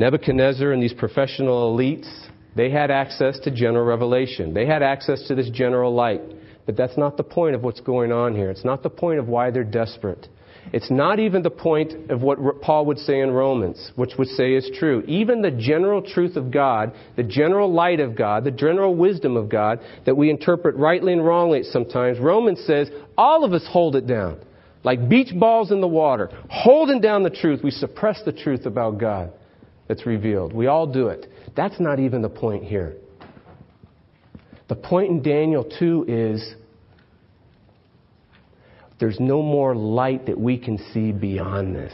Nebuchadnezzar 0.01 0.71
and 0.71 0.81
these 0.81 0.93
professional 0.93 1.77
elites, 1.77 2.09
they 2.55 2.71
had 2.71 2.89
access 2.89 3.39
to 3.41 3.51
general 3.51 3.85
revelation. 3.85 4.51
They 4.51 4.65
had 4.65 4.81
access 4.81 5.27
to 5.27 5.35
this 5.35 5.51
general 5.51 5.93
light. 5.93 6.21
But 6.65 6.75
that's 6.75 6.97
not 6.97 7.17
the 7.17 7.23
point 7.23 7.53
of 7.53 7.61
what's 7.61 7.81
going 7.81 8.11
on 8.11 8.35
here. 8.35 8.49
It's 8.49 8.65
not 8.65 8.81
the 8.81 8.89
point 8.89 9.19
of 9.19 9.27
why 9.27 9.51
they're 9.51 9.63
desperate. 9.63 10.27
It's 10.73 10.89
not 10.89 11.19
even 11.19 11.43
the 11.43 11.51
point 11.51 12.09
of 12.09 12.23
what 12.23 12.39
Paul 12.61 12.87
would 12.87 12.97
say 12.97 13.19
in 13.19 13.29
Romans, 13.29 13.91
which 13.95 14.13
would 14.17 14.29
say 14.29 14.55
is 14.55 14.71
true. 14.79 15.03
Even 15.05 15.43
the 15.43 15.51
general 15.51 16.01
truth 16.01 16.35
of 16.35 16.49
God, 16.49 16.93
the 17.15 17.23
general 17.23 17.71
light 17.71 17.99
of 17.99 18.15
God, 18.15 18.43
the 18.43 18.49
general 18.49 18.95
wisdom 18.95 19.37
of 19.37 19.49
God 19.49 19.81
that 20.07 20.17
we 20.17 20.31
interpret 20.31 20.75
rightly 20.77 21.13
and 21.13 21.23
wrongly 21.23 21.61
sometimes, 21.61 22.17
Romans 22.17 22.63
says 22.65 22.89
all 23.15 23.43
of 23.43 23.53
us 23.53 23.67
hold 23.69 23.95
it 23.95 24.07
down. 24.07 24.39
Like 24.83 25.07
beach 25.07 25.31
balls 25.39 25.71
in 25.71 25.79
the 25.79 25.87
water, 25.87 26.31
holding 26.49 27.01
down 27.01 27.21
the 27.21 27.29
truth. 27.29 27.61
We 27.63 27.69
suppress 27.69 28.23
the 28.25 28.31
truth 28.31 28.65
about 28.65 28.99
God 28.99 29.31
that's 29.91 30.05
revealed. 30.05 30.53
We 30.53 30.67
all 30.67 30.87
do 30.87 31.07
it. 31.07 31.29
That's 31.53 31.77
not 31.77 31.99
even 31.99 32.21
the 32.21 32.29
point 32.29 32.63
here. 32.63 32.95
The 34.69 34.75
point 34.75 35.09
in 35.09 35.21
Daniel 35.21 35.65
2 35.65 36.05
is 36.07 36.55
there's 39.01 39.19
no 39.19 39.41
more 39.41 39.75
light 39.75 40.27
that 40.27 40.39
we 40.39 40.57
can 40.57 40.77
see 40.93 41.11
beyond 41.11 41.75
this. 41.75 41.91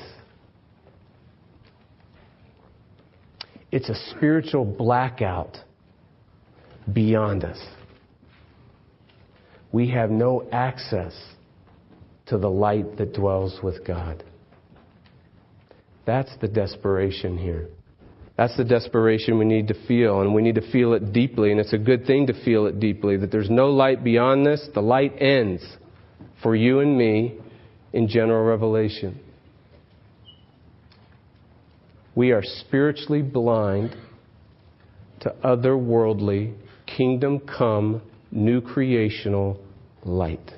It's 3.72 3.90
a 3.90 3.96
spiritual 4.16 4.64
blackout 4.64 5.58
beyond 6.94 7.46
us. 7.46 7.60
We 9.72 9.90
have 9.90 10.12
no 10.12 10.48
access 10.52 11.20
to 12.28 12.38
the 12.38 12.50
light 12.50 12.98
that 13.00 13.16
dwells 13.16 13.58
with 13.64 13.84
God. 13.84 14.24
That's 16.06 16.38
the 16.42 16.48
desperation 16.48 17.40
here. 17.40 17.70
That's 18.38 18.56
the 18.56 18.64
desperation 18.64 19.40
we 19.40 19.46
need 19.46 19.68
to 19.70 19.88
feel, 19.88 20.22
and 20.22 20.34
we 20.34 20.44
need 20.44 20.56
to 20.56 20.72
feel 20.72 20.94
it 20.94 21.12
deeply, 21.12 21.52
and 21.52 21.60
it's 21.60 21.74
a 21.74 21.78
good 21.78 22.06
thing 22.06 22.28
to 22.28 22.46
feel 22.46 22.68
it 22.68 22.80
deeply 22.80 23.18
that 23.18 23.32
there's 23.32 23.50
no 23.50 23.70
light 23.72 24.04
beyond 24.04 24.46
this. 24.46 24.70
The 24.76 24.82
light 24.82 25.14
ends 25.20 25.66
for 26.44 26.56
you 26.56 26.80
and 26.80 26.96
me 26.96 27.40
in 27.94 28.08
general 28.08 28.46
revelation. 28.46 29.20
We 32.14 32.32
are 32.32 32.44
spiritually 32.44 33.24
blind 33.24 33.96
to 35.22 35.34
otherworldly, 35.44 36.56
kingdom 36.86 37.40
come, 37.40 38.04
new 38.32 38.62
creational 38.62 39.60
light. 40.04 40.52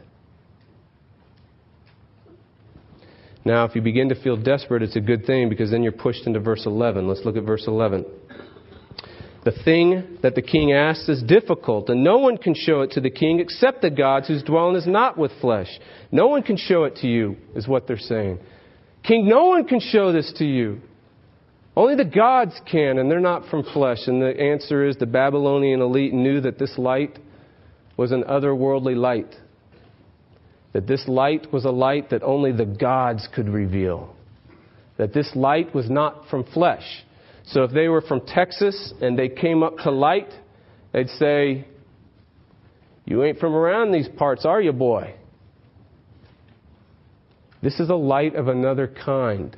Now, 3.46 3.66
if 3.66 3.76
you 3.76 3.82
begin 3.82 4.10
to 4.10 4.22
feel 4.22 4.36
desperate, 4.36 4.84
it's 4.84 4.96
a 4.96 5.02
good 5.02 5.26
thing 5.26 5.50
because 5.50 5.72
then 5.72 5.82
you're 5.82 5.92
pushed 5.92 6.28
into 6.28 6.40
verse 6.40 6.66
11. 6.66 7.08
Let's 7.08 7.22
look 7.24 7.38
at 7.38 7.44
verse 7.44 7.66
11. 7.68 8.06
The 9.46 9.52
thing 9.64 10.18
that 10.22 10.36
the 10.36 10.42
king 10.42 10.74
asks 10.74 11.08
is 11.08 11.24
difficult, 11.24 11.90
and 11.90 12.04
no 12.04 12.18
one 12.18 12.38
can 12.38 12.54
show 12.54 12.82
it 12.82 12.92
to 12.92 13.02
the 13.02 13.10
king 13.10 13.40
except 13.40 13.82
the 13.82 13.90
gods 13.90 14.28
whose 14.28 14.44
dwelling 14.44 14.76
is 14.76 14.86
not 14.86 15.18
with 15.18 15.32
flesh. 15.40 15.70
No 16.12 16.28
one 16.28 16.44
can 16.44 16.58
show 16.58 16.84
it 16.84 16.98
to 16.98 17.08
you, 17.08 17.38
is 17.56 17.66
what 17.66 17.88
they're 17.88 17.98
saying. 17.98 18.40
King, 19.04 19.30
no 19.30 19.46
one 19.46 19.66
can 19.66 19.80
show 19.80 20.12
this 20.12 20.34
to 20.38 20.46
you. 20.46 20.82
Only 21.78 21.96
the 21.96 22.04
gods 22.04 22.60
can, 22.70 22.98
and 22.98 23.10
they're 23.10 23.22
not 23.22 23.48
from 23.50 23.64
flesh. 23.64 24.00
And 24.08 24.22
the 24.22 24.38
answer 24.38 24.86
is 24.86 24.98
the 24.98 25.06
Babylonian 25.06 25.80
elite 25.80 26.14
knew 26.14 26.42
that 26.42 26.60
this 26.60 26.78
light 26.78 27.18
was 27.96 28.12
an 28.12 28.24
otherworldly 28.24 28.98
light. 28.98 29.34
That 30.74 30.88
this 30.88 31.08
light 31.08 31.52
was 31.52 31.66
a 31.66 31.72
light 31.72 32.12
that 32.12 32.24
only 32.24 32.52
the 32.52 32.66
gods 32.66 33.28
could 33.34 33.50
reveal. 33.50 34.16
That 34.98 35.14
this 35.14 35.32
light 35.36 35.74
was 35.74 35.90
not 35.90 36.28
from 36.30 36.44
flesh. 36.44 36.86
So 37.46 37.64
if 37.64 37.72
they 37.72 37.88
were 37.88 38.02
from 38.02 38.22
Texas 38.22 38.94
and 39.02 39.18
they 39.18 39.30
came 39.30 39.64
up 39.64 39.78
to 39.80 39.92
light, 39.92 40.32
they'd 40.94 41.10
say, 41.10 41.66
You 43.06 43.24
ain't 43.24 43.40
from 43.40 43.56
around 43.56 43.92
these 43.92 44.08
parts, 44.08 44.46
are 44.46 44.62
you, 44.62 44.72
boy? 44.72 45.16
This 47.62 47.80
is 47.80 47.90
a 47.90 47.96
light 47.96 48.36
of 48.36 48.48
another 48.48 48.88
kind. 48.88 49.56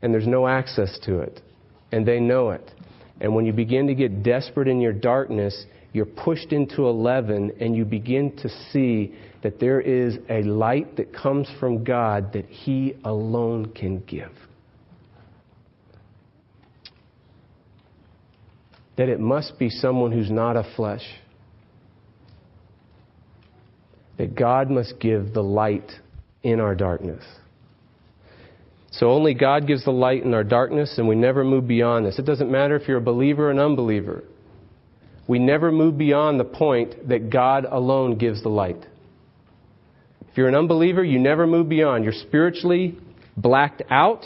And 0.00 0.12
there's 0.12 0.26
no 0.26 0.48
access 0.48 0.98
to 1.04 1.20
it. 1.20 1.40
And 1.92 2.06
they 2.06 2.18
know 2.18 2.50
it. 2.50 2.68
And 3.20 3.34
when 3.34 3.46
you 3.46 3.52
begin 3.52 3.86
to 3.86 3.94
get 3.94 4.22
desperate 4.22 4.66
in 4.66 4.80
your 4.80 4.92
darkness, 4.92 5.66
you're 5.92 6.06
pushed 6.06 6.52
into 6.52 6.86
11 6.86 7.52
and 7.60 7.76
you 7.76 7.84
begin 7.84 8.34
to 8.36 8.48
see 8.70 9.14
that 9.42 9.60
there 9.60 9.80
is 9.80 10.18
a 10.30 10.42
light 10.42 10.96
that 10.96 11.14
comes 11.14 11.48
from 11.60 11.84
God 11.84 12.32
that 12.32 12.46
He 12.46 12.96
alone 13.04 13.72
can 13.72 14.00
give. 14.00 14.32
that 18.96 19.08
it 19.08 19.20
must 19.20 19.58
be 19.58 19.70
someone 19.70 20.12
who's 20.12 20.30
not 20.30 20.56
of 20.56 20.64
flesh. 20.76 21.02
That 24.18 24.34
God 24.34 24.70
must 24.70 25.00
give 25.00 25.32
the 25.32 25.42
light 25.42 25.90
in 26.42 26.60
our 26.60 26.74
darkness. 26.74 27.24
So 28.90 29.10
only 29.10 29.32
God 29.32 29.66
gives 29.66 29.84
the 29.84 29.90
light 29.90 30.22
in 30.22 30.34
our 30.34 30.44
darkness, 30.44 30.98
and 30.98 31.08
we 31.08 31.14
never 31.14 31.44
move 31.44 31.66
beyond 31.66 32.04
this. 32.04 32.18
It 32.18 32.26
doesn't 32.26 32.50
matter 32.50 32.76
if 32.76 32.86
you're 32.86 32.98
a 32.98 33.02
believer 33.02 33.48
or 33.48 33.50
an 33.50 33.58
unbeliever. 33.58 34.22
We 35.26 35.38
never 35.38 35.70
move 35.70 35.96
beyond 35.96 36.40
the 36.40 36.44
point 36.44 37.08
that 37.08 37.30
God 37.30 37.64
alone 37.64 38.18
gives 38.18 38.42
the 38.42 38.48
light. 38.48 38.84
If 40.30 40.36
you're 40.36 40.48
an 40.48 40.54
unbeliever, 40.54 41.04
you 41.04 41.18
never 41.18 41.46
move 41.46 41.68
beyond. 41.68 42.04
You're 42.04 42.12
spiritually 42.12 42.98
blacked 43.36 43.82
out. 43.90 44.24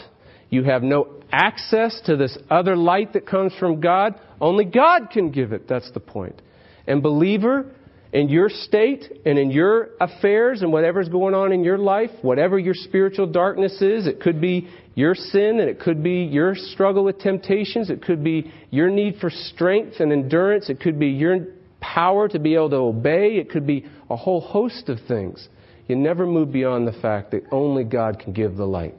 You 0.51 0.65
have 0.65 0.83
no 0.83 1.09
access 1.33 2.01
to 2.07 2.17
this 2.17 2.39
other 2.49 2.77
light 2.77 3.13
that 3.15 3.27
comes 3.27 3.53
from 3.59 3.81
God. 3.81 4.15
Only 4.41 4.65
God 4.65 5.11
can 5.13 5.33
give 5.33 5.53
it. 5.53 5.69
That's 5.69 5.91
the 5.93 6.01
point. 6.01 6.41
And 6.87 7.03
believer, 7.03 7.73
in 8.17 8.31
your 8.31 8.49
state 8.49 9.05
and 9.27 9.39
in 9.39 9.51
your 9.51 9.91
affairs 10.01 10.63
and 10.63 10.73
whatever's 10.73 11.07
going 11.07 11.35
on 11.35 11.53
in 11.53 11.63
your 11.63 11.77
life, 11.77 12.09
whatever 12.23 12.59
your 12.59 12.73
spiritual 12.73 13.27
darkness 13.27 13.83
is, 13.83 14.07
it 14.07 14.23
could 14.23 14.41
be 14.41 14.71
your 14.95 15.15
sin 15.15 15.61
and 15.61 15.69
it 15.69 15.79
could 15.79 16.03
be 16.03 16.23
your 16.23 16.55
struggle 16.55 17.05
with 17.05 17.19
temptations, 17.19 17.91
it 17.91 18.01
could 18.01 18.25
be 18.25 18.51
your 18.71 18.89
need 18.89 19.17
for 19.21 19.29
strength 19.29 20.01
and 20.01 20.13
endurance, 20.13 20.71
it 20.71 20.81
could 20.81 20.99
be 20.99 21.09
your 21.09 21.41
power 21.79 22.27
to 22.27 22.39
be 22.39 22.55
able 22.55 22.71
to 22.71 22.77
obey, 22.77 23.37
it 23.37 23.51
could 23.51 23.67
be 23.67 23.85
a 24.09 24.17
whole 24.17 24.41
host 24.41 24.89
of 24.89 24.99
things. 25.07 25.47
You 25.87 25.97
never 25.97 26.27
move 26.27 26.51
beyond 26.51 26.89
the 26.89 26.99
fact 26.99 27.33
that 27.33 27.43
only 27.53 27.85
God 27.85 28.19
can 28.19 28.33
give 28.33 28.57
the 28.57 28.65
light. 28.65 28.95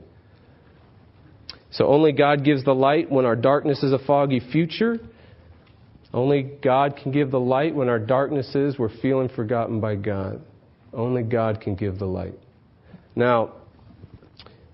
So 1.71 1.87
only 1.87 2.11
God 2.11 2.43
gives 2.43 2.63
the 2.63 2.75
light 2.75 3.11
when 3.11 3.25
our 3.25 3.35
darkness 3.35 3.81
is 3.81 3.93
a 3.93 3.99
foggy 4.05 4.41
future. 4.51 4.99
Only 6.13 6.43
God 6.63 6.97
can 7.01 7.11
give 7.11 7.31
the 7.31 7.39
light 7.39 7.75
when 7.75 7.89
our 7.89 7.99
darkness 7.99 8.55
is 8.55 8.79
we're 8.79 8.95
feeling 9.01 9.29
forgotten 9.29 9.79
by 9.79 9.95
God. 9.95 10.41
Only 10.93 11.23
God 11.23 11.59
can 11.61 11.75
give 11.75 11.99
the 11.99 12.05
light. 12.05 12.35
Now, 13.15 13.53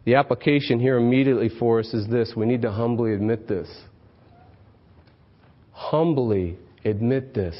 the 0.05 0.15
application 0.15 0.79
here 0.79 0.97
immediately 0.97 1.49
for 1.59 1.79
us 1.79 1.93
is 1.93 2.07
this 2.07 2.33
we 2.35 2.45
need 2.45 2.61
to 2.61 2.71
humbly 2.71 3.13
admit 3.13 3.47
this. 3.47 3.69
Humbly 5.71 6.57
admit 6.85 7.33
this. 7.33 7.57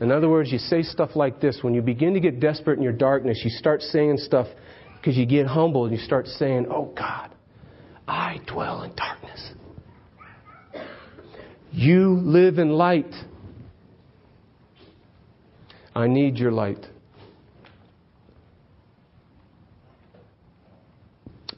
In 0.00 0.12
other 0.12 0.28
words, 0.28 0.52
you 0.52 0.58
say 0.58 0.82
stuff 0.82 1.10
like 1.14 1.40
this. 1.40 1.58
When 1.62 1.74
you 1.74 1.82
begin 1.82 2.14
to 2.14 2.20
get 2.20 2.40
desperate 2.40 2.78
in 2.78 2.82
your 2.82 2.92
darkness, 2.92 3.40
you 3.44 3.50
start 3.50 3.82
saying 3.82 4.18
stuff 4.18 4.46
because 4.96 5.16
you 5.16 5.26
get 5.26 5.46
humble 5.46 5.84
and 5.84 5.96
you 5.96 6.02
start 6.02 6.26
saying, 6.26 6.66
Oh 6.70 6.92
God, 6.96 7.30
I 8.06 8.40
dwell 8.46 8.82
in 8.82 8.94
darkness. 8.94 9.17
You 11.70 12.14
live 12.14 12.58
in 12.58 12.70
light. 12.70 13.12
I 15.94 16.06
need 16.06 16.36
your 16.36 16.52
light. 16.52 16.86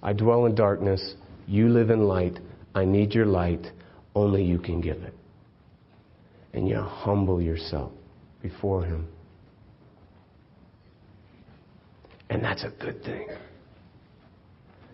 I 0.03 0.13
dwell 0.13 0.47
in 0.47 0.55
darkness. 0.55 1.15
You 1.47 1.69
live 1.69 1.91
in 1.91 2.01
light. 2.05 2.39
I 2.75 2.85
need 2.85 3.13
your 3.13 3.27
light. 3.27 3.67
Only 4.15 4.43
you 4.43 4.59
can 4.59 4.81
give 4.81 5.03
it. 5.03 5.15
And 6.53 6.69
you 6.69 6.81
humble 6.81 7.41
yourself 7.41 7.93
before 8.43 8.85
Him. 8.85 9.07
And 12.31 12.43
that's 12.43 12.65
a 12.65 12.71
good 12.83 13.03
thing. 13.05 13.29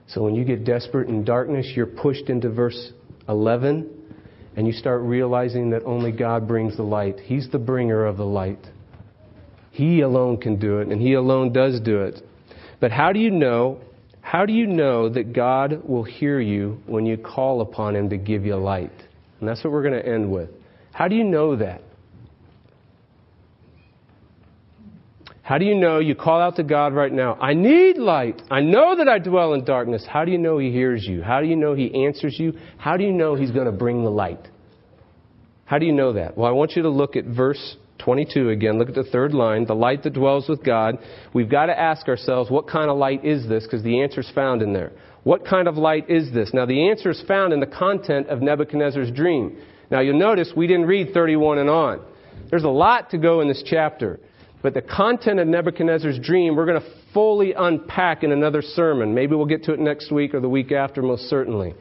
So 0.09 0.23
when 0.23 0.35
you 0.35 0.45
get 0.45 0.65
desperate 0.65 1.09
in 1.09 1.25
darkness, 1.25 1.71
you're 1.75 1.87
pushed 1.87 2.29
into 2.29 2.51
verse 2.51 2.93
11 3.29 3.96
and 4.57 4.67
you 4.67 4.73
start 4.73 5.03
realizing 5.03 5.71
that 5.71 5.85
only 5.85 6.11
God 6.11 6.49
brings 6.49 6.77
the 6.77 6.83
light. 6.83 7.21
He's 7.21 7.49
the 7.51 7.59
bringer 7.59 8.07
of 8.07 8.17
the 8.17 8.25
light. 8.25 8.67
He 9.71 10.01
alone 10.01 10.39
can 10.39 10.59
do 10.59 10.79
it, 10.79 10.89
and 10.89 11.01
He 11.01 11.13
alone 11.13 11.53
does 11.53 11.79
do 11.81 12.01
it. 12.03 12.23
But 12.81 12.91
how 12.91 13.13
do 13.13 13.21
you 13.21 13.31
know? 13.31 13.81
How 14.23 14.47
do 14.47 14.53
you 14.53 14.67
know 14.67 15.09
that 15.11 15.33
God 15.35 15.83
will 15.87 16.03
hear 16.03 16.41
you 16.41 16.81
when 16.87 17.07
you 17.07 17.17
call 17.17 17.61
upon 17.61 17.95
Him 17.95 18.09
to 18.11 18.17
give 18.17 18.45
you 18.47 18.57
light? 18.57 18.93
And 19.39 19.49
that's 19.49 19.63
what 19.63 19.73
we're 19.73 19.83
going 19.83 20.03
to 20.03 20.09
end 20.09 20.33
with. 20.33 20.49
How 20.93 21.07
do 21.09 21.15
you 21.15 21.25
know 21.25 21.57
that? 21.57 21.83
How 25.47 25.59
do 25.59 25.65
you 25.65 25.77
know 25.77 26.01
you 26.01 26.17
call 26.17 26.41
out 26.41 26.57
to 26.57 26.65
God 26.65 26.93
right 26.93 27.13
now? 27.13 27.35
I 27.35 27.55
need 27.55 27.99
light. 27.99 28.43
I 28.51 28.63
know 28.63 28.97
that 28.97 29.09
I 29.09 29.21
dwell 29.21 29.55
in 29.55 29.65
darkness. 29.65 30.05
How 30.05 30.25
do 30.25 30.33
you 30.33 30.39
know 30.39 30.59
He 30.59 30.73
hears 30.73 31.07
you? 31.07 31.23
How 31.23 31.41
do 31.41 31.47
you 31.47 31.55
know 31.55 31.73
He 31.73 32.05
answers 32.05 32.37
you? 32.37 32.55
How 32.79 32.97
do 32.97 33.05
you 33.05 33.13
know 33.13 33.37
He's 33.37 33.53
going 33.53 33.67
to 33.67 33.73
bring 33.73 34.03
the 34.03 34.11
light? 34.11 34.41
How 35.65 35.79
do 35.79 35.87
you 35.87 35.93
know 35.93 36.15
that? 36.15 36.37
Well, 36.37 36.49
I 36.49 36.53
want 36.53 36.73
you 36.73 36.83
to 36.83 36.89
look 36.89 37.15
at 37.15 37.27
verse 37.27 37.77
22 38.01 38.51
again. 38.51 38.77
Look 38.77 38.89
at 38.89 38.97
the 38.97 39.05
third 39.05 39.35
line. 39.35 39.67
The 39.67 39.75
light 39.75 40.03
that 40.03 40.15
dwells 40.15 40.49
with 40.49 40.65
God. 40.65 40.99
We've 41.33 41.49
got 41.49 41.67
to 41.67 41.79
ask 41.79 42.09
ourselves, 42.09 42.51
what 42.51 42.67
kind 42.67 42.91
of 42.91 42.99
light 42.99 43.25
is 43.25 43.49
this? 43.49 43.63
Because 43.63 43.85
the 43.85 44.03
answer 44.03 44.23
is 44.23 44.31
found 44.35 44.63
in 44.63 44.73
there. 44.73 44.95
What 45.23 45.47
kind 45.47 45.69
of 45.69 45.77
light 45.77 46.11
is 46.11 46.33
this? 46.35 46.51
Now, 46.55 46.67
the 46.67 46.89
answer 46.89 47.11
is 47.11 47.23
found 47.29 47.53
in 47.53 47.61
the 47.61 47.67
content 47.67 48.27
of 48.31 48.43
Nebuchadnezzar's 48.43 49.13
dream. 49.13 49.59
Now, 49.93 50.01
you'll 50.01 50.19
notice 50.19 50.51
we 50.57 50.67
didn't 50.67 50.87
read 50.87 51.15
31 51.15 51.59
and 51.59 51.71
on. 51.71 52.01
There's 52.51 52.65
a 52.65 52.69
lot 52.69 53.11
to 53.11 53.19
go 53.19 53.43
in 53.43 53.47
this 53.47 53.63
chapter. 53.65 54.19
But 54.67 54.75
the 54.75 54.83
content 54.83 55.39
of 55.39 55.47
Nebuchadnezzar's 55.47 56.19
dream, 56.19 56.57
we're 56.57 56.67
going 56.67 56.81
to 56.81 56.89
fully 57.15 57.53
unpack 57.53 58.25
in 58.25 58.33
another 58.33 58.63
sermon. 58.63 59.15
Maybe 59.15 59.37
we'll 59.37 59.47
get 59.47 59.63
to 59.67 59.73
it 59.73 59.79
next 59.79 60.11
week 60.11 60.35
or 60.35 60.41
the 60.41 60.49
week 60.49 60.73
after, 60.73 61.03
most 61.03 61.31
certainly. 61.31 61.73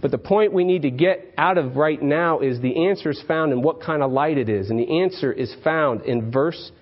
But 0.00 0.10
the 0.10 0.16
point 0.16 0.54
we 0.54 0.64
need 0.64 0.80
to 0.80 0.90
get 0.90 1.34
out 1.36 1.58
of 1.58 1.76
right 1.76 2.02
now 2.02 2.38
is 2.38 2.58
the 2.58 2.86
answer 2.86 3.10
is 3.10 3.22
found 3.28 3.52
in 3.52 3.60
what 3.60 3.82
kind 3.82 4.02
of 4.02 4.10
light 4.10 4.38
it 4.38 4.48
is. 4.48 4.70
And 4.70 4.78
the 4.78 5.02
answer 5.02 5.30
is 5.30 5.54
found 5.62 6.06
in 6.06 6.32
verse, 6.32 6.72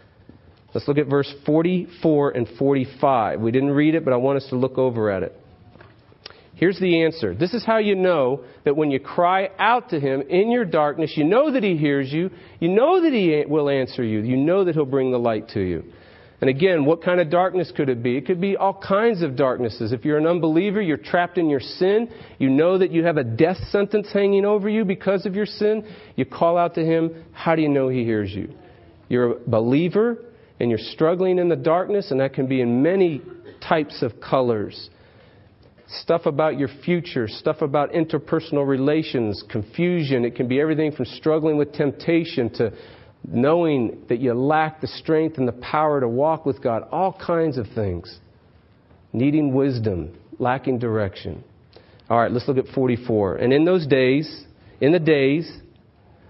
let's 0.74 0.86
look 0.86 0.96
at 0.96 1.08
verse 1.08 1.34
44 1.44 2.30
and 2.30 2.48
45. 2.56 3.40
We 3.40 3.50
didn't 3.50 3.72
read 3.72 3.96
it, 3.96 4.04
but 4.04 4.14
I 4.14 4.16
want 4.16 4.36
us 4.36 4.48
to 4.50 4.56
look 4.56 4.78
over 4.78 5.10
at 5.10 5.24
it. 5.24 5.34
Here's 6.58 6.78
the 6.80 7.04
answer. 7.04 7.36
This 7.36 7.54
is 7.54 7.64
how 7.64 7.78
you 7.78 7.94
know 7.94 8.42
that 8.64 8.76
when 8.76 8.90
you 8.90 8.98
cry 8.98 9.50
out 9.60 9.90
to 9.90 10.00
Him 10.00 10.22
in 10.22 10.50
your 10.50 10.64
darkness, 10.64 11.12
you 11.16 11.22
know 11.22 11.52
that 11.52 11.62
He 11.62 11.76
hears 11.76 12.12
you. 12.12 12.30
You 12.58 12.68
know 12.68 13.00
that 13.00 13.12
He 13.12 13.44
will 13.46 13.68
answer 13.68 14.02
you. 14.02 14.22
You 14.22 14.36
know 14.36 14.64
that 14.64 14.74
He'll 14.74 14.84
bring 14.84 15.12
the 15.12 15.20
light 15.20 15.50
to 15.50 15.60
you. 15.60 15.84
And 16.40 16.50
again, 16.50 16.84
what 16.84 17.00
kind 17.00 17.20
of 17.20 17.30
darkness 17.30 17.72
could 17.76 17.88
it 17.88 18.02
be? 18.02 18.16
It 18.16 18.26
could 18.26 18.40
be 18.40 18.56
all 18.56 18.74
kinds 18.74 19.22
of 19.22 19.36
darknesses. 19.36 19.92
If 19.92 20.04
you're 20.04 20.18
an 20.18 20.26
unbeliever, 20.26 20.82
you're 20.82 20.96
trapped 20.96 21.38
in 21.38 21.48
your 21.48 21.60
sin, 21.60 22.10
you 22.38 22.50
know 22.50 22.78
that 22.78 22.90
you 22.90 23.04
have 23.04 23.18
a 23.18 23.24
death 23.24 23.58
sentence 23.70 24.08
hanging 24.12 24.44
over 24.44 24.68
you 24.68 24.84
because 24.84 25.26
of 25.26 25.36
your 25.36 25.46
sin, 25.46 25.88
you 26.16 26.24
call 26.24 26.58
out 26.58 26.74
to 26.74 26.84
Him. 26.84 27.24
How 27.32 27.54
do 27.54 27.62
you 27.62 27.68
know 27.68 27.88
He 27.88 28.02
hears 28.02 28.32
you? 28.32 28.52
You're 29.08 29.36
a 29.36 29.48
believer 29.48 30.24
and 30.58 30.70
you're 30.70 30.78
struggling 30.78 31.38
in 31.38 31.48
the 31.48 31.56
darkness, 31.56 32.10
and 32.10 32.18
that 32.18 32.34
can 32.34 32.48
be 32.48 32.60
in 32.60 32.82
many 32.82 33.22
types 33.60 34.02
of 34.02 34.20
colors 34.20 34.90
stuff 35.88 36.26
about 36.26 36.58
your 36.58 36.68
future, 36.84 37.26
stuff 37.28 37.62
about 37.62 37.92
interpersonal 37.92 38.66
relations, 38.66 39.42
confusion. 39.48 40.24
It 40.24 40.34
can 40.34 40.48
be 40.48 40.60
everything 40.60 40.92
from 40.92 41.06
struggling 41.06 41.56
with 41.56 41.72
temptation 41.72 42.50
to 42.54 42.72
knowing 43.26 44.04
that 44.08 44.20
you 44.20 44.34
lack 44.34 44.80
the 44.80 44.86
strength 44.86 45.38
and 45.38 45.48
the 45.48 45.52
power 45.52 46.00
to 46.00 46.08
walk 46.08 46.46
with 46.46 46.62
God, 46.62 46.84
all 46.92 47.12
kinds 47.12 47.58
of 47.58 47.66
things. 47.74 48.18
Needing 49.12 49.54
wisdom, 49.54 50.16
lacking 50.38 50.78
direction. 50.78 51.42
All 52.10 52.18
right, 52.18 52.30
let's 52.30 52.46
look 52.46 52.58
at 52.58 52.66
44. 52.74 53.36
And 53.36 53.52
in 53.52 53.64
those 53.64 53.86
days, 53.86 54.44
in 54.80 54.92
the 54.92 54.98
days 54.98 55.50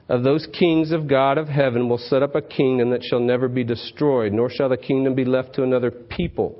of 0.08 0.22
those 0.22 0.46
kings 0.58 0.92
of 0.92 1.08
God 1.08 1.36
of 1.36 1.48
heaven 1.48 1.88
will 1.88 1.98
set 1.98 2.22
up 2.22 2.34
a 2.34 2.40
kingdom 2.40 2.90
that 2.90 3.02
shall 3.02 3.20
never 3.20 3.48
be 3.48 3.64
destroyed, 3.64 4.32
nor 4.32 4.48
shall 4.50 4.68
the 4.68 4.76
kingdom 4.76 5.14
be 5.14 5.24
left 5.24 5.54
to 5.56 5.64
another 5.64 5.90
people. 5.90 6.56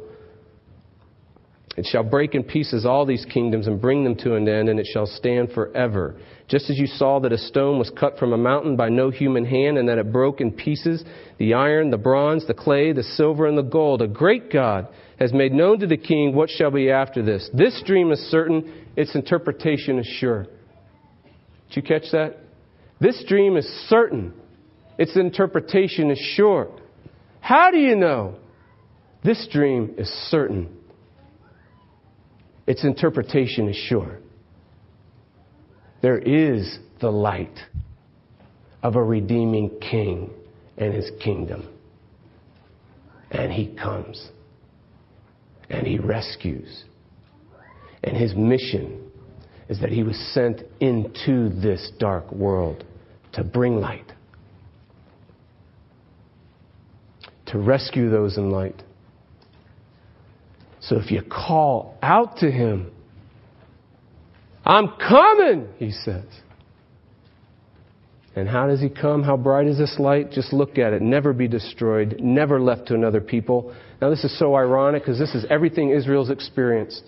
It 1.78 1.86
shall 1.86 2.02
break 2.02 2.34
in 2.34 2.42
pieces 2.42 2.84
all 2.84 3.06
these 3.06 3.24
kingdoms 3.24 3.68
and 3.68 3.80
bring 3.80 4.02
them 4.02 4.16
to 4.16 4.34
an 4.34 4.48
end, 4.48 4.68
and 4.68 4.80
it 4.80 4.86
shall 4.92 5.06
stand 5.06 5.52
forever. 5.52 6.16
Just 6.48 6.68
as 6.70 6.76
you 6.76 6.88
saw 6.88 7.20
that 7.20 7.32
a 7.32 7.38
stone 7.38 7.78
was 7.78 7.88
cut 7.90 8.18
from 8.18 8.32
a 8.32 8.36
mountain 8.36 8.74
by 8.74 8.88
no 8.88 9.10
human 9.10 9.44
hand, 9.44 9.78
and 9.78 9.88
that 9.88 9.96
it 9.96 10.12
broke 10.12 10.40
in 10.40 10.50
pieces 10.50 11.04
the 11.38 11.54
iron, 11.54 11.90
the 11.90 11.96
bronze, 11.96 12.44
the 12.48 12.52
clay, 12.52 12.92
the 12.92 13.04
silver, 13.04 13.46
and 13.46 13.56
the 13.56 13.62
gold, 13.62 14.02
a 14.02 14.08
great 14.08 14.50
God 14.50 14.88
has 15.20 15.32
made 15.32 15.52
known 15.52 15.78
to 15.78 15.86
the 15.86 15.96
king 15.96 16.34
what 16.34 16.50
shall 16.50 16.72
be 16.72 16.90
after 16.90 17.22
this. 17.22 17.48
This 17.54 17.80
dream 17.86 18.10
is 18.10 18.18
certain, 18.28 18.86
its 18.96 19.14
interpretation 19.14 20.00
is 20.00 20.06
sure. 20.18 20.48
Did 21.68 21.76
you 21.76 21.82
catch 21.82 22.10
that? 22.10 22.38
This 23.00 23.22
dream 23.28 23.56
is 23.56 23.66
certain, 23.88 24.32
its 24.98 25.14
interpretation 25.14 26.10
is 26.10 26.18
sure. 26.34 26.72
How 27.40 27.70
do 27.70 27.78
you 27.78 27.94
know? 27.94 28.34
This 29.22 29.46
dream 29.52 29.94
is 29.96 30.08
certain 30.28 30.77
its 32.68 32.84
interpretation 32.84 33.66
is 33.66 33.76
sure. 33.76 34.18
There 36.02 36.18
is 36.18 36.78
the 37.00 37.10
light 37.10 37.58
of 38.82 38.94
a 38.94 39.02
redeeming 39.02 39.80
king 39.80 40.28
and 40.76 40.92
his 40.92 41.10
kingdom. 41.24 41.66
And 43.30 43.50
he 43.50 43.74
comes 43.74 44.28
and 45.70 45.86
he 45.86 45.98
rescues. 45.98 46.84
And 48.04 48.14
his 48.14 48.34
mission 48.34 49.12
is 49.70 49.80
that 49.80 49.88
he 49.90 50.02
was 50.02 50.18
sent 50.34 50.60
into 50.78 51.48
this 51.48 51.90
dark 51.98 52.30
world 52.30 52.84
to 53.32 53.44
bring 53.44 53.80
light, 53.80 54.12
to 57.46 57.58
rescue 57.58 58.10
those 58.10 58.36
in 58.36 58.50
light, 58.50 58.82
so 60.80 60.96
if 60.96 61.10
you 61.10 61.22
call 61.22 61.96
out 62.02 62.38
to 62.38 62.50
him, 62.50 62.92
I'm 64.64 64.88
coming, 64.98 65.68
he 65.78 65.90
says. 65.90 66.26
And 68.36 68.48
how 68.48 68.68
does 68.68 68.80
he 68.80 68.88
come? 68.88 69.22
How 69.24 69.36
bright 69.36 69.66
is 69.66 69.78
this 69.78 69.96
light? 69.98 70.30
Just 70.30 70.52
look 70.52 70.78
at 70.78 70.92
it. 70.92 71.02
Never 71.02 71.32
be 71.32 71.48
destroyed, 71.48 72.20
never 72.20 72.60
left 72.60 72.86
to 72.88 72.94
another 72.94 73.20
people. 73.20 73.74
Now, 74.00 74.10
this 74.10 74.22
is 74.22 74.38
so 74.38 74.54
ironic 74.54 75.02
because 75.02 75.18
this 75.18 75.34
is 75.34 75.44
everything 75.50 75.90
Israel's 75.90 76.30
experienced. 76.30 77.02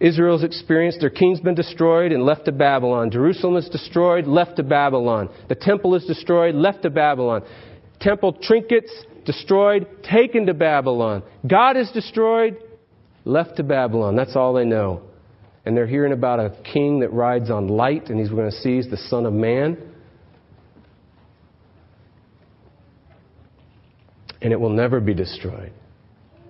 Israel's 0.00 0.42
experienced 0.42 0.98
their 1.00 1.10
king's 1.10 1.40
been 1.40 1.54
destroyed 1.54 2.10
and 2.10 2.24
left 2.24 2.44
to 2.46 2.52
Babylon. 2.52 3.10
Jerusalem 3.10 3.56
is 3.56 3.68
destroyed, 3.68 4.26
left 4.26 4.56
to 4.56 4.64
Babylon. 4.64 5.30
The 5.48 5.54
temple 5.54 5.94
is 5.94 6.04
destroyed, 6.04 6.56
left 6.56 6.82
to 6.82 6.90
Babylon. 6.90 7.42
Temple 8.00 8.32
trinkets, 8.42 8.92
destroyed, 9.24 9.86
taken 10.02 10.46
to 10.46 10.54
Babylon. 10.54 11.22
God 11.46 11.76
is 11.76 11.90
destroyed, 11.90 12.56
left 13.24 13.56
to 13.56 13.62
Babylon. 13.62 14.16
That's 14.16 14.36
all 14.36 14.54
they 14.54 14.64
know. 14.64 15.02
And 15.64 15.76
they're 15.76 15.86
hearing 15.86 16.12
about 16.12 16.40
a 16.40 16.56
king 16.72 17.00
that 17.00 17.12
rides 17.12 17.50
on 17.50 17.68
light, 17.68 18.08
and 18.08 18.18
he's 18.18 18.30
going 18.30 18.50
to 18.50 18.56
seize 18.56 18.88
the 18.90 18.96
Son 18.96 19.26
of 19.26 19.32
Man. 19.32 19.78
And 24.40 24.52
it 24.52 24.58
will 24.58 24.70
never 24.70 24.98
be 24.98 25.14
destroyed, 25.14 25.72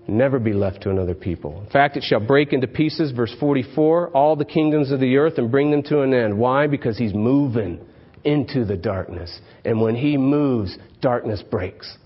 never 0.09 0.39
be 0.39 0.55
left 0.55 0.83
to 0.83 0.91
another 0.91 1.15
people. 1.15 1.61
In 1.63 1.71
fact, 1.71 1.99
it 1.99 2.05
shall 2.05 2.21
break 2.21 2.55
into 2.55 2.67
pieces, 2.67 3.13
verse 3.13 3.35
44, 3.39 4.09
all 4.11 4.35
the 4.35 4.47
kingdoms 4.47 4.91
of 4.91 4.99
the 4.99 5.19
earth 5.19 5.37
and 5.37 5.51
bring 5.51 5.71
them 5.71 5.83
to 5.85 6.01
an 6.01 6.15
end. 6.15 6.39
Why? 6.39 6.67
Because 6.67 6.97
he's 6.97 7.13
moving 7.13 7.85
into 8.25 8.65
the 8.65 8.79
darkness. 8.79 9.41
And 9.67 9.81
when 9.81 9.95
he 9.95 10.17
moves, 10.17 10.79
darkness 11.03 11.43
breaks. 11.43 11.99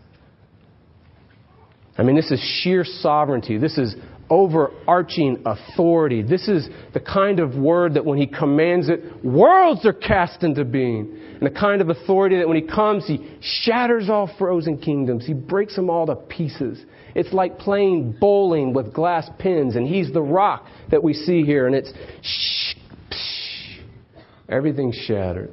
I 1.99 2.03
mean, 2.03 2.16
this 2.16 2.30
is 2.30 2.40
sheer 2.62 2.84
sovereignty. 2.84 3.59
This 3.59 3.78
is 3.78 3.94
overarching 4.28 5.42
authority. 5.47 6.22
This 6.22 6.49
is 6.49 6.68
the 6.92 7.01
kind 7.01 7.40
of 7.40 7.55
word 7.55 7.94
that 7.94 8.05
when 8.05 8.18
he 8.18 8.26
commands 8.26 8.88
it, 8.88 9.24
worlds 9.24 9.86
are 9.86 9.92
cast 9.92 10.42
into 10.42 10.64
being. 10.64 11.18
And 11.34 11.42
the 11.42 11.59
kind 11.59 11.80
of 11.80 11.90
authority 11.90 12.38
that 12.38 12.49
when 12.49 12.57
he 12.57 12.66
comes, 12.66 13.07
he 13.07 13.38
shatters 13.40 14.09
all 14.09 14.30
frozen 14.38 14.78
kingdoms. 14.78 15.26
He 15.26 15.34
breaks 15.34 15.76
them 15.76 15.90
all 15.90 16.07
to 16.07 16.16
pieces. 16.16 16.84
It's 17.14 17.32
like 17.32 17.59
playing 17.59 18.16
bowling 18.20 18.74
with 18.74 18.92
glass 18.92 19.28
pins, 19.38 19.76
and 19.76 19.86
he's 19.86 20.12
the 20.12 20.22
rock 20.22 20.66
that 20.90 21.03
we 21.03 21.14
see 21.14 21.42
here, 21.42 21.66
and 21.66 21.74
it's 21.74 21.92
shh, 22.22 22.74
psh, 23.11 23.80
everything's 24.49 24.97
shattered. 24.97 25.51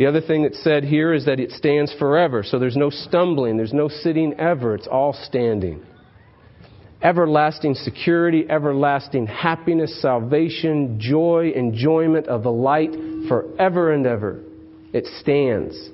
The 0.00 0.06
other 0.06 0.22
thing 0.22 0.44
that's 0.44 0.64
said 0.64 0.84
here 0.84 1.12
is 1.12 1.26
that 1.26 1.40
it 1.40 1.50
stands 1.50 1.92
forever. 1.98 2.42
So 2.42 2.58
there's 2.58 2.74
no 2.74 2.88
stumbling, 2.88 3.58
there's 3.58 3.74
no 3.74 3.88
sitting 3.88 4.32
ever. 4.40 4.74
It's 4.74 4.86
all 4.86 5.12
standing. 5.12 5.84
Everlasting 7.02 7.74
security, 7.74 8.46
everlasting 8.48 9.26
happiness, 9.26 10.00
salvation, 10.00 10.98
joy, 10.98 11.52
enjoyment 11.54 12.28
of 12.28 12.44
the 12.44 12.50
light 12.50 12.92
forever 13.28 13.92
and 13.92 14.06
ever. 14.06 14.40
It 14.94 15.04
stands. 15.20 15.90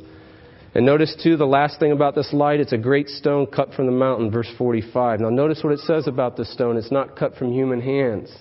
And 0.76 0.86
notice 0.86 1.16
too, 1.20 1.36
the 1.36 1.44
last 1.44 1.80
thing 1.80 1.90
about 1.90 2.14
this 2.14 2.32
light, 2.32 2.60
it's 2.60 2.72
a 2.72 2.78
great 2.78 3.08
stone 3.08 3.44
cut 3.48 3.74
from 3.74 3.86
the 3.86 3.92
mountain, 3.92 4.30
verse 4.30 4.52
45. 4.56 5.18
Now 5.18 5.30
notice 5.30 5.64
what 5.64 5.72
it 5.72 5.80
says 5.80 6.06
about 6.06 6.36
this 6.36 6.52
stone. 6.52 6.76
It's 6.76 6.92
not 6.92 7.16
cut 7.16 7.34
from 7.34 7.52
human 7.52 7.80
hands. 7.80 8.32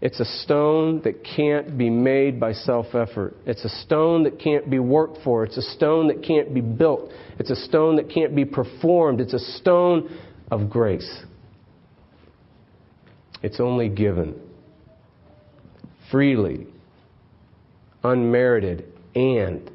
It's 0.00 0.20
a 0.20 0.24
stone 0.24 1.02
that 1.02 1.24
can't 1.24 1.76
be 1.76 1.90
made 1.90 2.38
by 2.38 2.52
self 2.52 2.94
effort. 2.94 3.34
It's 3.46 3.64
a 3.64 3.68
stone 3.68 4.22
that 4.24 4.38
can't 4.38 4.70
be 4.70 4.78
worked 4.78 5.18
for. 5.24 5.44
It's 5.44 5.56
a 5.56 5.62
stone 5.62 6.06
that 6.08 6.22
can't 6.22 6.54
be 6.54 6.60
built. 6.60 7.10
It's 7.38 7.50
a 7.50 7.56
stone 7.56 7.96
that 7.96 8.08
can't 8.08 8.36
be 8.36 8.44
performed. 8.44 9.20
It's 9.20 9.34
a 9.34 9.38
stone 9.38 10.16
of 10.50 10.70
grace. 10.70 11.24
It's 13.42 13.60
only 13.60 13.88
given 13.88 14.40
freely, 16.10 16.66
unmerited, 18.02 18.84
and 19.14 19.70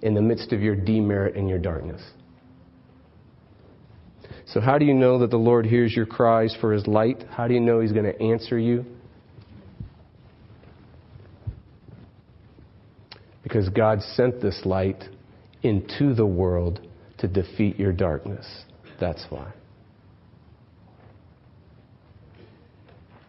in 0.00 0.14
the 0.14 0.22
midst 0.22 0.52
of 0.52 0.60
your 0.60 0.74
demerit 0.74 1.36
and 1.36 1.48
your 1.48 1.58
darkness. 1.58 2.02
So, 4.46 4.60
how 4.60 4.78
do 4.78 4.84
you 4.84 4.94
know 4.94 5.18
that 5.20 5.30
the 5.30 5.36
Lord 5.36 5.64
hears 5.64 5.94
your 5.94 6.06
cries 6.06 6.56
for 6.60 6.72
His 6.72 6.86
light? 6.86 7.24
How 7.30 7.46
do 7.46 7.54
you 7.54 7.60
know 7.60 7.80
He's 7.80 7.92
going 7.92 8.04
to 8.04 8.20
answer 8.20 8.58
you? 8.58 8.84
Because 13.52 13.68
God 13.68 14.00
sent 14.00 14.40
this 14.40 14.62
light 14.64 15.04
into 15.62 16.14
the 16.14 16.24
world 16.24 16.80
to 17.18 17.28
defeat 17.28 17.78
your 17.78 17.92
darkness. 17.92 18.46
That's 18.98 19.26
why. 19.28 19.52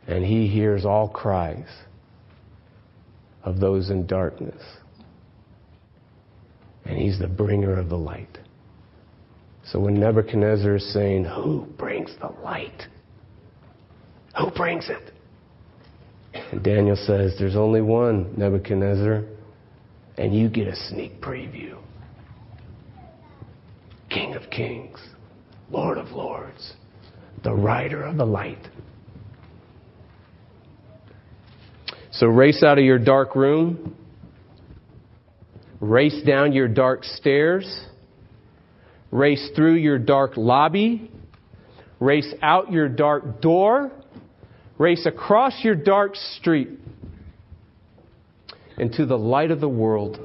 And 0.08 0.24
He 0.24 0.48
hears 0.48 0.86
all 0.86 1.10
cries 1.10 1.68
of 3.44 3.60
those 3.60 3.90
in 3.90 4.08
darkness. 4.08 4.64
And 6.86 6.98
He's 6.98 7.20
the 7.20 7.28
bringer 7.28 7.78
of 7.78 7.90
the 7.90 7.98
light. 7.98 8.38
So 9.66 9.78
when 9.82 10.00
Nebuchadnezzar 10.00 10.76
is 10.78 10.94
saying, 10.94 11.26
Who 11.26 11.68
brings 11.78 12.16
the 12.22 12.30
light? 12.42 12.84
Who 14.40 14.52
brings 14.52 14.90
it? 14.90 15.12
And 16.34 16.64
Daniel 16.64 16.96
says, 16.96 17.36
There's 17.38 17.58
only 17.58 17.82
one, 17.82 18.34
Nebuchadnezzar, 18.38 19.26
and 20.18 20.36
you 20.36 20.50
get 20.50 20.68
a 20.68 20.76
sneak 20.76 21.22
preview. 21.22 21.78
King 24.10 24.36
of 24.36 24.50
kings, 24.52 25.00
Lord 25.70 25.98
of 25.98 26.12
lords, 26.12 26.74
the 27.44 27.54
rider 27.54 28.04
of 28.04 28.18
the 28.18 28.26
light. 28.26 28.70
So 32.12 32.28
race 32.28 32.64
out 32.64 32.78
of 32.78 32.86
your 32.86 33.00
dark 33.00 33.36
room, 33.36 33.96
race 35.80 36.22
down 36.26 36.54
your 36.54 36.68
dark 36.68 37.04
stairs. 37.04 37.88
Race 39.14 39.52
through 39.56 39.76
your 39.76 40.00
dark 40.00 40.38
lobby, 40.38 41.12
race 42.00 42.34
out 42.42 42.72
your 42.72 42.90
dark 42.90 43.42
door, 43.42 43.92
race 44.80 45.06
across 45.06 45.64
your 45.64 45.76
dark 45.76 46.16
street 46.16 46.70
into 48.78 49.06
the 49.06 49.18
light 49.18 49.52
of 49.52 49.60
the 49.60 49.70
world 49.70 50.20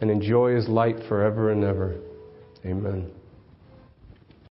and 0.00 0.10
enjoy 0.10 0.54
his 0.54 0.68
light 0.68 0.96
forever 1.08 1.50
and 1.50 1.64
ever. 1.64 1.96
Amen. 2.64 3.10